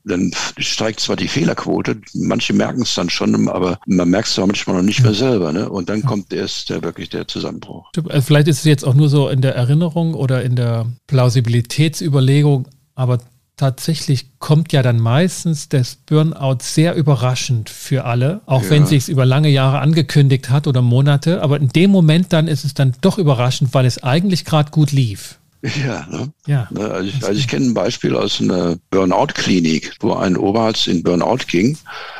dann 0.06 0.30
steigt 0.58 1.00
zwar 1.00 1.16
die 1.16 1.28
Fehlerquote, 1.28 1.96
manche 2.14 2.52
merken 2.52 2.82
es 2.82 2.94
dann 2.94 3.10
schon, 3.10 3.48
aber 3.48 3.78
man 3.86 4.08
merkt 4.08 4.28
es 4.28 4.36
manchmal 4.36 4.76
noch 4.76 4.82
nicht 4.82 5.02
mehr 5.02 5.14
selber. 5.14 5.52
Ne? 5.52 5.68
Und 5.68 5.88
dann 5.88 6.02
kommt 6.02 6.32
erst 6.32 6.70
der, 6.70 6.82
wirklich 6.82 7.10
der 7.10 7.26
Zusammenbruch. 7.26 7.90
Also 8.08 8.22
vielleicht 8.22 8.48
ist 8.48 8.58
es 8.58 8.64
jetzt 8.64 8.84
auch 8.84 8.94
nur 8.94 9.08
so 9.08 9.28
in 9.28 9.42
der 9.42 9.56
Erinnerung 9.56 10.14
oder 10.14 10.42
in 10.42 10.54
der 10.54 10.86
Plausibilitätsüberlegung, 11.08 12.68
aber 12.94 13.18
tatsächlich 13.56 14.38
kommt 14.38 14.72
ja 14.72 14.82
dann 14.82 15.00
meistens 15.00 15.68
das 15.68 15.96
Burnout 16.06 16.58
sehr 16.60 16.94
überraschend 16.94 17.70
für 17.70 18.04
alle, 18.04 18.42
auch 18.46 18.62
ja. 18.62 18.70
wenn 18.70 18.82
es 18.84 18.90
sich 18.90 19.08
über 19.08 19.26
lange 19.26 19.48
Jahre 19.48 19.80
angekündigt 19.80 20.50
hat 20.50 20.66
oder 20.66 20.82
Monate. 20.82 21.42
Aber 21.42 21.58
in 21.58 21.68
dem 21.68 21.90
Moment 21.90 22.32
dann 22.32 22.48
ist 22.48 22.64
es 22.64 22.74
dann 22.74 22.94
doch 23.00 23.18
überraschend, 23.18 23.74
weil 23.74 23.86
es 23.86 24.02
eigentlich 24.02 24.44
gerade 24.44 24.70
gut 24.70 24.92
lief. 24.92 25.38
Ja, 25.62 26.06
ne? 26.10 26.32
ja. 26.46 26.68
Ne, 26.70 26.90
also 26.90 27.08
ich, 27.08 27.24
also 27.24 27.38
ich 27.38 27.48
kenne 27.48 27.66
ein 27.66 27.74
Beispiel 27.74 28.14
aus 28.14 28.40
einer 28.40 28.76
Burnout-Klinik, 28.90 29.96
wo 30.00 30.14
ein 30.14 30.36
Oberarzt 30.36 30.86
in 30.86 31.02
Burnout 31.02 31.46
ging 31.48 31.76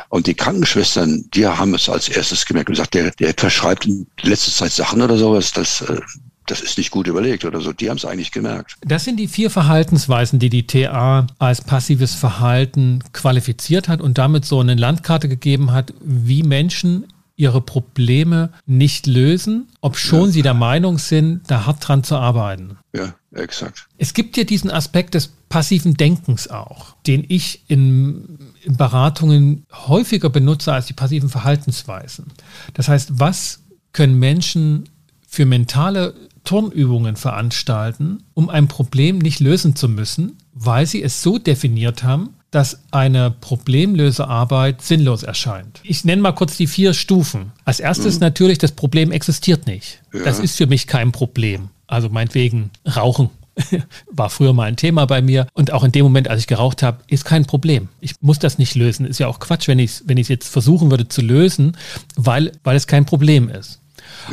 und 0.08 0.26
die 0.26 0.34
Krankenschwestern, 0.34 1.24
die 1.34 1.46
haben 1.46 1.74
es 1.74 1.88
als 1.88 2.08
erstes 2.08 2.46
gemerkt 2.46 2.68
und 2.68 2.74
gesagt, 2.74 2.94
der, 2.94 3.10
der 3.12 3.34
verschreibt 3.36 3.86
in 3.86 4.06
letzter 4.22 4.52
Zeit 4.52 4.72
Sachen 4.72 5.02
oder 5.02 5.16
sowas, 5.16 5.52
das, 5.52 5.82
äh, 5.82 6.00
das 6.46 6.60
ist 6.60 6.78
nicht 6.78 6.90
gut 6.90 7.06
überlegt 7.08 7.44
oder 7.44 7.60
so. 7.60 7.72
Die 7.72 7.90
haben 7.90 7.96
es 7.96 8.04
eigentlich 8.04 8.30
gemerkt. 8.30 8.76
Das 8.82 9.04
sind 9.04 9.18
die 9.18 9.28
vier 9.28 9.50
Verhaltensweisen, 9.50 10.38
die 10.38 10.48
die 10.48 10.66
TA 10.66 11.26
als 11.38 11.60
passives 11.60 12.14
Verhalten 12.14 13.02
qualifiziert 13.12 13.88
hat 13.88 14.00
und 14.00 14.16
damit 14.18 14.44
so 14.44 14.60
eine 14.60 14.74
Landkarte 14.74 15.28
gegeben 15.28 15.72
hat, 15.72 15.92
wie 16.00 16.42
Menschen 16.42 17.06
ihre 17.36 17.60
Probleme 17.60 18.50
nicht 18.64 19.06
lösen, 19.06 19.68
ob 19.80 19.98
schon 19.98 20.26
ja. 20.26 20.32
sie 20.32 20.42
der 20.42 20.54
Meinung 20.54 20.98
sind, 20.98 21.42
da 21.48 21.66
hart 21.66 21.86
dran 21.86 22.02
zu 22.02 22.16
arbeiten. 22.16 22.78
Ja, 22.94 23.14
exakt. 23.32 23.88
Es 23.98 24.14
gibt 24.14 24.36
ja 24.36 24.44
diesen 24.44 24.70
Aspekt 24.70 25.14
des 25.14 25.28
passiven 25.48 25.94
Denkens 25.94 26.48
auch, 26.48 26.96
den 27.06 27.24
ich 27.28 27.62
in, 27.68 28.38
in 28.62 28.76
Beratungen 28.76 29.66
häufiger 29.72 30.30
benutze 30.30 30.72
als 30.72 30.86
die 30.86 30.94
passiven 30.94 31.28
Verhaltensweisen. 31.28 32.26
Das 32.74 32.88
heißt, 32.88 33.18
was 33.18 33.60
können 33.92 34.18
Menschen 34.18 34.88
für 35.28 35.44
mentale 35.44 36.14
Turnübungen 36.44 37.16
veranstalten, 37.16 38.22
um 38.32 38.48
ein 38.48 38.68
Problem 38.68 39.18
nicht 39.18 39.40
lösen 39.40 39.76
zu 39.76 39.88
müssen, 39.88 40.38
weil 40.54 40.86
sie 40.86 41.02
es 41.02 41.22
so 41.22 41.38
definiert 41.38 42.02
haben, 42.02 42.34
dass 42.56 42.80
eine 42.90 43.30
Problemlösearbeit 43.30 44.80
sinnlos 44.80 45.22
erscheint. 45.22 45.80
Ich 45.82 46.06
nenne 46.06 46.22
mal 46.22 46.32
kurz 46.32 46.56
die 46.56 46.66
vier 46.66 46.94
Stufen. 46.94 47.52
Als 47.66 47.80
erstes 47.80 48.14
mhm. 48.14 48.20
natürlich, 48.20 48.56
das 48.56 48.72
Problem 48.72 49.12
existiert 49.12 49.66
nicht. 49.66 50.00
Ja. 50.14 50.24
Das 50.24 50.38
ist 50.38 50.56
für 50.56 50.66
mich 50.66 50.86
kein 50.86 51.12
Problem. 51.12 51.68
Also 51.86 52.08
meinetwegen 52.08 52.70
Rauchen 52.86 53.28
war 54.10 54.30
früher 54.30 54.54
mal 54.54 54.64
ein 54.64 54.76
Thema 54.76 55.04
bei 55.04 55.20
mir. 55.20 55.48
Und 55.52 55.70
auch 55.70 55.84
in 55.84 55.92
dem 55.92 56.04
Moment, 56.04 56.28
als 56.28 56.40
ich 56.40 56.46
geraucht 56.46 56.82
habe, 56.82 57.02
ist 57.08 57.26
kein 57.26 57.44
Problem. 57.44 57.88
Ich 58.00 58.14
muss 58.22 58.38
das 58.38 58.56
nicht 58.56 58.74
lösen. 58.74 59.04
Ist 59.04 59.20
ja 59.20 59.28
auch 59.28 59.38
Quatsch, 59.38 59.68
wenn 59.68 59.78
ich 59.78 59.90
es 59.90 60.04
wenn 60.06 60.16
jetzt 60.16 60.48
versuchen 60.48 60.90
würde 60.90 61.08
zu 61.08 61.20
lösen, 61.20 61.76
weil, 62.16 62.52
weil 62.64 62.76
es 62.76 62.86
kein 62.86 63.04
Problem 63.04 63.50
ist. 63.50 63.80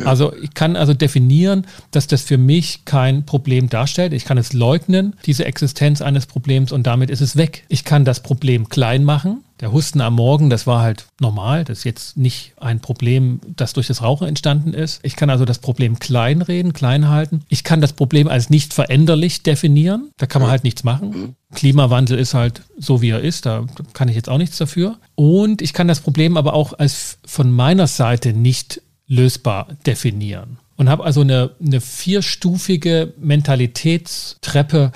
Also 0.06 0.34
ich 0.36 0.54
kann 0.54 0.76
also 0.76 0.94
definieren, 0.94 1.66
dass 1.92 2.08
das 2.08 2.22
für 2.22 2.38
mich 2.38 2.86
kein 2.86 3.26
Problem 3.26 3.70
darstellt. 3.70 4.14
Ich 4.14 4.26
kann 4.26 4.38
es 4.38 4.54
leugnen, 4.54 5.16
diese 5.26 5.46
Existenz 5.46 6.02
eines 6.02 6.26
Problems 6.26 6.72
und 6.72 6.88
damit 6.88 7.10
ist 7.10 7.22
es 7.22 7.36
weg. 7.36 7.66
Ich 7.70 7.84
kann 7.84 8.06
das 8.06 8.22
Problem 8.22 8.70
klein 8.70 9.04
machen. 9.04 9.44
Der 9.60 9.72
Husten 9.72 10.02
am 10.02 10.16
Morgen, 10.16 10.50
das 10.50 10.68
war 10.68 10.82
halt 10.82 11.06
normal. 11.22 11.64
Das 11.64 11.80
ist 11.80 11.84
jetzt 11.86 12.18
nicht 12.18 12.54
ein 12.60 12.82
Problem, 12.82 13.40
das 13.56 13.72
durch 13.72 13.88
das 13.88 14.02
Rauchen 14.02 14.28
entstanden 14.28 14.74
ist. 14.74 15.00
Ich 15.04 15.16
kann 15.16 15.30
also 15.30 15.46
das 15.46 15.60
Problem 15.60 16.00
kleinreden, 16.00 16.74
klein 16.74 17.08
halten. 17.08 17.44
Ich 17.48 17.64
kann 17.64 17.80
das 17.80 17.94
Problem 17.94 18.28
als 18.28 18.50
nicht 18.50 18.74
veränderlich 18.74 19.42
definieren. 19.44 20.10
Da 20.18 20.26
kann 20.26 20.42
man 20.42 20.52
halt 20.52 20.66
nichts 20.66 20.84
machen. 20.84 21.36
Klimawandel 21.54 22.20
ist 22.20 22.34
halt 22.34 22.64
so, 22.78 23.02
wie 23.02 23.12
er 23.12 23.22
ist. 23.22 23.46
Da 23.46 23.66
kann 23.94 24.10
ich 24.10 24.16
jetzt 24.16 24.28
auch 24.28 24.38
nichts 24.38 24.58
dafür. 24.58 24.98
Und 25.16 25.62
ich 25.62 25.72
kann 25.72 25.88
das 25.88 26.02
Problem 26.02 26.36
aber 26.36 26.56
auch 26.56 26.74
als 26.74 27.20
von 27.26 27.50
meiner 27.52 27.88
Seite 27.88 28.34
nicht 28.34 28.82
lösbar 29.08 29.68
definieren. 29.86 30.58
Und 30.76 30.90
habe 30.90 31.04
also 31.04 31.22
eine, 31.22 31.52
eine 31.64 31.82
vierstufige 31.82 33.14
Mentalitätstreppe, 33.18 34.92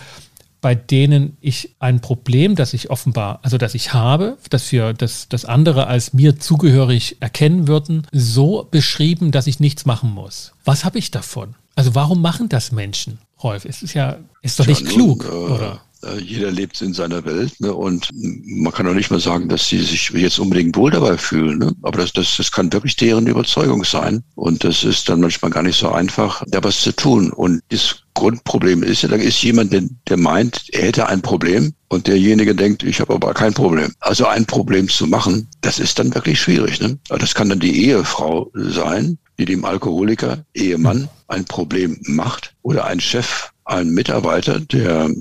bei 0.60 0.74
denen 0.76 1.38
ich 1.40 1.76
ein 1.80 2.02
Problem, 2.02 2.56
das 2.56 2.74
ich 2.74 2.90
offenbar, 2.90 3.40
also 3.44 3.58
das 3.58 3.76
ich 3.76 3.94
habe, 3.94 4.38
das 4.50 4.72
wir, 4.72 4.94
das, 4.94 5.30
das 5.30 5.46
andere 5.46 5.88
als 5.88 6.14
mir 6.14 6.40
zugehörig 6.40 7.18
erkennen 7.20 7.68
würden, 7.68 8.08
so 8.12 8.68
beschrieben, 8.70 9.32
dass 9.32 9.48
ich 9.48 9.60
nichts 9.60 9.86
machen 9.86 10.12
muss. 10.12 10.54
Was 10.66 10.84
habe 10.84 10.98
ich 10.98 11.12
davon? 11.12 11.56
Also 11.76 11.94
warum 11.94 12.22
machen 12.22 12.50
das 12.50 12.72
Menschen, 12.72 13.20
Rolf? 13.44 13.66
Es 13.66 13.84
ist 13.84 13.94
ja, 13.94 14.18
ist 14.42 14.60
doch 14.60 14.66
nicht 14.66 14.82
ja, 14.82 14.90
klug, 14.90 15.26
äh, 15.26 15.28
oder? 15.28 15.82
Äh, 16.08 16.20
jeder 16.22 16.52
lebt 16.52 16.82
in 16.82 16.94
seiner 16.94 17.26
Welt 17.26 17.60
ne? 17.60 17.74
und 17.74 18.10
man 18.14 18.74
kann 18.74 18.88
auch 18.88 18.94
nicht 18.94 19.12
mal 19.12 19.20
sagen, 19.20 19.50
dass 19.50 19.68
sie 19.68 19.80
sich 19.80 20.10
jetzt 20.12 20.40
unbedingt 20.40 20.76
wohl 20.76 20.92
dabei 20.92 21.18
fühlen. 21.18 21.60
Ne? 21.60 21.74
Aber 21.82 22.00
das, 22.00 22.14
das, 22.14 22.38
das 22.38 22.52
kann 22.52 22.72
wirklich 22.74 22.96
deren 22.96 23.28
Überzeugung 23.28 23.84
sein. 23.84 24.24
Und 24.36 24.64
das 24.64 24.84
ist 24.84 25.10
dann 25.10 25.22
manchmal 25.22 25.52
gar 25.52 25.64
nicht 25.64 25.80
so 25.80 25.90
einfach, 25.90 26.44
da 26.48 26.64
was 26.64 26.82
zu 26.82 26.96
tun. 26.96 27.32
Und 27.32 27.62
das 27.70 28.04
Grundproblem 28.14 28.84
ist 28.84 29.04
ja, 29.04 29.10
da 29.10 29.16
ist 29.16 29.42
jemand, 29.44 29.74
der, 29.74 29.84
der 30.08 30.18
meint, 30.18 30.64
er 30.72 30.88
hätte 30.88 31.08
ein 31.08 31.22
Problem 31.22 31.74
und 31.90 32.08
derjenige 32.08 32.56
denkt, 32.56 32.84
ich 32.84 33.00
habe 33.00 33.14
aber 33.14 33.34
kein 33.34 33.54
Problem. 33.54 33.94
Also 34.00 34.26
ein 34.26 34.46
Problem 34.46 34.90
zu 34.90 35.08
machen, 35.08 35.48
das 35.62 35.80
ist 35.80 36.00
dann 36.00 36.14
wirklich 36.14 36.40
schwierig. 36.40 36.82
Ne? 36.82 36.98
Das 37.10 37.36
kann 37.36 37.50
dann 37.50 37.60
die 37.60 37.86
Ehefrau 37.86 38.50
sein, 38.54 39.18
die 39.38 39.46
dem 39.46 39.66
Alkoholiker, 39.66 40.44
Ehemann, 40.54 41.08
ein 41.28 41.46
Problem 41.46 42.00
macht 42.08 42.56
oder 42.64 42.86
ein 42.86 43.00
Chef, 43.00 43.52
ein 43.66 43.90
Mitarbeiter, 43.90 44.60
der 44.60 45.12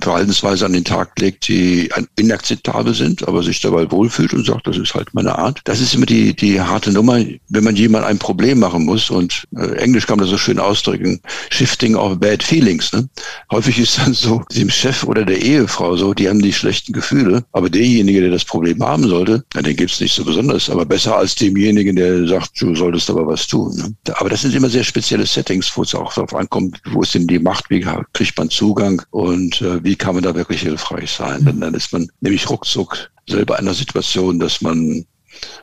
Verhaltensweise 0.00 0.64
an 0.64 0.72
den 0.72 0.84
Tag 0.84 1.18
legt, 1.18 1.48
die 1.48 1.90
inakzeptabel 2.16 2.94
sind, 2.94 3.26
aber 3.28 3.42
sich 3.42 3.60
dabei 3.60 3.90
wohlfühlt 3.90 4.32
und 4.32 4.46
sagt, 4.46 4.66
das 4.66 4.78
ist 4.78 4.94
halt 4.94 5.12
meine 5.12 5.36
Art. 5.36 5.60
Das 5.64 5.80
ist 5.80 5.94
immer 5.94 6.06
die, 6.06 6.34
die 6.34 6.60
harte 6.60 6.90
Nummer, 6.90 7.22
wenn 7.48 7.64
man 7.64 7.76
jemand 7.76 8.06
ein 8.06 8.18
Problem 8.18 8.60
machen 8.60 8.86
muss. 8.86 9.10
Und 9.10 9.44
äh, 9.56 9.76
Englisch 9.76 10.06
kann 10.06 10.16
man 10.16 10.24
das 10.24 10.30
so 10.30 10.38
schön 10.38 10.58
ausdrücken, 10.58 11.20
shifting 11.50 11.94
of 11.94 12.18
bad 12.18 12.42
feelings. 12.42 12.92
Ne? 12.92 13.08
Häufig 13.52 13.78
ist 13.78 13.98
dann 13.98 14.14
so, 14.14 14.42
dem 14.54 14.70
Chef 14.70 15.04
oder 15.04 15.24
der 15.24 15.40
Ehefrau 15.40 15.96
so, 15.96 16.14
die 16.14 16.28
haben 16.28 16.40
die 16.40 16.52
schlechten 16.52 16.92
Gefühle, 16.92 17.44
aber 17.52 17.68
derjenige, 17.68 18.22
der 18.22 18.30
das 18.30 18.44
Problem 18.44 18.82
haben 18.82 19.06
sollte, 19.06 19.44
na, 19.54 19.62
den 19.62 19.76
gibt's 19.76 20.00
nicht 20.00 20.14
so 20.14 20.24
besonders, 20.24 20.70
aber 20.70 20.86
besser 20.86 21.16
als 21.16 21.34
demjenigen, 21.34 21.96
der 21.96 22.26
sagt, 22.26 22.60
du 22.60 22.74
solltest 22.74 23.10
aber 23.10 23.26
was 23.26 23.46
tun. 23.46 23.76
Ne? 23.76 23.94
Aber 24.14 24.30
das 24.30 24.42
sind 24.42 24.54
immer 24.54 24.70
sehr 24.70 24.84
spezielle 24.84 25.26
Settings, 25.26 25.70
wo 25.76 25.82
es 25.82 25.94
auch 25.94 26.14
darauf 26.14 26.34
ankommt, 26.34 26.80
wo 26.92 27.02
ist 27.02 27.14
denn 27.14 27.26
die 27.26 27.38
Macht, 27.38 27.68
wie 27.68 27.84
kriegt 28.14 28.38
man 28.38 28.48
Zugang 28.48 29.02
und 29.10 29.57
äh, 29.60 29.82
wie 29.84 29.96
kann 29.96 30.14
man 30.14 30.24
da 30.24 30.34
wirklich 30.34 30.62
hilfreich 30.62 31.10
sein? 31.10 31.44
Denn 31.44 31.60
dann 31.60 31.74
ist 31.74 31.92
man 31.92 32.08
nämlich 32.20 32.48
ruckzuck 32.48 33.10
selber 33.28 33.58
in 33.58 33.66
einer 33.66 33.74
Situation, 33.74 34.38
dass 34.38 34.60
man 34.60 35.04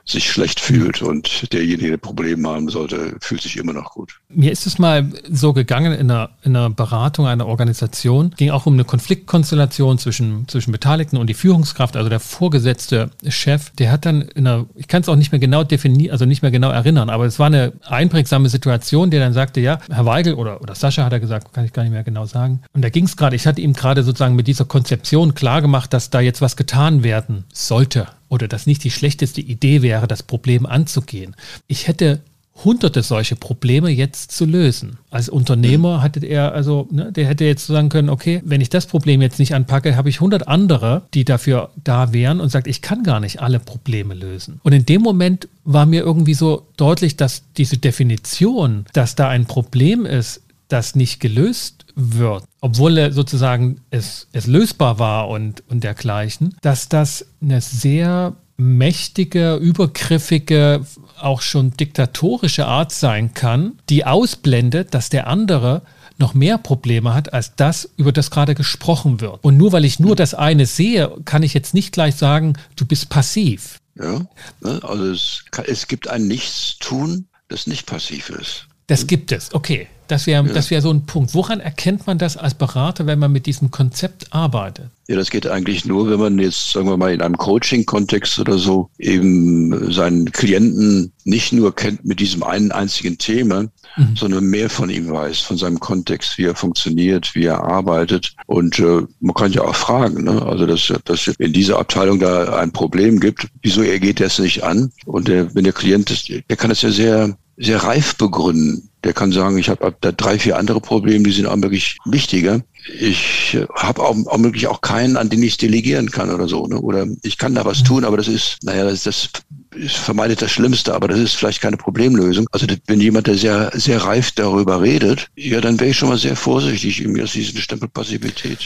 sich 0.06 0.30
schlecht 0.30 0.60
fühlt 0.60 1.02
und 1.02 1.52
derjenige, 1.52 1.90
der 1.90 1.98
Probleme 1.98 2.48
haben 2.48 2.70
sollte, 2.70 3.16
fühlt 3.20 3.42
sich 3.42 3.58
immer 3.58 3.74
noch 3.74 3.92
gut. 3.92 4.20
Mir 4.30 4.52
ist 4.52 4.68
es 4.68 4.78
mal 4.78 5.12
so 5.30 5.54
gegangen 5.54 5.94
in 5.94 6.12
einer, 6.12 6.30
in 6.44 6.56
einer 6.56 6.70
Beratung 6.70 7.26
einer 7.26 7.48
Organisation, 7.48 8.32
ging 8.38 8.52
auch 8.52 8.66
um 8.66 8.74
eine 8.74 8.84
Konfliktkonstellation 8.84 9.98
zwischen, 9.98 10.48
zwischen 10.48 10.72
Beteiligten 10.72 11.18
und 11.18 11.28
die 11.28 11.34
Führungskraft, 11.34 11.98
also 11.98 12.10
der 12.10 12.20
vorgesetzte 12.20 13.10
Chef, 13.28 13.72
der 13.72 13.92
hat 13.92 14.06
dann 14.06 14.22
in 14.22 14.46
einer, 14.46 14.66
ich 14.76 14.88
kann 14.88 15.02
es 15.02 15.10
auch 15.10 15.16
nicht 15.16 15.32
mehr 15.32 15.40
genau 15.40 15.64
definieren, 15.64 16.12
also 16.12 16.26
nicht 16.26 16.44
mehr 16.44 16.52
genau 16.52 16.70
erinnern, 16.70 17.10
aber 17.10 17.26
es 17.26 17.40
war 17.40 17.48
eine 17.48 17.74
einprägsame 17.84 18.50
Situation, 18.50 19.10
der 19.10 19.20
dann 19.20 19.34
sagte, 19.34 19.60
ja, 19.60 19.80
Herr 19.90 20.06
Weigel 20.06 20.36
oder, 20.36 20.62
oder 20.62 20.76
Sascha 20.76 21.04
hat 21.04 21.14
er 21.14 21.20
gesagt, 21.20 21.54
kann 21.54 21.66
ich 21.66 21.74
gar 21.74 21.84
nicht 21.84 21.92
mehr 21.92 22.04
genau 22.04 22.26
sagen. 22.26 22.62
Und 22.74 22.84
da 22.84 22.90
ging 22.90 23.06
es 23.06 23.18
gerade, 23.18 23.36
ich 23.36 23.48
hatte 23.48 23.62
ihm 23.62 23.74
gerade 23.74 24.04
sozusagen 24.04 24.36
mit 24.36 24.48
dieser 24.48 24.66
Konzeption 24.66 25.34
klar 25.34 25.62
gemacht, 25.62 25.94
dass 25.94 26.10
da 26.12 26.20
jetzt 26.20 26.42
was 26.42 26.56
getan 26.56 27.04
werden 27.04 27.46
sollte 27.54 28.08
oder 28.30 28.48
dass 28.48 28.68
nicht 28.68 28.84
die 28.84 28.92
schlechteste 28.92 29.42
Idee 29.42 29.82
wäre, 29.82 30.08
das 30.08 30.24
Problem 30.24 30.66
anzugehen. 30.66 31.36
Ich 31.68 31.88
hätte 31.88 32.22
hunderte 32.64 33.04
solche 33.04 33.36
Probleme 33.36 33.90
jetzt 33.90 34.32
zu 34.32 34.46
lösen. 34.46 34.98
Als 35.10 35.28
Unternehmer 35.28 36.02
hatte 36.02 36.26
er 36.26 36.54
also, 36.54 36.88
ne, 36.90 37.12
der 37.12 37.28
hätte 37.28 37.44
jetzt 37.44 37.68
sagen 37.68 37.90
können, 37.90 38.10
okay, 38.10 38.42
wenn 38.46 38.62
ich 38.62 38.70
das 38.70 38.86
Problem 38.86 39.22
jetzt 39.22 39.40
nicht 39.40 39.54
anpacke, 39.54 39.98
habe 39.98 40.10
ich 40.10 40.22
hundert 40.22 40.48
andere, 40.48 41.04
die 41.14 41.26
dafür 41.26 41.72
da 41.84 42.14
wären 42.14 42.40
und 42.40 42.50
sagt, 42.50 42.68
ich 42.68 42.82
kann 42.82 43.04
gar 43.04 43.20
nicht 43.20 43.42
alle 43.42 43.60
Probleme 43.60 44.14
lösen. 44.14 44.62
Und 44.64 44.72
in 44.72 44.86
dem 44.86 45.02
Moment 45.02 45.50
war 45.66 45.86
mir 45.86 46.04
irgendwie 46.04 46.34
so 46.34 46.66
deutlich, 46.78 47.18
dass 47.18 47.44
diese 47.58 47.78
Definition, 47.78 48.86
dass 48.94 49.16
da 49.16 49.28
ein 49.28 49.46
Problem 49.46 50.06
ist, 50.06 50.42
das 50.68 50.96
nicht 50.96 51.20
gelöst 51.20 51.86
wird, 51.96 52.44
obwohl 52.62 53.12
sozusagen 53.12 53.82
es, 53.90 54.28
es 54.34 54.48
lösbar 54.48 55.00
war 55.00 55.30
und, 55.30 55.64
und 55.70 55.84
dergleichen, 55.84 56.56
dass 56.62 56.90
das 56.90 57.26
eine 57.42 57.62
sehr 57.62 58.36
mächtige, 58.58 59.56
übergriffige, 59.56 60.86
auch 61.20 61.42
schon 61.42 61.72
diktatorische 61.72 62.66
Art 62.66 62.92
sein 62.92 63.34
kann, 63.34 63.80
die 63.90 64.06
ausblendet, 64.06 64.94
dass 64.94 65.10
der 65.10 65.28
andere 65.28 65.82
noch 66.18 66.34
mehr 66.34 66.58
Probleme 66.58 67.14
hat 67.14 67.34
als 67.34 67.56
das, 67.56 67.90
über 67.98 68.12
das 68.12 68.32
gerade 68.32 68.56
gesprochen 68.56 69.20
wird. 69.20 69.44
Und 69.44 69.58
nur 69.58 69.74
weil 69.74 69.84
ich 69.84 70.00
nur 70.00 70.16
das 70.16 70.34
eine 70.34 70.66
sehe, 70.66 71.12
kann 71.26 71.44
ich 71.44 71.54
jetzt 71.54 71.74
nicht 71.74 71.92
gleich 71.92 72.16
sagen, 72.16 72.54
du 72.76 72.86
bist 72.86 73.10
passiv. 73.10 73.80
Ja, 73.96 74.26
ne, 74.62 74.82
also 74.84 75.06
es, 75.12 75.44
es 75.66 75.88
gibt 75.88 76.08
ein 76.08 76.28
Nichtstun, 76.28 77.28
das 77.48 77.68
nicht 77.68 77.86
passiv 77.86 78.30
ist. 78.30 78.68
Das 78.88 79.08
gibt 79.08 79.32
es, 79.32 79.54
okay. 79.54 79.88
Das 80.08 80.28
wäre 80.28 80.46
ja. 80.46 80.54
das 80.54 80.72
wär 80.72 80.82
so 80.82 80.92
ein 80.92 81.06
Punkt. 81.06 81.34
Woran 81.34 81.60
erkennt 81.60 82.08
man 82.08 82.18
das 82.18 82.38
als 82.38 82.54
Berater, 82.54 83.06
wenn 83.08 83.20
man 83.20 83.32
mit 83.32 83.46
diesem 83.46 83.72
Konzept 83.72 84.28
arbeitet? 84.32 84.90
Ja, 85.08 85.16
das 85.16 85.30
geht 85.30 85.48
eigentlich 85.48 85.86
nur, 85.86 86.10
wenn 86.10 86.20
man 86.20 86.40
jetzt, 86.40 86.72
sagen 86.72 86.88
wir 86.88 86.98
mal, 86.98 87.14
in 87.14 87.22
einem 87.22 87.38
Coaching-Kontext 87.38 88.40
oder 88.40 88.58
so 88.58 88.90
eben 88.98 89.92
seinen 89.92 90.32
Klienten 90.32 91.12
nicht 91.26 91.54
nur 91.54 91.76
kennt 91.76 92.06
mit 92.06 92.20
diesem 92.20 92.42
einen 92.44 92.72
einzigen 92.72 93.18
Thema, 93.18 93.64
mhm. 93.98 94.16
sondern 94.16 94.46
mehr 94.46 94.70
von 94.70 94.90
ihm 94.90 95.12
weiß, 95.12 95.42
von 95.42 95.58
seinem 95.58 95.80
Kontext, 95.80 96.38
wie 96.38 96.46
er 96.46 96.56
funktioniert, 96.56 97.36
wie 97.36 97.46
er 97.46 97.64
arbeitet. 97.64 98.34
Und 98.48 98.80
äh, 98.80 99.02
man 99.20 99.36
kann 99.36 99.52
ja 99.52 99.62
auch 99.62 99.76
fragen, 99.76 100.24
ne? 100.24 100.42
also 100.42 100.66
dass, 100.66 100.92
dass 101.06 101.28
in 101.28 101.54
dieser 101.54 101.80
Abteilung 101.80 102.20
da 102.20 102.58
ein 102.58 102.72
Problem 102.72 103.20
gibt, 103.20 103.48
wieso 103.62 103.84
er 103.84 104.00
geht 104.00 104.20
das 104.20 104.40
nicht 104.40 104.64
an? 104.64 104.92
Und 105.06 105.28
der, 105.28 105.54
wenn 105.54 105.66
der 105.66 105.74
Klient 105.74 106.10
ist, 106.10 106.30
der 106.30 106.58
kann 106.58 106.70
das 106.70 106.82
ja 106.82 106.92
sehr 106.92 107.38
sehr 107.58 107.84
reif 107.84 108.16
begründen. 108.16 108.90
Der 109.06 109.14
kann 109.14 109.32
sagen, 109.32 109.58
ich 109.58 109.70
habe 109.70 109.96
da 110.02 110.12
drei, 110.12 110.38
vier 110.38 110.58
andere 110.58 110.82
Probleme, 110.82 111.24
die 111.24 111.32
sind 111.32 111.46
auch 111.46 111.56
wirklich 111.62 111.98
wichtiger. 112.06 112.62
Ich 113.00 113.58
habe 113.74 114.02
auch, 114.02 114.16
auch 114.28 114.38
möglich 114.38 114.68
auch 114.68 114.82
keinen, 114.82 115.16
an 115.16 115.30
den 115.30 115.42
ich 115.42 115.58
delegieren 115.58 116.12
kann 116.12 116.30
oder 116.30 116.48
so. 116.48 116.68
Ne? 116.68 116.80
Oder 116.80 117.08
ich 117.24 117.38
kann 117.38 117.56
da 117.56 117.64
was 117.66 117.84
tun, 117.84 118.04
aber 118.04 118.18
das 118.18 118.28
ist, 118.28 118.58
naja, 118.64 118.84
das, 118.84 119.04
das 119.04 119.30
ist 119.76 119.96
vermeidet 119.96 120.42
das 120.42 120.52
Schlimmste, 120.52 120.94
aber 120.94 121.08
das 121.08 121.20
ist 121.20 121.36
vielleicht 121.36 121.62
keine 121.62 121.78
Problemlösung. 121.78 122.48
Also 122.52 122.68
wenn 122.88 123.00
jemand, 123.00 123.28
der 123.28 123.36
sehr, 123.36 123.72
sehr 123.74 124.04
reif 124.04 124.32
darüber 124.32 124.82
redet, 124.82 125.30
ja, 125.36 125.62
dann 125.62 125.80
wäre 125.80 125.92
ich 125.92 125.98
schon 125.98 126.10
mal 126.10 126.18
sehr 126.18 126.36
vorsichtig, 126.36 127.02
ihm 127.02 127.16
jetzt 127.16 127.34
diesen 127.34 127.60
Stempel 127.60 127.88
Passivität 127.88 128.60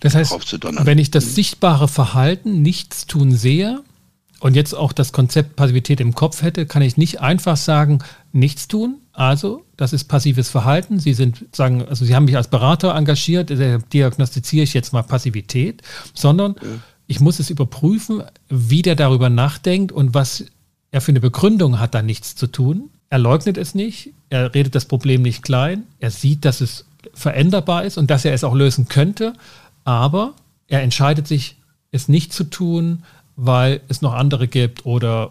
das 0.00 0.14
heißt, 0.14 0.58
wenn 0.84 0.98
ich 0.98 1.10
das 1.10 1.34
sichtbare 1.34 1.88
Verhalten, 1.88 2.62
nichts 2.62 3.06
tun 3.06 3.34
sehe, 3.34 3.82
und 4.40 4.54
jetzt 4.54 4.74
auch 4.74 4.92
das 4.92 5.12
Konzept 5.12 5.56
Passivität 5.56 6.00
im 6.00 6.14
Kopf 6.14 6.42
hätte, 6.42 6.66
kann 6.66 6.82
ich 6.82 6.98
nicht 6.98 7.20
einfach 7.20 7.56
sagen, 7.56 8.00
nichts 8.32 8.68
tun. 8.68 8.98
Also, 9.16 9.64
das 9.78 9.94
ist 9.94 10.04
passives 10.04 10.50
Verhalten. 10.50 11.00
Sie 11.00 11.14
sind, 11.14 11.46
sagen, 11.50 11.82
also 11.88 12.04
Sie 12.04 12.14
haben 12.14 12.26
mich 12.26 12.36
als 12.36 12.48
Berater 12.48 12.94
engagiert, 12.94 13.48
diagnostiziere 13.50 14.64
ich 14.64 14.74
jetzt 14.74 14.92
mal 14.92 15.02
Passivität, 15.02 15.80
sondern 16.12 16.56
ja. 16.60 16.68
ich 17.06 17.20
muss 17.20 17.40
es 17.40 17.48
überprüfen, 17.48 18.22
wie 18.50 18.82
der 18.82 18.94
darüber 18.94 19.30
nachdenkt 19.30 19.90
und 19.90 20.12
was 20.12 20.44
er 20.90 21.00
für 21.00 21.12
eine 21.12 21.20
Begründung 21.20 21.80
hat, 21.80 21.94
da 21.94 22.02
nichts 22.02 22.36
zu 22.36 22.46
tun. 22.46 22.90
Er 23.08 23.18
leugnet 23.18 23.56
es 23.56 23.74
nicht, 23.74 24.12
er 24.28 24.54
redet 24.54 24.74
das 24.74 24.84
Problem 24.84 25.22
nicht 25.22 25.42
klein, 25.42 25.84
er 25.98 26.10
sieht, 26.10 26.44
dass 26.44 26.60
es 26.60 26.84
veränderbar 27.14 27.84
ist 27.84 27.96
und 27.96 28.10
dass 28.10 28.26
er 28.26 28.34
es 28.34 28.44
auch 28.44 28.54
lösen 28.54 28.88
könnte, 28.88 29.32
aber 29.84 30.34
er 30.68 30.82
entscheidet 30.82 31.26
sich, 31.26 31.56
es 31.90 32.08
nicht 32.08 32.34
zu 32.34 32.44
tun, 32.44 33.04
weil 33.36 33.80
es 33.88 34.02
noch 34.02 34.12
andere 34.12 34.46
gibt 34.46 34.84
oder 34.84 35.30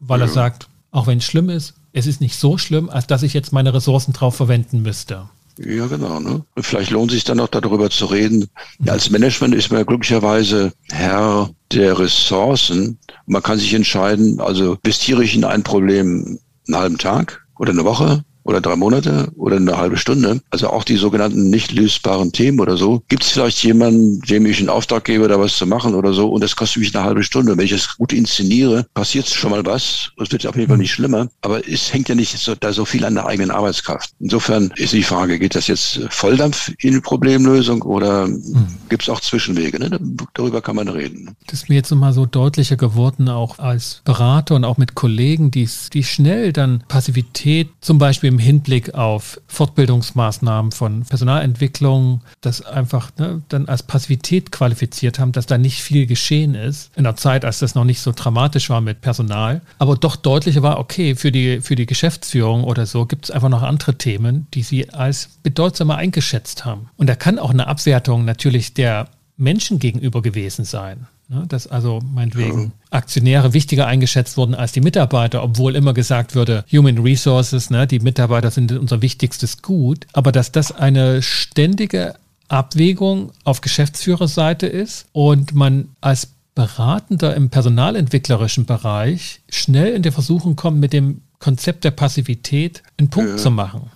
weil 0.00 0.18
ja. 0.18 0.26
er 0.26 0.32
sagt, 0.32 0.68
auch 0.90 1.06
wenn 1.06 1.18
es 1.18 1.24
schlimm 1.24 1.48
ist, 1.48 1.74
es 1.92 2.06
ist 2.06 2.20
nicht 2.20 2.36
so 2.36 2.58
schlimm, 2.58 2.88
als 2.90 3.06
dass 3.06 3.22
ich 3.22 3.34
jetzt 3.34 3.52
meine 3.52 3.74
Ressourcen 3.74 4.12
drauf 4.12 4.36
verwenden 4.36 4.82
müsste. 4.82 5.28
Ja, 5.58 5.86
genau. 5.86 6.20
Ne? 6.20 6.42
Vielleicht 6.58 6.90
lohnt 6.90 7.10
sich 7.10 7.24
dann 7.24 7.36
noch 7.36 7.48
darüber 7.48 7.90
zu 7.90 8.06
reden. 8.06 8.48
Ja, 8.82 8.92
als 8.92 9.10
Management 9.10 9.54
ist 9.54 9.70
man 9.70 9.80
ja 9.80 9.84
glücklicherweise 9.84 10.72
Herr 10.90 11.50
der 11.72 11.98
Ressourcen. 11.98 12.98
Man 13.26 13.42
kann 13.42 13.58
sich 13.58 13.74
entscheiden, 13.74 14.40
also 14.40 14.74
investiere 14.82 15.22
ich 15.22 15.34
in 15.34 15.44
ein 15.44 15.62
Problem 15.62 16.38
einen 16.66 16.76
halben 16.76 16.98
Tag 16.98 17.46
oder 17.58 17.72
eine 17.72 17.84
Woche 17.84 18.24
oder 18.44 18.60
drei 18.60 18.76
Monate 18.76 19.28
oder 19.36 19.56
eine 19.56 19.76
halbe 19.76 19.96
Stunde, 19.96 20.40
also 20.50 20.70
auch 20.70 20.84
die 20.84 20.96
sogenannten 20.96 21.50
nicht 21.50 21.72
lösbaren 21.72 22.32
Themen 22.32 22.60
oder 22.60 22.76
so, 22.76 23.02
gibt 23.08 23.24
es 23.24 23.30
vielleicht 23.30 23.62
jemanden, 23.62 24.20
dem 24.22 24.46
ich 24.46 24.58
einen 24.58 24.68
Auftrag 24.68 25.04
gebe, 25.04 25.28
da 25.28 25.38
was 25.38 25.56
zu 25.56 25.66
machen 25.66 25.94
oder 25.94 26.12
so 26.12 26.28
und 26.28 26.42
das 26.42 26.56
kostet 26.56 26.80
mich 26.80 26.94
eine 26.94 27.04
halbe 27.04 27.22
Stunde. 27.22 27.56
Wenn 27.56 27.64
ich 27.64 27.72
es 27.72 27.96
gut 27.96 28.12
inszeniere, 28.12 28.86
passiert 28.94 29.28
schon 29.28 29.50
mal 29.50 29.64
was. 29.66 30.10
Es 30.20 30.32
wird 30.32 30.46
auf 30.46 30.56
jeden 30.56 30.68
Fall 30.68 30.78
nicht 30.78 30.92
schlimmer, 30.92 31.28
aber 31.42 31.66
es 31.68 31.92
hängt 31.92 32.08
ja 32.08 32.14
nicht 32.14 32.36
so, 32.38 32.54
da 32.54 32.72
so 32.72 32.84
viel 32.84 33.04
an 33.04 33.14
der 33.14 33.26
eigenen 33.26 33.50
Arbeitskraft. 33.50 34.10
Insofern 34.20 34.72
ist 34.76 34.92
die 34.92 35.02
Frage, 35.02 35.38
geht 35.38 35.54
das 35.54 35.66
jetzt 35.66 36.00
Volldampf 36.10 36.72
in 36.78 36.94
die 36.94 37.00
Problemlösung 37.00 37.82
oder 37.82 38.26
mhm. 38.26 38.66
gibt 38.88 39.02
es 39.02 39.08
auch 39.08 39.20
Zwischenwege? 39.20 39.78
Ne? 39.78 39.98
Darüber 40.34 40.60
kann 40.62 40.76
man 40.76 40.88
reden. 40.88 41.36
Das 41.46 41.62
ist 41.62 41.68
mir 41.68 41.76
jetzt 41.76 41.90
nochmal 41.90 42.12
so 42.12 42.26
deutlicher 42.26 42.76
geworden, 42.76 43.28
auch 43.28 43.58
als 43.58 44.02
Berater 44.04 44.54
und 44.54 44.64
auch 44.64 44.78
mit 44.78 44.94
Kollegen, 44.94 45.50
die, 45.50 45.68
die 45.92 46.04
schnell 46.04 46.52
dann 46.52 46.84
Passivität 46.88 47.68
zum 47.80 47.98
Beispiel 47.98 48.29
im 48.30 48.38
Hinblick 48.38 48.94
auf 48.94 49.40
Fortbildungsmaßnahmen 49.48 50.72
von 50.72 51.04
Personalentwicklung, 51.04 52.22
das 52.40 52.62
einfach 52.62 53.10
ne, 53.18 53.42
dann 53.48 53.66
als 53.66 53.82
Passivität 53.82 54.52
qualifiziert 54.52 55.18
haben, 55.18 55.32
dass 55.32 55.46
da 55.46 55.58
nicht 55.58 55.82
viel 55.82 56.06
geschehen 56.06 56.54
ist. 56.54 56.90
In 56.96 57.06
einer 57.06 57.16
Zeit, 57.16 57.44
als 57.44 57.58
das 57.58 57.74
noch 57.74 57.84
nicht 57.84 58.00
so 58.00 58.12
dramatisch 58.14 58.70
war 58.70 58.80
mit 58.80 59.00
Personal. 59.00 59.62
Aber 59.78 59.96
doch 59.96 60.16
deutlicher 60.16 60.62
war, 60.62 60.78
okay, 60.78 61.16
für 61.16 61.32
die, 61.32 61.60
für 61.60 61.74
die 61.74 61.86
Geschäftsführung 61.86 62.64
oder 62.64 62.86
so 62.86 63.04
gibt 63.04 63.24
es 63.24 63.30
einfach 63.30 63.48
noch 63.48 63.62
andere 63.62 63.98
Themen, 63.98 64.46
die 64.54 64.62
sie 64.62 64.90
als 64.90 65.30
bedeutsamer 65.42 65.96
eingeschätzt 65.96 66.64
haben. 66.64 66.88
Und 66.96 67.08
da 67.08 67.16
kann 67.16 67.38
auch 67.38 67.50
eine 67.50 67.66
Abwertung 67.66 68.24
natürlich 68.24 68.74
der 68.74 69.08
Menschen 69.36 69.78
gegenüber 69.78 70.22
gewesen 70.22 70.64
sein. 70.64 71.08
Ne, 71.32 71.44
dass 71.46 71.68
also 71.68 72.00
meinetwegen. 72.12 72.72
Aktionäre 72.90 73.52
wichtiger 73.52 73.86
eingeschätzt 73.86 74.36
wurden 74.36 74.56
als 74.56 74.72
die 74.72 74.80
Mitarbeiter, 74.80 75.44
obwohl 75.44 75.76
immer 75.76 75.94
gesagt 75.94 76.34
würde, 76.34 76.64
Human 76.72 76.98
Resources, 76.98 77.70
ne, 77.70 77.86
die 77.86 78.00
Mitarbeiter 78.00 78.50
sind 78.50 78.72
unser 78.72 79.00
wichtigstes 79.00 79.62
Gut. 79.62 80.08
Aber 80.12 80.32
dass 80.32 80.50
das 80.50 80.72
eine 80.72 81.22
ständige 81.22 82.16
Abwägung 82.48 83.30
auf 83.44 83.60
Geschäftsführerseite 83.60 84.66
ist 84.66 85.06
und 85.12 85.54
man 85.54 85.90
als 86.00 86.30
Beratender 86.56 87.36
im 87.36 87.48
personalentwicklerischen 87.48 88.66
Bereich 88.66 89.40
schnell 89.48 89.94
in 89.94 90.02
die 90.02 90.10
Versuchung 90.10 90.56
kommt, 90.56 90.80
mit 90.80 90.92
dem 90.92 91.20
Konzept 91.38 91.84
der 91.84 91.92
Passivität 91.92 92.82
einen 92.98 93.08
Punkt 93.08 93.30
ja. 93.30 93.36
zu 93.36 93.52
machen. 93.52 93.92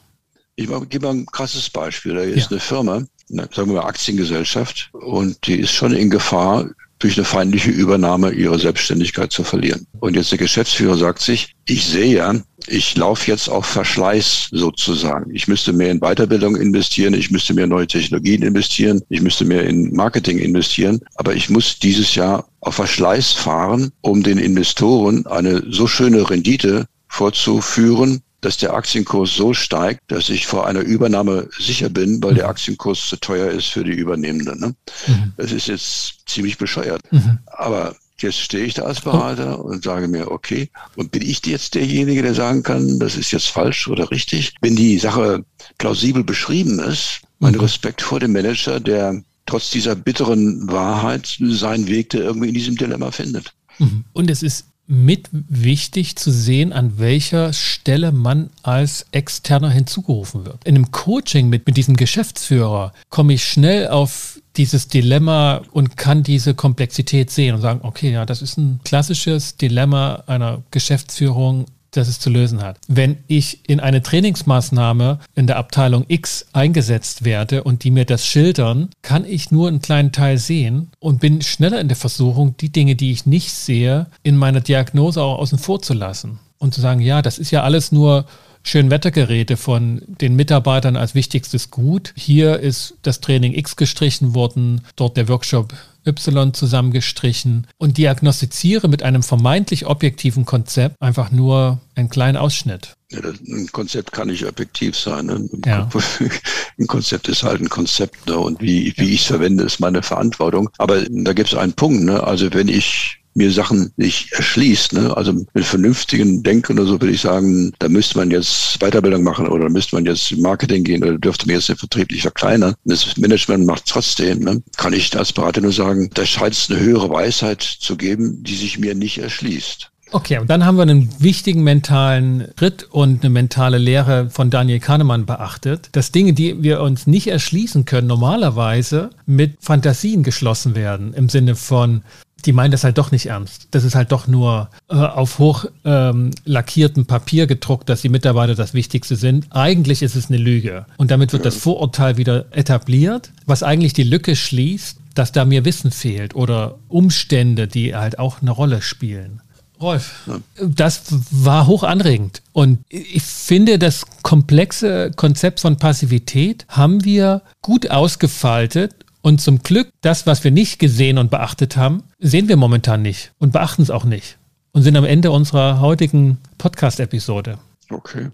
Ich 0.54 0.68
gebe 0.88 1.06
mal 1.06 1.14
ein 1.14 1.26
krasses 1.26 1.68
Beispiel. 1.68 2.14
Da 2.14 2.20
ist 2.20 2.44
ja. 2.44 2.50
eine 2.52 2.60
Firma, 2.60 3.02
ne, 3.28 3.48
sagen 3.52 3.70
wir 3.72 3.80
mal 3.82 3.88
Aktiengesellschaft, 3.88 4.90
und 4.92 5.44
die 5.48 5.58
ist 5.58 5.72
schon 5.72 5.92
in 5.92 6.10
Gefahr, 6.10 6.70
durch 6.98 7.16
eine 7.16 7.24
feindliche 7.24 7.70
Übernahme 7.70 8.30
ihre 8.30 8.58
Selbstständigkeit 8.58 9.32
zu 9.32 9.44
verlieren. 9.44 9.86
Und 10.00 10.16
jetzt 10.16 10.30
der 10.30 10.38
Geschäftsführer 10.38 10.96
sagt 10.96 11.20
sich, 11.20 11.54
ich 11.66 11.84
sehe 11.84 12.16
ja, 12.16 12.34
ich 12.66 12.96
laufe 12.96 13.30
jetzt 13.30 13.48
auf 13.48 13.66
Verschleiß 13.66 14.48
sozusagen. 14.50 15.34
Ich 15.34 15.48
müsste 15.48 15.72
mehr 15.72 15.90
in 15.90 16.00
Weiterbildung 16.00 16.56
investieren, 16.56 17.14
ich 17.14 17.30
müsste 17.30 17.52
mehr 17.52 17.64
in 17.64 17.70
neue 17.70 17.86
Technologien 17.86 18.42
investieren, 18.42 19.02
ich 19.08 19.20
müsste 19.20 19.44
mehr 19.44 19.64
in 19.64 19.94
Marketing 19.94 20.38
investieren, 20.38 21.00
aber 21.16 21.34
ich 21.34 21.50
muss 21.50 21.78
dieses 21.78 22.14
Jahr 22.14 22.46
auf 22.60 22.76
Verschleiß 22.76 23.32
fahren, 23.32 23.92
um 24.00 24.22
den 24.22 24.38
Investoren 24.38 25.26
eine 25.26 25.62
so 25.68 25.86
schöne 25.86 26.28
Rendite 26.30 26.86
vorzuführen, 27.08 28.22
dass 28.44 28.58
der 28.58 28.74
Aktienkurs 28.74 29.34
so 29.34 29.54
steigt, 29.54 30.00
dass 30.08 30.28
ich 30.28 30.46
vor 30.46 30.66
einer 30.66 30.80
Übernahme 30.80 31.48
sicher 31.58 31.88
bin, 31.88 32.22
weil 32.22 32.34
der 32.34 32.44
mhm. 32.44 32.50
Aktienkurs 32.50 33.08
zu 33.08 33.16
teuer 33.16 33.50
ist 33.50 33.68
für 33.68 33.84
die 33.84 33.92
Übernehmenden. 33.92 34.60
Ne? 34.60 34.74
Mhm. 35.06 35.32
Das 35.36 35.52
ist 35.52 35.68
jetzt 35.68 36.14
ziemlich 36.26 36.58
bescheuert. 36.58 37.00
Mhm. 37.10 37.38
Aber 37.46 37.96
Jetzt 38.18 38.38
stehe 38.38 38.64
ich 38.64 38.74
da 38.74 38.82
als 38.82 39.00
Berater 39.00 39.62
und 39.62 39.82
sage 39.82 40.06
mir, 40.06 40.30
okay, 40.30 40.70
und 40.94 41.10
bin 41.10 41.22
ich 41.22 41.44
jetzt 41.46 41.74
derjenige, 41.74 42.22
der 42.22 42.32
sagen 42.32 42.62
kann, 42.62 43.00
das 43.00 43.16
ist 43.16 43.32
jetzt 43.32 43.48
falsch 43.48 43.88
oder 43.88 44.08
richtig? 44.10 44.54
Wenn 44.60 44.76
die 44.76 44.98
Sache 44.98 45.44
plausibel 45.78 46.22
beschrieben 46.22 46.78
ist, 46.78 47.22
mein 47.40 47.54
mhm. 47.54 47.60
Respekt 47.60 48.02
vor 48.02 48.20
dem 48.20 48.32
Manager, 48.32 48.78
der 48.78 49.20
trotz 49.46 49.70
dieser 49.70 49.96
bitteren 49.96 50.70
Wahrheit 50.70 51.36
seinen 51.40 51.88
Weg, 51.88 52.10
der 52.10 52.22
irgendwie 52.22 52.48
in 52.48 52.54
diesem 52.54 52.76
Dilemma 52.76 53.10
findet. 53.10 53.52
Mhm. 53.78 54.04
Und 54.12 54.30
es 54.30 54.44
ist 54.44 54.66
mit 54.86 55.28
wichtig 55.32 56.16
zu 56.16 56.30
sehen, 56.30 56.72
an 56.72 56.98
welcher 56.98 57.52
Stelle 57.52 58.12
man 58.12 58.50
als 58.62 59.06
Externer 59.12 59.70
hinzugerufen 59.70 60.44
wird. 60.44 60.64
In 60.64 60.74
einem 60.74 60.90
Coaching 60.90 61.48
mit, 61.48 61.66
mit 61.66 61.76
diesem 61.76 61.96
Geschäftsführer 61.96 62.92
komme 63.08 63.32
ich 63.32 63.44
schnell 63.44 63.88
auf 63.88 64.40
dieses 64.56 64.88
Dilemma 64.88 65.62
und 65.72 65.96
kann 65.96 66.22
diese 66.22 66.54
Komplexität 66.54 67.30
sehen 67.30 67.54
und 67.54 67.60
sagen, 67.60 67.80
okay, 67.82 68.12
ja, 68.12 68.24
das 68.24 68.42
ist 68.42 68.56
ein 68.56 68.80
klassisches 68.84 69.56
Dilemma 69.56 70.22
einer 70.26 70.62
Geschäftsführung 70.70 71.66
das 71.96 72.08
es 72.08 72.18
zu 72.18 72.30
lösen 72.30 72.62
hat. 72.62 72.78
Wenn 72.88 73.18
ich 73.26 73.68
in 73.68 73.80
eine 73.80 74.02
Trainingsmaßnahme 74.02 75.18
in 75.34 75.46
der 75.46 75.56
Abteilung 75.56 76.04
X 76.08 76.46
eingesetzt 76.52 77.24
werde 77.24 77.64
und 77.64 77.84
die 77.84 77.90
mir 77.90 78.04
das 78.04 78.26
schildern, 78.26 78.90
kann 79.02 79.24
ich 79.24 79.50
nur 79.50 79.68
einen 79.68 79.82
kleinen 79.82 80.12
Teil 80.12 80.38
sehen 80.38 80.90
und 80.98 81.20
bin 81.20 81.42
schneller 81.42 81.80
in 81.80 81.88
der 81.88 81.96
Versuchung, 81.96 82.56
die 82.58 82.70
Dinge, 82.70 82.94
die 82.96 83.12
ich 83.12 83.26
nicht 83.26 83.50
sehe, 83.50 84.06
in 84.22 84.36
meiner 84.36 84.60
Diagnose 84.60 85.22
auch 85.22 85.38
außen 85.38 85.58
vor 85.58 85.82
zu 85.82 85.94
lassen. 85.94 86.38
Und 86.58 86.72
zu 86.72 86.80
sagen, 86.80 87.00
ja, 87.00 87.20
das 87.20 87.38
ist 87.38 87.50
ja 87.50 87.62
alles 87.62 87.92
nur 87.92 88.24
Schönwettergeräte 88.62 89.58
von 89.58 90.02
den 90.06 90.34
Mitarbeitern 90.36 90.96
als 90.96 91.14
wichtigstes 91.14 91.70
Gut. 91.70 92.14
Hier 92.16 92.58
ist 92.58 92.94
das 93.02 93.20
Training 93.20 93.52
X 93.52 93.76
gestrichen 93.76 94.34
worden, 94.34 94.80
dort 94.96 95.18
der 95.18 95.28
Workshop 95.28 95.74
Y 96.06 96.52
zusammengestrichen 96.52 97.66
und 97.78 97.98
diagnostiziere 97.98 98.88
mit 98.88 99.02
einem 99.02 99.22
vermeintlich 99.22 99.86
objektiven 99.86 100.44
Konzept 100.44 101.00
einfach 101.00 101.30
nur 101.30 101.80
einen 101.94 102.10
kleinen 102.10 102.36
Ausschnitt. 102.36 102.94
Ja, 103.10 103.20
ein 103.20 103.68
Konzept 103.72 104.12
kann 104.12 104.28
nicht 104.28 104.46
objektiv 104.46 104.96
sein. 104.96 105.26
Ne? 105.26 105.48
Ja. 105.64 105.88
Ein 106.78 106.88
Konzept 106.88 107.28
ist 107.28 107.44
halt 107.44 107.60
ein 107.60 107.68
Konzept 107.68 108.26
ne? 108.26 108.36
und 108.36 108.60
wie, 108.60 108.92
wie 108.96 109.10
ich 109.10 109.20
es 109.20 109.26
verwende, 109.26 109.62
ist 109.62 109.78
meine 109.78 110.02
Verantwortung. 110.02 110.68
Aber 110.78 111.00
da 111.08 111.32
gibt 111.32 111.52
es 111.52 111.54
einen 111.54 111.74
Punkt. 111.74 112.02
Ne? 112.02 112.20
Also 112.20 112.52
wenn 112.52 112.66
ich 112.66 113.23
mir 113.34 113.50
Sachen 113.50 113.92
nicht 113.96 114.32
erschließt. 114.32 114.92
Ne? 114.92 115.16
Also 115.16 115.32
mit 115.32 115.64
vernünftigen 115.64 116.42
Denken 116.42 116.78
oder 116.78 116.86
so 116.86 117.00
würde 117.00 117.12
ich 117.12 117.20
sagen, 117.20 117.72
da 117.78 117.88
müsste 117.88 118.18
man 118.18 118.30
jetzt 118.30 118.78
Weiterbildung 118.80 119.22
machen 119.22 119.48
oder 119.48 119.68
müsste 119.68 119.96
man 119.96 120.06
jetzt 120.06 120.36
Marketing 120.38 120.84
gehen 120.84 121.02
oder 121.02 121.18
dürfte 121.18 121.46
man 121.46 121.56
jetzt 121.56 121.66
vertrieblich 121.66 122.22
verkleinern. 122.22 122.74
Das 122.84 123.16
Management 123.16 123.66
macht 123.66 123.86
trotzdem. 123.86 124.40
Ne? 124.40 124.62
Kann 124.76 124.92
ich 124.92 125.16
als 125.16 125.32
Berater 125.32 125.60
nur 125.60 125.72
sagen, 125.72 126.10
da 126.14 126.24
scheint 126.24 126.54
es 126.54 126.70
eine 126.70 126.80
höhere 126.80 127.10
Weisheit 127.10 127.62
zu 127.62 127.96
geben, 127.96 128.42
die 128.42 128.56
sich 128.56 128.78
mir 128.78 128.94
nicht 128.94 129.18
erschließt. 129.18 129.90
Okay, 130.14 130.38
und 130.38 130.48
dann 130.48 130.64
haben 130.64 130.76
wir 130.76 130.82
einen 130.82 131.10
wichtigen 131.20 131.64
mentalen 131.64 132.46
Schritt 132.56 132.84
und 132.84 133.24
eine 133.24 133.30
mentale 133.30 133.78
Lehre 133.78 134.30
von 134.30 134.48
Daniel 134.48 134.78
Kahnemann 134.78 135.26
beachtet, 135.26 135.88
dass 135.90 136.12
Dinge, 136.12 136.34
die 136.34 136.62
wir 136.62 136.82
uns 136.82 137.08
nicht 137.08 137.26
erschließen 137.26 137.84
können, 137.84 138.06
normalerweise 138.06 139.10
mit 139.26 139.56
Fantasien 139.58 140.22
geschlossen 140.22 140.76
werden. 140.76 141.14
Im 141.14 141.28
Sinne 141.28 141.56
von, 141.56 142.02
die 142.44 142.52
meinen 142.52 142.70
das 142.70 142.84
halt 142.84 142.98
doch 142.98 143.10
nicht 143.10 143.26
ernst. 143.26 143.68
Das 143.70 143.84
ist 143.84 143.94
halt 143.94 144.12
doch 144.12 144.26
nur 144.26 144.70
äh, 144.88 144.94
auf 144.94 145.38
hoch 145.38 145.66
ähm, 145.84 146.30
lackiertem 146.44 147.06
Papier 147.06 147.46
gedruckt, 147.46 147.88
dass 147.88 148.02
die 148.02 148.08
Mitarbeiter 148.08 148.54
das 148.54 148.74
Wichtigste 148.74 149.16
sind. 149.16 149.46
Eigentlich 149.50 150.02
ist 150.02 150.16
es 150.16 150.28
eine 150.28 150.38
Lüge. 150.38 150.86
Und 150.96 151.10
damit 151.10 151.32
wird 151.32 151.44
das 151.44 151.56
Vorurteil 151.56 152.16
wieder 152.16 152.46
etabliert, 152.50 153.30
was 153.46 153.62
eigentlich 153.62 153.92
die 153.92 154.02
Lücke 154.02 154.36
schließt, 154.36 154.98
dass 155.14 155.32
da 155.32 155.44
mir 155.44 155.64
Wissen 155.64 155.90
fehlt 155.90 156.34
oder 156.34 156.76
Umstände, 156.88 157.68
die 157.68 157.94
halt 157.94 158.18
auch 158.18 158.42
eine 158.42 158.50
Rolle 158.50 158.82
spielen. 158.82 159.40
Rolf, 159.80 160.28
das 160.60 161.02
war 161.30 161.66
hoch 161.66 161.82
anregend. 161.82 162.42
Und 162.52 162.78
ich 162.88 163.22
finde, 163.22 163.78
das 163.78 164.04
komplexe 164.22 165.10
Konzept 165.14 165.60
von 165.60 165.76
Passivität 165.76 166.64
haben 166.68 167.04
wir 167.04 167.42
gut 167.60 167.90
ausgefaltet 167.90 168.94
und 169.24 169.40
zum 169.40 169.62
Glück, 169.62 169.88
das, 170.02 170.26
was 170.26 170.44
wir 170.44 170.50
nicht 170.50 170.78
gesehen 170.78 171.16
und 171.16 171.30
beachtet 171.30 171.78
haben, 171.78 172.02
sehen 172.18 172.46
wir 172.46 172.58
momentan 172.58 173.00
nicht 173.00 173.32
und 173.38 173.54
beachten 173.54 173.80
es 173.80 173.88
auch 173.90 174.04
nicht 174.04 174.36
und 174.72 174.82
sind 174.82 174.96
am 174.96 175.06
Ende 175.06 175.30
unserer 175.30 175.80
heutigen 175.80 176.36
Podcast-Episode. 176.58 177.56
Okay, 177.88 178.28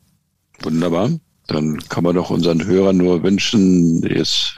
wunderbar. 0.63 1.11
Dann 1.47 1.79
kann 1.89 2.03
man 2.03 2.17
doch 2.17 2.31
unseren 2.31 2.65
Hörern 2.65 2.97
nur 2.97 3.23
wünschen, 3.23 4.03
jetzt 4.03 4.55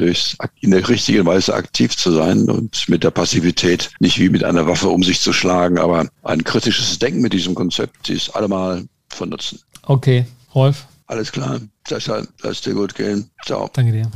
in 0.61 0.70
der 0.70 0.89
richtigen 0.89 1.26
Weise 1.26 1.53
aktiv 1.53 1.95
zu 1.99 2.12
sein 2.12 2.49
und 2.49 2.89
mit 2.89 3.05
der 3.05 3.11
Passivität 3.11 3.91
nicht 4.01 4.18
wie 4.18 4.30
mit 4.30 4.43
einer 4.43 4.66
Waffe 4.66 4.89
um 4.89 5.03
sich 5.03 5.20
zu 5.20 5.35
schlagen, 5.35 5.78
aber 5.78 6.09
ein 6.22 6.45
kritisches 6.45 6.99
Denken 6.99 7.20
mit 7.20 7.35
diesem 7.35 7.55
Konzept 7.55 8.09
ist 8.09 8.30
allemal 8.30 8.87
von 9.11 9.28
Nutzen. 9.28 9.61
Okay, 9.83 10.24
Rolf. 10.55 10.87
Alles 11.09 11.30
klar. 11.30 11.61
Sascha, 11.87 12.22
lass 12.43 12.62
dir 12.62 12.72
gut 12.72 12.95
gehen. 12.95 13.30
Ciao. 13.45 13.68
Danke 13.74 13.93
dir. 13.93 14.11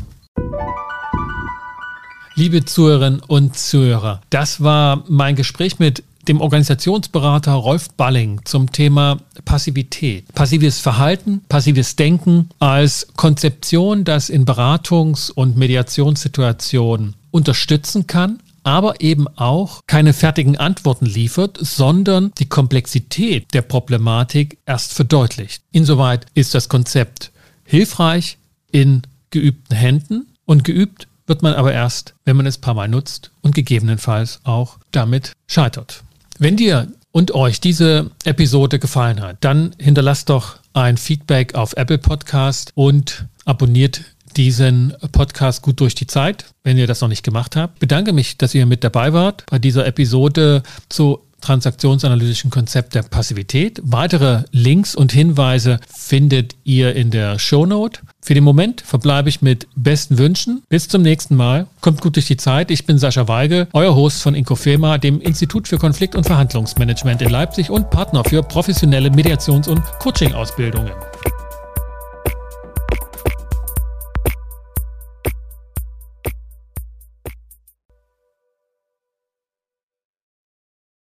Liebe 2.39 2.66
Zuhörerinnen 2.66 3.20
und 3.20 3.57
Zuhörer, 3.57 4.20
das 4.28 4.62
war 4.62 5.05
mein 5.09 5.37
Gespräch 5.37 5.78
mit 5.78 6.05
dem 6.28 6.43
Organisationsberater 6.43 7.53
Rolf 7.53 7.89
Balling 7.97 8.43
zum 8.45 8.70
Thema 8.72 9.16
Passivität. 9.47 10.30
Passives 10.34 10.78
Verhalten, 10.78 11.41
passives 11.49 11.97
Denken 11.97 12.51
als 12.59 13.07
Konzeption, 13.16 14.05
das 14.05 14.28
in 14.28 14.45
Beratungs- 14.45 15.30
und 15.30 15.57
Mediationssituationen 15.57 17.14
unterstützen 17.30 18.07
kann, 18.07 18.41
aber 18.64 19.01
eben 19.01 19.28
auch 19.39 19.80
keine 19.87 20.12
fertigen 20.12 20.59
Antworten 20.59 21.07
liefert, 21.07 21.57
sondern 21.59 22.32
die 22.37 22.51
Komplexität 22.51 23.47
der 23.55 23.62
Problematik 23.62 24.59
erst 24.66 24.93
verdeutlicht. 24.93 25.62
Insoweit 25.72 26.26
ist 26.34 26.55
das 26.55 26.68
Konzept 26.68 27.32
hilfreich 27.64 28.37
in 28.70 29.01
geübten 29.30 29.74
Händen 29.74 30.26
und 30.45 30.64
geübt 30.64 31.09
wird 31.26 31.42
man 31.42 31.54
aber 31.54 31.72
erst, 31.72 32.14
wenn 32.24 32.36
man 32.36 32.46
es 32.46 32.58
ein 32.58 32.60
paar 32.60 32.74
Mal 32.74 32.88
nutzt 32.88 33.30
und 33.42 33.54
gegebenenfalls 33.54 34.40
auch 34.44 34.78
damit 34.92 35.32
scheitert. 35.46 36.02
Wenn 36.38 36.56
dir 36.56 36.88
und 37.12 37.32
euch 37.34 37.60
diese 37.60 38.10
Episode 38.24 38.78
gefallen 38.78 39.20
hat, 39.20 39.38
dann 39.40 39.74
hinterlasst 39.78 40.28
doch 40.28 40.58
ein 40.74 40.96
Feedback 40.98 41.54
auf 41.54 41.72
Apple 41.76 41.98
Podcast 41.98 42.72
und 42.74 43.26
abonniert 43.44 44.02
diesen 44.36 44.92
Podcast 45.12 45.62
gut 45.62 45.80
durch 45.80 45.94
die 45.94 46.06
Zeit, 46.06 46.44
wenn 46.62 46.76
ihr 46.76 46.86
das 46.86 47.00
noch 47.00 47.08
nicht 47.08 47.22
gemacht 47.22 47.56
habt. 47.56 47.78
Bedanke 47.78 48.12
mich, 48.12 48.36
dass 48.36 48.54
ihr 48.54 48.66
mit 48.66 48.84
dabei 48.84 49.12
wart 49.12 49.44
bei 49.48 49.58
dieser 49.58 49.86
Episode 49.86 50.62
zu 50.90 51.20
transaktionsanalytischen 51.40 52.50
Konzept 52.50 52.94
der 52.94 53.02
Passivität. 53.02 53.80
Weitere 53.82 54.44
Links 54.50 54.94
und 54.94 55.12
Hinweise 55.12 55.80
findet 55.94 56.56
ihr 56.64 56.94
in 56.96 57.10
der 57.10 57.38
Shownote. 57.38 58.00
Für 58.26 58.34
den 58.34 58.42
Moment 58.42 58.80
verbleibe 58.80 59.28
ich 59.28 59.40
mit 59.40 59.68
besten 59.76 60.18
Wünschen. 60.18 60.64
Bis 60.68 60.88
zum 60.88 61.02
nächsten 61.02 61.36
Mal. 61.36 61.68
Kommt 61.80 62.00
gut 62.00 62.16
durch 62.16 62.26
die 62.26 62.36
Zeit. 62.36 62.72
Ich 62.72 62.84
bin 62.84 62.98
Sascha 62.98 63.28
Weige, 63.28 63.68
euer 63.72 63.94
Host 63.94 64.20
von 64.20 64.34
Inkofema, 64.34 64.98
dem 64.98 65.20
Institut 65.20 65.68
für 65.68 65.78
Konflikt- 65.78 66.16
und 66.16 66.26
Verhandlungsmanagement 66.26 67.22
in 67.22 67.30
Leipzig 67.30 67.70
und 67.70 67.88
Partner 67.88 68.24
für 68.24 68.42
professionelle 68.42 69.10
Mediations- 69.10 69.68
und 69.68 69.80
Coaching-Ausbildungen. 70.00 70.90